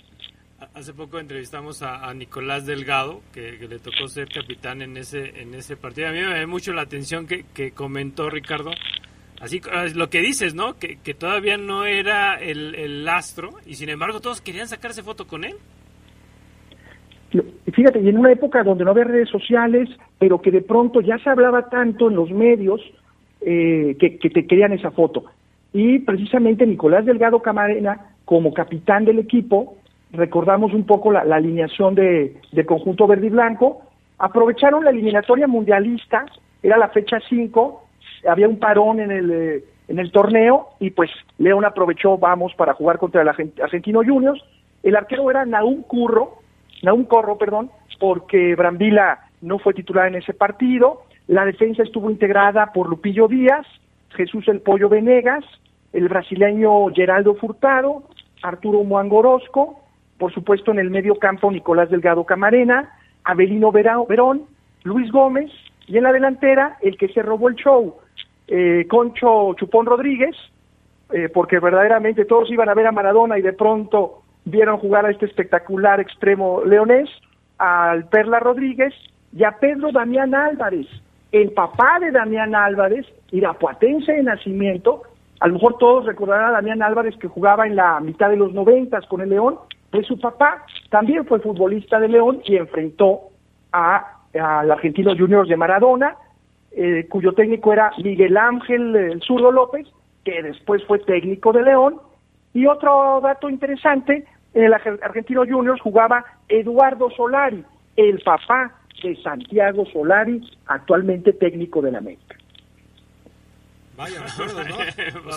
Hace 0.75 0.93
poco 0.93 1.19
entrevistamos 1.19 1.83
a, 1.83 2.13
Nicolás 2.13 2.67
Delgado, 2.67 3.21
que, 3.33 3.53
le 3.67 3.79
tocó 3.79 4.09
ser 4.09 4.29
capitán 4.29 4.83
en 4.83 4.97
ese 4.99 5.41
en 5.41 5.55
ese 5.55 5.77
partido. 5.77 6.09
A 6.09 6.13
mí 6.13 6.21
me 6.21 6.39
da 6.39 6.47
mucho 6.47 6.75
la 6.75 6.83
atención 6.83 7.27
que, 7.27 7.45
que 7.55 7.71
comentó 7.71 8.29
Ricardo, 8.29 8.73
así 9.41 9.63
lo 9.95 10.11
que 10.11 10.21
dices, 10.21 10.55
¿no? 10.55 10.79
Que, 10.79 10.99
que 11.03 11.15
todavía 11.15 11.57
no 11.57 11.87
era 11.87 12.35
el, 12.35 12.75
el, 12.75 13.09
astro 13.09 13.55
y 13.65 13.77
sin 13.77 13.89
embargo 13.89 14.21
todos 14.21 14.43
querían 14.43 14.69
sacarse 14.69 15.03
foto 15.03 15.27
con 15.27 15.45
él. 15.45 15.57
Fíjate, 17.73 18.01
y 18.01 18.09
en 18.09 18.19
una 18.19 18.33
época 18.33 18.63
donde 18.63 18.85
no 18.85 18.93
había 18.93 19.05
redes 19.05 19.29
sociales, 19.29 19.89
pero 20.19 20.41
que 20.41 20.51
de 20.51 20.63
pronto 20.63 21.01
ya 21.01 21.19
se 21.19 21.29
hablaba 21.29 21.69
tanto 21.69 22.09
en 22.09 22.17
los 22.17 22.31
medios 22.31 22.81
eh, 23.41 23.97
que, 23.99 24.31
te 24.31 24.47
querían 24.47 24.73
esa 24.73 24.91
foto 24.91 25.25
y 25.77 25.99
precisamente 25.99 26.67
Nicolás 26.67 27.05
Delgado 27.05 27.43
Camarena, 27.43 28.15
como 28.25 28.55
capitán 28.55 29.05
del 29.05 29.19
equipo, 29.19 29.77
recordamos 30.11 30.73
un 30.73 30.87
poco 30.87 31.13
la, 31.13 31.21
alineación 31.21 31.95
de, 31.95 32.37
del 32.51 32.65
conjunto 32.65 33.07
verde 33.07 33.27
y 33.27 33.31
blanco, 33.31 33.83
aprovecharon 34.19 34.85
la 34.85 34.91
eliminatoria 34.91 35.47
mundialista, 35.47 36.25
era 36.63 36.79
la 36.79 36.89
fecha 36.89 37.19
5, 37.29 37.85
había 38.27 38.49
un 38.49 38.59
parón 38.59 39.01
en 39.01 39.11
el, 39.11 39.31
eh, 39.31 39.65
en 39.89 39.99
el 39.99 40.11
torneo 40.13 40.69
y 40.81 40.91
pues 40.91 41.11
León 41.37 41.67
aprovechó, 41.67 42.17
vamos, 42.17 42.55
para 42.55 42.73
jugar 42.73 42.99
contra 42.99 43.21
el 43.21 43.29
Argentino 43.29 44.01
Juniors. 44.03 44.43
El 44.83 44.97
arquero 44.97 45.31
era 45.31 45.45
Naum 45.45 45.83
Curro, 45.83 46.39
Naum 46.83 47.05
Corro, 47.05 47.39
perdón, 47.39 47.71
porque 47.99 48.55
Brambila 48.55 49.21
no 49.41 49.59
fue 49.59 49.75
titular 49.75 50.09
en 50.09 50.17
ese 50.17 50.35
partido. 50.35 51.03
La 51.27 51.45
defensa 51.45 51.83
estuvo 51.83 52.11
integrada 52.11 52.73
por 52.73 52.89
Lupillo 52.89 53.29
Díaz, 53.29 53.67
Jesús 54.11 54.47
El 54.49 54.61
Pollo 54.61 54.89
Venegas, 54.89 55.45
el 55.93 56.09
brasileño 56.09 56.87
Geraldo 56.95 57.35
Furtado, 57.35 58.05
Arturo 58.43 58.85
Muangorosco, 58.85 59.81
por 60.19 60.33
supuesto 60.33 60.71
en 60.71 60.79
el 60.79 60.91
medio 60.91 61.17
campo 61.17 61.51
Nicolás 61.51 61.91
Delgado 61.91 62.25
Camarena, 62.25 62.95
Abelino 63.25 63.73
Verón, 63.73 64.45
Luis 64.85 65.11
Gómez, 65.11 65.51
y 65.87 65.97
en 65.97 66.05
la 66.05 66.13
delantera 66.13 66.79
el 66.81 66.97
que 66.97 67.09
se 67.09 67.23
robó 67.23 67.49
el 67.49 67.57
show, 67.57 67.97
eh, 68.49 68.87
Concho 68.89 69.55
Chupón 69.55 69.87
Rodríguez, 69.87 70.37
eh, 71.13 71.29
porque 71.33 71.59
verdaderamente 71.61 72.25
todos 72.25 72.51
iban 72.51 72.69
a 72.69 72.75
ver 72.75 72.87
a 72.87 72.93
Maradona 72.93 73.39
y 73.39 73.43
de 73.43 73.53
pronto 73.53 74.23
vieron 74.47 74.79
jugar 74.79 75.05
a 75.05 75.11
este 75.11 75.27
espectacular 75.27 76.01
extremo 76.01 76.65
leonés, 76.65 77.11
al 77.59 78.09
Perla 78.09 78.41
Rodríguez 78.41 78.95
y 79.33 79.45
a 79.45 79.53
Pedro 79.59 79.93
Damián 79.93 80.35
Álvarez, 80.35 80.87
el 81.33 81.53
papá 81.53 81.99
de 82.01 82.11
Damián 82.11 82.55
Álvarez, 82.55 83.07
irapuatense 83.31 84.13
de 84.13 84.23
nacimiento, 84.23 85.03
a 85.41 85.49
lo 85.49 85.55
mejor 85.55 85.77
todos 85.79 86.07
recordarán 86.07 86.49
a 86.49 86.53
Damián 86.53 86.83
Álvarez 86.83 87.15
que 87.19 87.29
jugaba 87.29 87.67
en 87.67 87.77
la 87.77 88.01
mitad 88.01 88.31
de 88.31 88.37
los 88.37 88.55
noventas 88.55 89.05
con 89.07 89.21
el 89.21 89.29
León, 89.29 89.59
pues 89.91 90.07
su 90.07 90.19
papá 90.19 90.65
también 90.89 91.27
fue 91.27 91.41
futbolista 91.41 92.01
de 92.01 92.09
León 92.09 92.41
y 92.45 92.57
enfrentó 92.57 93.29
a 93.73 94.13
al 94.39 94.71
argentino 94.71 95.17
Juniors 95.17 95.49
de 95.49 95.57
Maradona, 95.57 96.17
eh, 96.73 97.07
cuyo 97.09 97.33
técnico 97.33 97.73
era 97.73 97.91
Miguel 97.99 98.37
Ángel 98.37 98.95
el 98.95 99.23
Zurdo 99.23 99.51
López, 99.51 99.87
que 100.25 100.43
después 100.43 100.85
fue 100.85 100.99
técnico 101.01 101.53
de 101.53 101.63
León. 101.63 102.01
Y 102.53 102.67
otro 102.67 103.21
dato 103.23 103.49
interesante, 103.49 104.25
en 104.57 104.65
el 104.65 104.73
argentino 104.73 105.45
Juniors 105.47 105.81
jugaba 105.83 106.25
Eduardo 106.49 107.11
Solari, 107.11 107.63
el 107.95 108.19
papá 108.21 108.73
de 109.03 109.15
Santiago 109.23 109.85
Solari, 109.93 110.41
actualmente 110.67 111.35
técnico 111.35 111.83
de 111.83 111.93
la 111.93 111.99
América. 111.99 112.37
Vaya 113.99 114.23
recuerdo, 114.27 114.65
¿no? 114.65 114.77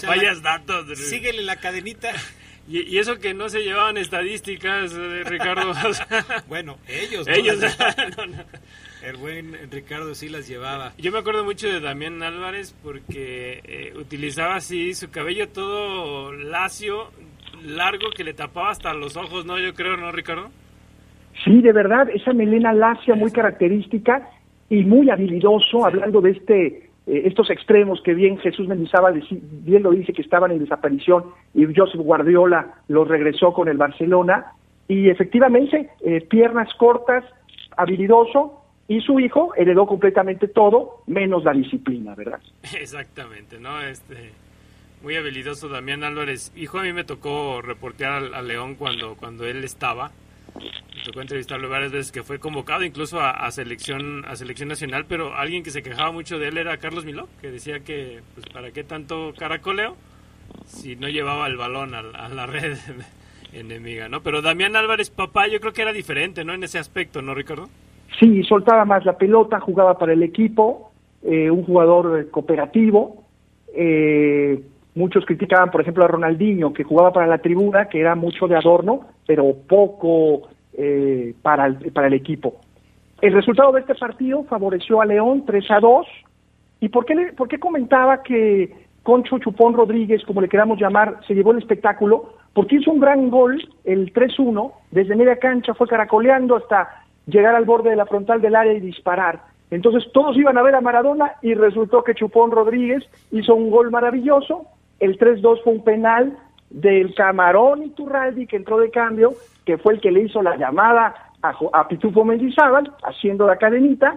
Vayas 0.08 0.42
datos. 0.42 0.98
Síguele 0.98 1.44
la 1.44 1.58
cadenita. 1.58 2.12
Y, 2.72 3.00
eso 3.00 3.18
que 3.18 3.34
no 3.34 3.50
se 3.50 3.64
llevaban 3.64 3.98
estadísticas, 3.98 4.94
eh, 4.94 5.24
Ricardo. 5.24 5.74
bueno, 6.48 6.78
ellos. 6.88 7.28
Ellos. 7.28 7.58
buen 9.20 9.72
Ricardo 9.72 10.14
sí 10.14 10.30
las 10.30 10.48
llevaba. 10.48 10.94
Yo 11.00 11.12
me 11.12 11.18
acuerdo 11.18 11.44
mucho 11.44 11.68
de 11.68 11.80
Damián 11.80 12.22
Álvarez 12.22 12.76
porque 12.84 13.62
eh, 13.64 13.94
utilizaba 13.98 14.58
así 14.58 14.94
su 14.94 15.10
cabello 15.10 15.50
todo 15.50 16.32
lacio, 16.32 17.12
largo, 17.66 18.10
que 18.16 18.24
le 18.24 18.34
tapaba 18.34 18.70
hasta 18.70 18.94
los 18.94 19.18
ojos, 19.18 19.46
¿no? 19.46 19.58
Yo 19.60 19.74
creo, 19.74 19.98
¿no, 19.98 20.12
Ricardo? 20.12 20.50
Sí, 21.44 21.62
de 21.62 21.72
verdad, 21.72 22.10
esa 22.10 22.34
melena 22.34 22.74
lacia 22.74 23.16
muy 23.16 23.32
característica 23.32 24.30
y 24.70 24.84
muy 24.84 25.10
habilidoso, 25.10 25.86
hablando 25.86 26.22
de 26.22 26.32
este 26.32 26.90
eh, 27.10 27.24
estos 27.26 27.50
extremos 27.50 28.02
que 28.04 28.14
bien 28.14 28.38
Jesús 28.38 28.68
Mendizábal 28.68 29.24
bien 29.32 29.84
lo 29.84 29.92
dice 29.92 30.14
que 30.14 30.22
estaban 30.22 30.52
en 30.52 30.60
desaparición 30.60 31.26
y 31.56 31.66
Joseph 31.76 32.02
Guardiola 32.02 32.76
los 32.88 33.08
regresó 33.08 33.52
con 33.52 33.68
el 33.68 33.78
Barcelona 33.78 34.54
y 34.88 35.10
efectivamente 35.10 35.90
eh, 36.02 36.22
piernas 36.22 36.74
cortas, 36.76 37.24
habilidoso 37.78 38.62
y 38.88 39.02
su 39.02 39.20
hijo 39.20 39.54
heredó 39.56 39.88
completamente 39.88 40.48
todo 40.48 41.04
menos 41.08 41.44
la 41.44 41.54
disciplina, 41.54 42.14
¿verdad? 42.16 42.40
Exactamente, 42.80 43.60
¿no? 43.60 43.82
Este 43.82 44.32
muy 45.02 45.16
habilidoso 45.16 45.70
Damián 45.70 46.04
Álvarez. 46.04 46.52
Hijo, 46.56 46.80
a 46.80 46.84
mí 46.84 46.94
me 46.94 47.04
tocó 47.04 47.62
reportear 47.62 48.34
al, 48.34 48.48
León 48.48 48.76
cuando 48.76 49.16
cuando 49.16 49.46
él 49.46 49.64
estaba 49.64 50.12
me 50.96 51.04
tocó 51.04 51.22
entrevistarlo 51.22 51.70
varias 51.70 51.92
veces 51.92 52.12
que 52.12 52.24
fue 52.24 52.40
convocado 52.40 52.84
incluso 52.84 53.20
a, 53.22 53.50
selección 53.52 54.26
a 54.26 54.36
selección 54.36 54.70
nacional, 54.70 55.06
pero 55.08 55.36
alguien 55.36 55.64
que 55.64 55.72
se 55.72 55.82
quejaba 55.82 56.12
mucho 56.12 56.40
de 56.40 56.50
él 56.50 56.58
era 56.58 56.78
Carlos 56.78 57.06
Miló, 57.06 57.28
que 57.42 57.52
decía 57.52 57.80
que 57.82 58.22
pues 58.34 58.46
para 58.48 58.72
qué 58.72 58.84
tanto 58.84 59.34
caracoleo 59.38 59.96
si 60.66 60.96
no 60.96 61.08
llevaba 61.08 61.48
el 61.48 61.58
balón 61.58 61.94
a, 61.94 62.02
la 62.02 62.46
red 62.48 62.78
enemiga, 63.54 64.10
¿no? 64.10 64.22
Pero 64.22 64.42
Damián 64.42 64.76
Álvarez, 64.76 65.10
papá, 65.10 65.48
yo 65.48 65.60
creo 65.60 65.74
que 65.74 65.82
era 65.82 65.94
diferente, 65.94 66.44
¿no? 66.44 66.54
En 66.54 66.64
ese 66.64 66.80
aspecto, 66.80 67.22
¿no, 67.22 67.34
Ricardo? 67.34 67.70
Sí, 68.20 68.44
soltaba 68.44 68.86
más 68.86 69.06
la 69.06 69.18
pelota, 69.18 69.60
jugaba 69.60 69.98
para 69.98 70.14
el 70.14 70.24
equipo, 70.24 70.92
eh, 71.24 71.50
un 71.50 71.64
jugador 71.64 72.20
eh, 72.20 72.30
cooperativo. 72.30 73.24
Eh, 73.74 74.62
muchos 75.00 75.26
criticaban, 75.26 75.72
por 75.72 75.82
ejemplo, 75.82 76.04
a 76.04 76.10
Ronaldinho, 76.10 76.74
que 76.74 76.84
jugaba 76.84 77.14
para 77.14 77.26
la 77.26 77.38
tribuna, 77.38 77.88
que 77.88 78.02
era 78.02 78.16
mucho 78.16 78.48
de 78.48 78.58
adorno, 78.58 79.08
pero 79.26 79.56
poco 79.68 80.50
eh, 80.74 81.34
para, 81.42 81.68
el, 81.68 81.92
para 81.94 82.08
el 82.08 82.14
equipo. 82.14 82.60
El 83.22 83.34
resultado 83.34 83.72
de 83.72 83.80
este 83.80 83.96
partido 83.96 84.44
favoreció 84.44 85.02
a 85.02 85.06
León 85.06 85.46
3 85.46 85.72
a 85.72 85.80
2. 85.80 86.08
¿Y 86.82 86.90
por 86.90 87.06
qué, 87.06 87.16
le, 87.16 87.34
por 87.34 87.48
qué 87.48 87.60
comentaba 87.60 88.22
que 88.22 88.88
Concho 89.02 89.40
Chupón 89.40 89.74
Rodríguez, 89.74 90.24
como 90.26 90.42
le 90.42 90.50
queramos 90.50 90.78
llamar, 90.78 91.20
se 91.26 91.34
llevó 91.34 91.52
el 91.52 91.60
espectáculo? 91.60 92.34
Porque 92.54 92.76
hizo 92.76 92.92
un 92.92 93.00
gran 93.00 93.30
gol, 93.30 93.58
el 93.86 94.14
3-1, 94.14 94.72
desde 94.92 95.16
media 95.16 95.38
cancha 95.38 95.74
fue 95.74 95.88
caracoleando 95.88 96.58
hasta 96.58 97.06
llegar 97.26 97.56
al 97.56 97.66
borde 97.66 97.92
de 97.92 97.96
la 97.96 98.06
frontal 98.06 98.42
del 98.42 98.56
área 98.56 98.74
y 98.74 98.82
disparar. 98.82 99.44
Entonces 99.72 100.12
todos 100.14 100.36
iban 100.36 100.58
a 100.58 100.64
ver 100.64 100.76
a 100.76 100.82
Maradona 100.82 101.34
y 101.42 101.54
resultó 101.54 102.04
que 102.04 102.16
Chupón 102.16 102.52
Rodríguez 102.52 103.04
hizo 103.32 103.54
un 103.54 103.70
gol 103.70 103.92
maravilloso. 103.92 104.66
El 105.00 105.18
3-2 105.18 105.64
fue 105.64 105.74
un 105.74 105.84
penal 105.84 106.38
del 106.70 107.14
Camarón 107.16 107.84
Iturraldi 107.84 108.48
que 108.48 108.58
entró 108.58 108.80
de 108.80 108.92
cambio, 108.92 109.34
que 109.66 109.78
fue 109.78 109.94
el 109.94 110.02
que 110.02 110.12
le 110.12 110.22
hizo 110.22 110.42
la 110.42 110.58
llamada 110.58 111.16
a, 111.42 111.88
Pitufo 111.88 112.26
Mendizábal, 112.26 112.92
haciendo 113.04 113.48
la 113.48 113.58
cadenita, 113.58 114.16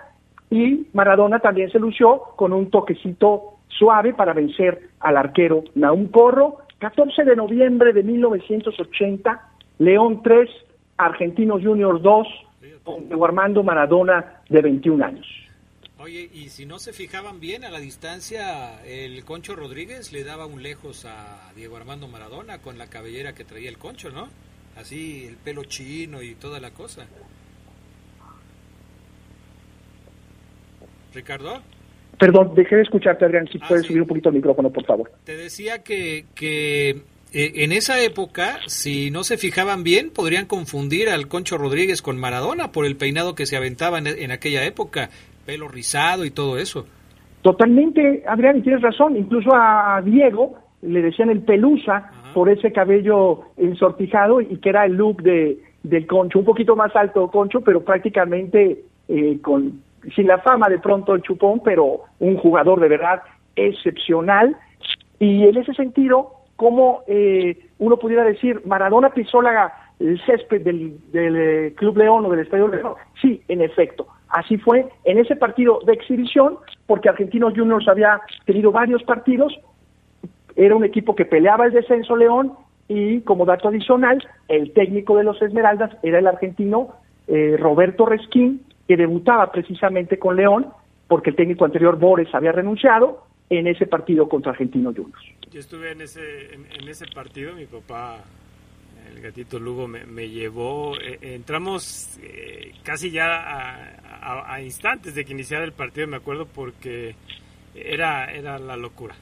y 0.51 0.87
Maradona 0.93 1.39
también 1.39 1.71
se 1.71 1.79
lució 1.79 2.21
con 2.37 2.53
un 2.53 2.71
toquecito 2.71 3.55
suave 3.69 4.13
para 4.13 4.35
vencer 4.35 4.91
al 5.01 5.17
arquero 5.17 5.65
Naum 5.75 6.09
Corro. 6.09 6.59
14 6.79 7.25
de 7.25 7.37
noviembre 7.37 7.93
de 7.93 8.03
1980, 8.03 9.41
León 9.79 10.21
3, 10.23 10.51
Argentinos 10.99 11.63
Juniors 11.63 12.03
2, 12.03 12.27
con 12.83 13.25
Armando 13.25 13.63
Maradona 13.63 14.43
de 14.49 14.61
21 14.61 15.05
años. 15.05 15.42
Oye, 16.03 16.29
y 16.35 16.49
si 16.49 16.67
no 16.67 16.81
se 16.81 16.93
fijaban 16.93 17.39
bien 17.39 17.63
a 17.63 17.71
la 17.71 17.79
distancia, 17.79 18.85
el 18.85 19.25
Concho 19.25 19.55
Rodríguez 19.55 20.13
le 20.13 20.25
daba 20.25 20.47
un 20.47 20.61
lejos 20.61 21.05
a 21.05 21.53
Diego 21.55 21.77
Armando 21.77 22.09
Maradona 22.09 22.59
con 22.59 22.77
la 22.77 22.89
cabellera 22.89 23.37
que 23.37 23.45
traía 23.45 23.69
el 23.69 23.79
Concho, 23.79 24.11
¿no? 24.11 24.29
Así, 24.75 25.27
el 25.29 25.37
pelo 25.37 25.63
chino 25.63 26.21
y 26.21 26.35
toda 26.35 26.59
la 26.59 26.73
cosa. 26.73 27.07
Ricardo. 31.15 31.63
Perdón, 32.19 32.53
dejé 32.57 32.77
de 32.77 32.83
escucharte, 32.83 33.25
Adrián. 33.25 33.47
Si 33.53 33.61
ah, 33.63 33.67
puedes 33.69 33.87
subir 33.87 34.03
un 34.03 34.09
poquito 34.09 34.29
el 34.31 34.35
micrófono, 34.35 34.71
por 34.73 34.85
favor. 34.85 35.13
Te 35.23 35.37
decía 35.37 35.85
que, 35.85 36.27
que 36.35 36.91
eh, 37.33 37.53
en 37.63 37.71
esa 37.71 38.03
época, 38.03 38.59
si 38.67 39.13
no 39.13 39.23
se 39.23 39.39
fijaban 39.39 39.85
bien, 39.85 40.11
podrían 40.11 40.47
confundir 40.47 41.09
al 41.11 41.29
Concho 41.29 41.59
Rodríguez 41.59 42.03
con 42.03 42.19
Maradona 42.19 42.73
por 42.73 42.87
el 42.87 42.97
peinado 42.97 43.37
que 43.37 43.47
se 43.47 43.57
aventaba 43.57 43.99
en 43.99 44.33
aquella 44.33 44.65
época 44.65 45.11
pelo 45.45 45.69
rizado 45.69 46.25
y 46.25 46.31
todo 46.31 46.59
eso. 46.59 46.87
Totalmente, 47.43 48.23
Adrián, 48.27 48.59
y 48.59 48.63
tienes 48.63 48.83
razón. 48.83 49.17
Incluso 49.17 49.51
a 49.55 50.01
Diego 50.05 50.55
le 50.83 51.03
decían 51.03 51.31
el 51.31 51.41
pelusa 51.41 52.11
por 52.35 52.49
ese 52.49 52.73
cabello 52.73 53.43
ensortijado 53.57 54.41
y 54.41 54.57
que 54.59 54.69
era 54.69 54.85
el 54.85 54.95
look 54.95 55.23
de, 55.23 55.59
del 55.83 56.07
Concho, 56.07 56.39
un 56.39 56.45
poquito 56.45 56.77
más 56.77 56.95
alto 56.97 57.29
Concho, 57.31 57.61
pero 57.61 57.83
prácticamente 57.83 58.85
eh, 59.09 59.39
con 59.41 59.83
sin 60.17 60.27
la 60.27 60.39
fama 60.39 60.69
de 60.69 60.79
pronto 60.79 61.15
el 61.15 61.23
chupón, 61.23 61.61
pero 61.65 62.01
un 62.19 62.37
jugador 62.37 62.81
de 62.81 62.89
verdad 62.89 63.23
excepcional. 63.55 64.57
Y 65.21 65.45
en 65.45 65.57
ese 65.57 65.75
sentido, 65.75 66.33
como 66.57 67.03
eh, 67.07 67.69
uno 67.79 67.97
pudiera 67.99 68.25
decir, 68.25 68.63
Maradona 68.67 69.11
pisó 69.11 69.41
la, 69.41 69.73
el 70.01 70.21
césped 70.27 70.63
del, 70.63 70.99
del 71.13 71.37
eh, 71.37 71.75
Club 71.77 71.99
León 71.99 72.27
o 72.27 72.31
del 72.31 72.41
Estadio 72.41 72.67
León, 72.67 72.95
sí, 73.21 73.43
en 73.47 73.61
efecto, 73.61 74.09
Así 74.33 74.57
fue 74.57 74.89
en 75.05 75.19
ese 75.19 75.37
partido 75.37 75.81
de 75.87 75.93
exhibición, 75.93 76.57
porque 76.87 77.11
Argentinos 77.11 77.53
Juniors 77.55 77.87
había 77.87 78.21
tenido 78.47 78.73
varios 78.73 79.03
partidos, 79.03 79.53
era 80.57 80.75
un 80.75 80.85
equipo 80.85 81.15
que 81.15 81.27
peleaba 81.27 81.67
el 81.67 81.73
descenso 81.73 82.17
León 82.17 82.55
y 82.89 83.21
como 83.21 83.45
dato 83.45 83.69
adicional, 83.69 84.27
el 84.49 84.73
técnico 84.73 85.17
de 85.17 85.25
los 85.25 85.41
Esmeraldas 85.41 85.91
era 86.03 86.19
el 86.19 86.27
argentino 86.27 86.95
eh, 87.27 87.57
Roberto 87.59 88.07
Resquín, 88.07 88.63
que 88.89 88.97
debutaba 88.97 89.53
precisamente 89.53 90.19
con 90.19 90.37
León, 90.37 90.69
porque 91.09 91.31
el 91.31 91.37
técnico 91.37 91.67
anterior 91.67 91.99
Bores 91.99 92.35
había 92.35 92.53
renunciado 92.53 93.25
en 93.51 93.67
ese 93.67 93.87
partido 93.87 94.31
contra 94.31 94.53
Argentinos 94.53 94.95
Juniors. 94.97 95.25
Yo 95.51 95.61
estuve 95.61 95.93
en 95.93 96.01
ese, 96.01 96.55
en 96.55 96.89
ese 96.89 97.07
partido, 97.15 97.55
mi 97.55 97.67
papá 97.67 98.19
el 99.09 99.21
gatito 99.21 99.59
Lugo 99.59 99.89
me, 99.89 100.29
llevó, 100.29 100.97
eh, 100.99 101.19
entramos 101.23 102.19
eh, 102.23 102.73
casi 102.83 103.11
ya 103.11 103.93
a, 104.23 104.61
instantes 104.63 105.15
de 105.15 105.25
que 105.25 105.33
iniciara 105.33 105.65
el 105.65 105.73
partido, 105.73 106.07
me 106.07 106.17
acuerdo, 106.17 106.47
porque 106.47 107.17
era, 107.75 108.33
era 108.33 108.59
la 108.59 108.77
locura. 108.77 109.17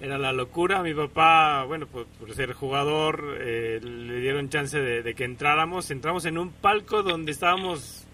Era 0.00 0.18
la 0.18 0.32
locura, 0.32 0.82
mi 0.82 0.92
papá, 0.92 1.64
bueno, 1.64 1.86
por, 1.86 2.06
ser 2.34 2.52
jugador, 2.52 3.38
eh, 3.40 3.80
le 3.82 4.20
dieron 4.20 4.48
chance 4.48 4.78
de, 4.78 5.14
que 5.14 5.24
entráramos. 5.24 5.90
Entramos 5.90 6.24
en 6.26 6.38
un 6.38 6.50
palco 6.50 7.02
donde 7.02 7.32
estábamos 7.32 8.06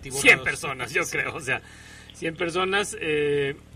100 0.00 0.42
personas, 0.42 0.92
yo 0.92 1.02
creo, 1.04 1.36
o 1.36 1.40
sea, 1.40 1.60
100 2.14 2.36
personas. 2.36 2.96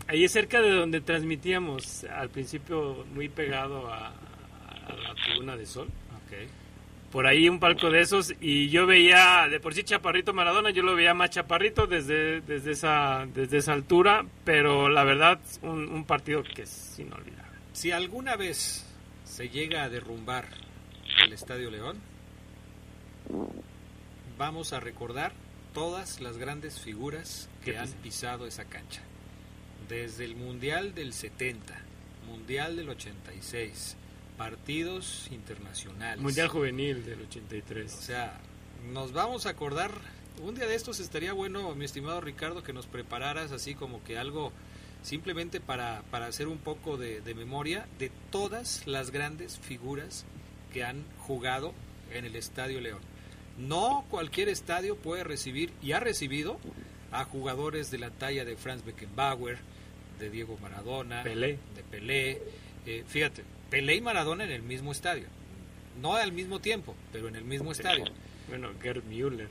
ahí 0.08 0.24
es 0.24 0.32
cerca 0.32 0.60
de 0.60 0.70
donde 0.70 1.00
transmitíamos, 1.00 2.04
al 2.04 2.30
principio 2.30 3.04
muy 3.14 3.28
pegado 3.28 3.88
a, 3.88 4.08
a 4.08 4.96
la 4.96 5.14
tribuna 5.14 5.56
de 5.56 5.66
sol. 5.66 5.88
Por 7.10 7.26
ahí 7.26 7.48
un 7.48 7.58
palco 7.58 7.90
de 7.90 8.02
esos 8.02 8.34
y 8.38 8.68
yo 8.68 8.86
veía, 8.86 9.48
de 9.48 9.60
por 9.60 9.72
sí 9.72 9.82
Chaparrito 9.82 10.34
Maradona, 10.34 10.70
yo 10.70 10.82
lo 10.82 10.94
veía 10.94 11.14
más 11.14 11.30
Chaparrito 11.30 11.86
desde, 11.86 12.42
desde, 12.42 12.72
esa, 12.72 13.26
desde 13.32 13.58
esa 13.58 13.72
altura, 13.72 14.26
pero 14.44 14.90
la 14.90 15.04
verdad 15.04 15.40
un, 15.62 15.88
un 15.88 16.04
partido 16.04 16.42
que 16.42 16.62
es 16.62 16.98
inolvidable. 16.98 17.58
Si 17.72 17.92
alguna 17.92 18.36
vez 18.36 18.84
se 19.24 19.48
llega 19.48 19.84
a 19.84 19.88
derrumbar 19.88 20.48
el 21.24 21.32
Estadio 21.32 21.70
León, 21.70 21.98
vamos 24.36 24.72
a 24.72 24.80
recordar 24.80 25.32
todas 25.72 26.20
las 26.20 26.36
grandes 26.38 26.80
figuras 26.80 27.48
que 27.64 27.78
han 27.78 27.88
pisado 28.02 28.46
esa 28.46 28.64
cancha. 28.64 29.02
Desde 29.88 30.24
el 30.24 30.36
Mundial 30.36 30.94
del 30.94 31.12
70, 31.12 31.74
Mundial 32.26 32.76
del 32.76 32.90
86, 32.90 33.96
partidos 34.38 35.28
internacionales. 35.30 36.22
Mundial 36.22 36.48
Juvenil 36.48 37.04
del 37.04 37.20
83. 37.22 37.92
O 37.92 38.00
sea, 38.00 38.40
nos 38.92 39.12
vamos 39.12 39.44
a 39.44 39.50
acordar, 39.50 39.90
un 40.40 40.54
día 40.54 40.66
de 40.66 40.74
estos 40.74 41.00
estaría 41.00 41.32
bueno, 41.34 41.74
mi 41.74 41.84
estimado 41.84 42.20
Ricardo, 42.20 42.62
que 42.62 42.72
nos 42.72 42.86
prepararas 42.86 43.52
así 43.52 43.74
como 43.74 44.02
que 44.04 44.16
algo 44.16 44.52
simplemente 45.02 45.60
para, 45.60 46.02
para 46.10 46.26
hacer 46.26 46.48
un 46.48 46.58
poco 46.58 46.96
de, 46.96 47.20
de 47.20 47.34
memoria 47.34 47.86
de 47.98 48.10
todas 48.30 48.86
las 48.86 49.10
grandes 49.10 49.58
figuras 49.58 50.24
que 50.72 50.84
han 50.84 51.04
jugado 51.18 51.74
en 52.12 52.24
el 52.24 52.36
Estadio 52.36 52.80
León. 52.80 53.00
No 53.58 54.04
cualquier 54.08 54.48
estadio 54.48 54.96
puede 54.96 55.24
recibir 55.24 55.72
y 55.82 55.92
ha 55.92 56.00
recibido 56.00 56.58
a 57.10 57.24
jugadores 57.24 57.90
de 57.90 57.98
la 57.98 58.10
talla 58.10 58.44
de 58.44 58.56
Franz 58.56 58.84
Beckenbauer, 58.84 59.58
de 60.18 60.30
Diego 60.30 60.56
Maradona, 60.60 61.22
Pelé. 61.22 61.58
de 61.74 61.82
Pelé. 61.90 62.42
Eh, 62.86 63.04
fíjate, 63.06 63.42
Pelé 63.70 63.96
y 63.96 64.00
Maradona 64.00 64.44
en 64.44 64.50
el 64.50 64.62
mismo 64.62 64.92
estadio. 64.92 65.26
No 66.00 66.14
al 66.14 66.32
mismo 66.32 66.60
tiempo, 66.60 66.94
pero 67.12 67.28
en 67.28 67.36
el 67.36 67.44
mismo 67.44 67.72
estadio. 67.72 68.04
Bueno, 68.48 68.68
Gerd 68.80 69.04
Müller. 69.04 69.48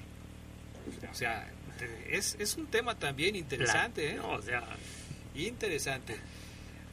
O 1.11 1.13
sea, 1.13 1.47
es, 2.09 2.38
es 2.39 2.57
un 2.57 2.68
tema 2.68 2.95
también 2.95 3.36
interesante, 3.36 4.15
¿eh? 4.15 4.20
o 4.20 4.41
sea, 4.41 4.63
interesante. 5.36 6.15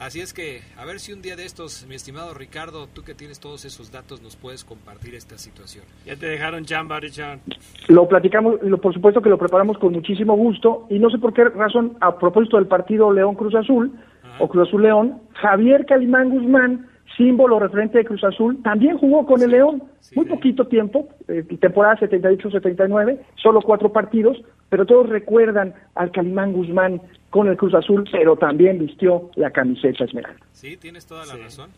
Así 0.00 0.20
es 0.20 0.34
que, 0.34 0.60
a 0.76 0.84
ver 0.84 0.98
si 0.98 1.12
un 1.12 1.22
día 1.22 1.36
de 1.36 1.44
estos, 1.44 1.86
mi 1.86 1.94
estimado 1.94 2.34
Ricardo, 2.34 2.88
tú 2.88 3.04
que 3.04 3.14
tienes 3.14 3.38
todos 3.38 3.64
esos 3.64 3.92
datos, 3.92 4.20
nos 4.22 4.34
puedes 4.34 4.64
compartir 4.64 5.14
esta 5.14 5.38
situación. 5.38 5.84
Ya 6.04 6.16
te 6.16 6.26
dejaron 6.26 6.64
chamba, 6.64 6.98
Richard. 6.98 7.38
Lo 7.86 8.08
platicamos, 8.08 8.56
por 8.82 8.92
supuesto 8.92 9.22
que 9.22 9.28
lo 9.28 9.38
preparamos 9.38 9.78
con 9.78 9.92
muchísimo 9.92 10.34
gusto, 10.34 10.86
y 10.90 10.98
no 10.98 11.10
sé 11.10 11.18
por 11.18 11.32
qué 11.32 11.44
razón, 11.44 11.96
a 12.00 12.18
propósito 12.18 12.56
del 12.56 12.66
partido 12.66 13.12
León 13.12 13.36
Cruz 13.36 13.54
Azul, 13.54 13.92
o 14.40 14.48
Cruz 14.48 14.66
Azul 14.68 14.82
León, 14.82 15.22
Javier 15.34 15.86
Calimán 15.86 16.28
Guzmán, 16.28 16.88
símbolo 17.16 17.58
referente 17.58 17.98
de 17.98 18.04
Cruz 18.04 18.24
Azul, 18.24 18.62
también 18.62 18.98
jugó 18.98 19.24
con 19.26 19.40
el 19.42 19.50
León, 19.50 19.82
muy 20.14 20.26
poquito 20.26 20.66
tiempo, 20.66 21.08
eh, 21.28 21.42
temporada 21.60 21.96
78-79, 22.00 23.20
solo 23.36 23.60
cuatro 23.62 23.92
partidos, 23.92 24.42
pero 24.68 24.86
todos 24.86 25.08
recuerdan 25.08 25.74
al 25.94 26.10
Calimán 26.10 26.52
Guzmán 26.52 27.00
con 27.30 27.48
el 27.48 27.56
Cruz 27.56 27.74
Azul, 27.74 28.08
pero 28.10 28.36
también 28.36 28.78
vistió 28.78 29.30
la 29.36 29.50
camiseta 29.50 30.04
esmeralda. 30.04 30.40
Sí, 30.52 30.76
tienes 30.76 31.06
toda 31.06 31.26
la 31.26 31.36
razón. 31.36 31.70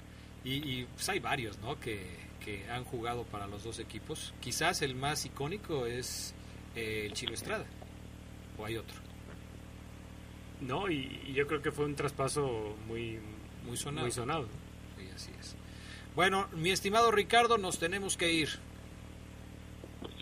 Y, 0.44 0.84
pues 0.84 1.08
hay 1.08 1.18
varios, 1.18 1.58
¿no? 1.58 1.78
Que, 1.80 1.98
que, 2.44 2.62
han 2.70 2.84
jugado 2.84 3.24
para 3.24 3.48
los 3.48 3.64
dos 3.64 3.80
equipos. 3.80 4.32
Quizás 4.38 4.80
el 4.82 4.94
más 4.94 5.26
icónico 5.26 5.86
es 5.86 6.36
eh, 6.76 7.06
el 7.06 7.12
Chilo 7.14 7.34
Estrada. 7.34 7.64
¿O 8.56 8.64
hay 8.64 8.76
otro? 8.76 8.96
No, 10.60 10.88
y, 10.88 11.32
yo 11.34 11.46
creo 11.48 11.60
que 11.60 11.72
fue 11.72 11.84
un 11.84 11.96
traspaso 11.96 12.76
muy, 12.86 13.18
muy 13.66 13.76
sonado. 13.76 14.06
Muy 14.06 14.12
sonado. 14.12 14.46
Sí, 15.16 15.30
así 15.38 15.40
es. 15.40 15.56
Bueno, 16.14 16.46
mi 16.56 16.70
estimado 16.70 17.10
Ricardo, 17.10 17.58
nos 17.58 17.78
tenemos 17.78 18.16
que 18.16 18.32
ir. 18.32 18.48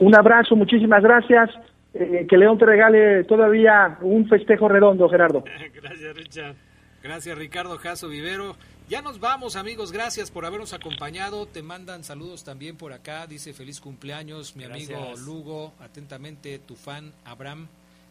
Un 0.01 0.15
abrazo, 0.17 0.57
muchísimas 0.57 1.03
gracias. 1.03 1.51
Eh, 1.95 2.27
que 2.29 2.37
León 2.37 2.59
te 2.59 2.67
regale 2.67 3.23
todavía 3.25 3.99
un 4.01 4.29
festejo 4.29 4.69
redondo, 4.69 5.09
Gerardo. 5.09 5.45
Gracias, 5.75 6.17
Richard. 6.17 6.57
Gracias, 7.05 7.39
Ricardo 7.39 7.79
Jaso 7.79 8.09
Vivero. 8.09 8.57
Ya 8.89 9.01
nos 9.01 9.21
vamos, 9.21 9.55
amigos. 9.55 9.93
Gracias 9.93 10.31
por 10.33 10.45
habernos 10.45 10.73
acompañado. 10.73 11.47
Te 11.47 11.63
mandan 11.63 12.03
saludos 12.03 12.43
también 12.43 12.77
por 12.77 12.93
acá. 12.93 13.27
Dice 13.29 13.53
feliz 13.53 13.81
cumpleaños, 13.81 14.57
mi 14.57 14.65
amigo 14.65 15.15
Lugo. 15.25 15.73
Atentamente, 15.81 16.59
tu 16.59 16.75
fan 16.75 17.13
Abraham. 17.25 17.69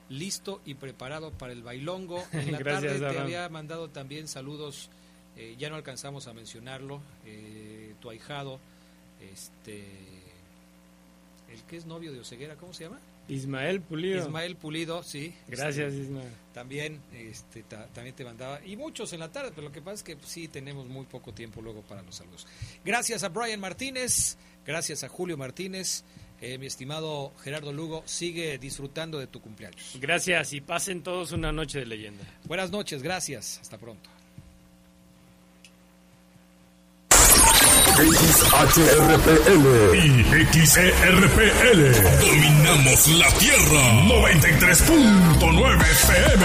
Listo 0.09 0.61
y 0.63 0.75
preparado 0.75 1.31
para 1.31 1.51
el 1.51 1.61
bailongo. 1.61 2.23
En 2.31 2.53
la 2.53 2.59
tarde 2.59 2.99
te 2.99 3.19
había 3.19 3.49
mandado 3.49 3.89
también 3.89 4.27
saludos. 4.27 4.89
Eh, 5.37 5.55
ya 5.57 5.69
no 5.69 5.75
alcanzamos 5.75 6.27
a 6.27 6.33
mencionarlo. 6.33 7.01
Eh, 7.25 7.95
tu 8.01 8.09
ahijado, 8.09 8.59
este, 9.33 9.83
el 11.51 11.61
que 11.67 11.77
es 11.77 11.85
novio 11.85 12.11
de 12.11 12.19
Oseguera, 12.19 12.55
¿cómo 12.55 12.73
se 12.73 12.85
llama? 12.85 12.99
Ismael 13.27 13.81
Pulido. 13.81 14.19
Ismael 14.19 14.55
Pulido, 14.55 15.01
sí. 15.01 15.33
Gracias, 15.47 15.93
Ismael. 15.93 16.29
También, 16.53 16.99
este, 17.13 17.63
también 17.63 18.15
te 18.15 18.25
mandaba. 18.25 18.63
Y 18.65 18.75
muchos 18.75 19.13
en 19.13 19.21
la 19.21 19.31
tarde, 19.31 19.51
pero 19.55 19.67
lo 19.67 19.73
que 19.73 19.81
pasa 19.81 19.95
es 19.95 20.03
que 20.03 20.17
sí 20.25 20.47
tenemos 20.47 20.87
muy 20.87 21.05
poco 21.05 21.33
tiempo 21.33 21.61
luego 21.61 21.81
para 21.81 22.01
los 22.01 22.15
saludos. 22.15 22.45
Gracias 22.83 23.23
a 23.23 23.29
Brian 23.29 23.59
Martínez, 23.59 24.37
gracias 24.65 25.03
a 25.03 25.09
Julio 25.09 25.37
Martínez. 25.37 26.03
Eh, 26.41 26.57
mi 26.57 26.65
estimado 26.65 27.31
Gerardo 27.41 27.71
Lugo, 27.71 28.03
sigue 28.05 28.57
disfrutando 28.57 29.17
de 29.17 29.27
tu 29.27 29.39
cumpleaños. 29.39 29.97
Gracias 30.01 30.51
y 30.51 30.59
pasen 30.59 31.01
todos 31.01 31.31
una 31.31 31.53
noche 31.53 31.79
de 31.79 31.85
leyenda. 31.85 32.25
Buenas 32.43 32.69
noches, 32.69 33.01
gracias. 33.01 33.59
Hasta 33.61 33.77
pronto. 33.77 34.09
XHRPL 38.03 39.95
y 39.95 40.27
XERPL. 40.51 41.79
Dominamos 42.19 43.07
la 43.07 43.31
Tierra. 43.39 44.03
93.9 44.03 45.91
FM 45.91 46.43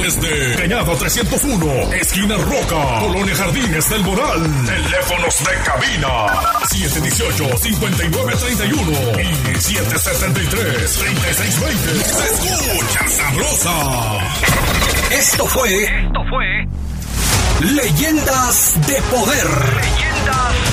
desde 0.04 0.56
Peñado 0.58 0.96
301, 0.98 1.94
esquina 1.94 2.36
Roca, 2.36 3.00
Colonia 3.00 3.34
Jardines 3.36 3.90
del 3.90 4.04
Moral. 4.04 4.42
Teléfonos 4.66 5.40
de 5.40 5.54
cabina 5.64 6.28
718-5931 6.68 9.22
y 9.22 9.54
773-3620. 9.54 12.04
Se 12.04 12.26
escucha 12.34 13.08
sabrosa. 13.08 14.20
Esto 15.10 15.48
fue. 15.48 15.84
Esto 15.84 16.22
fue. 16.30 16.68
Leyendas 17.62 18.74
de 18.86 19.02
Poder. 19.04 19.48
Leyendas 19.48 19.88
de 20.28 20.34
Poder. 20.60 20.73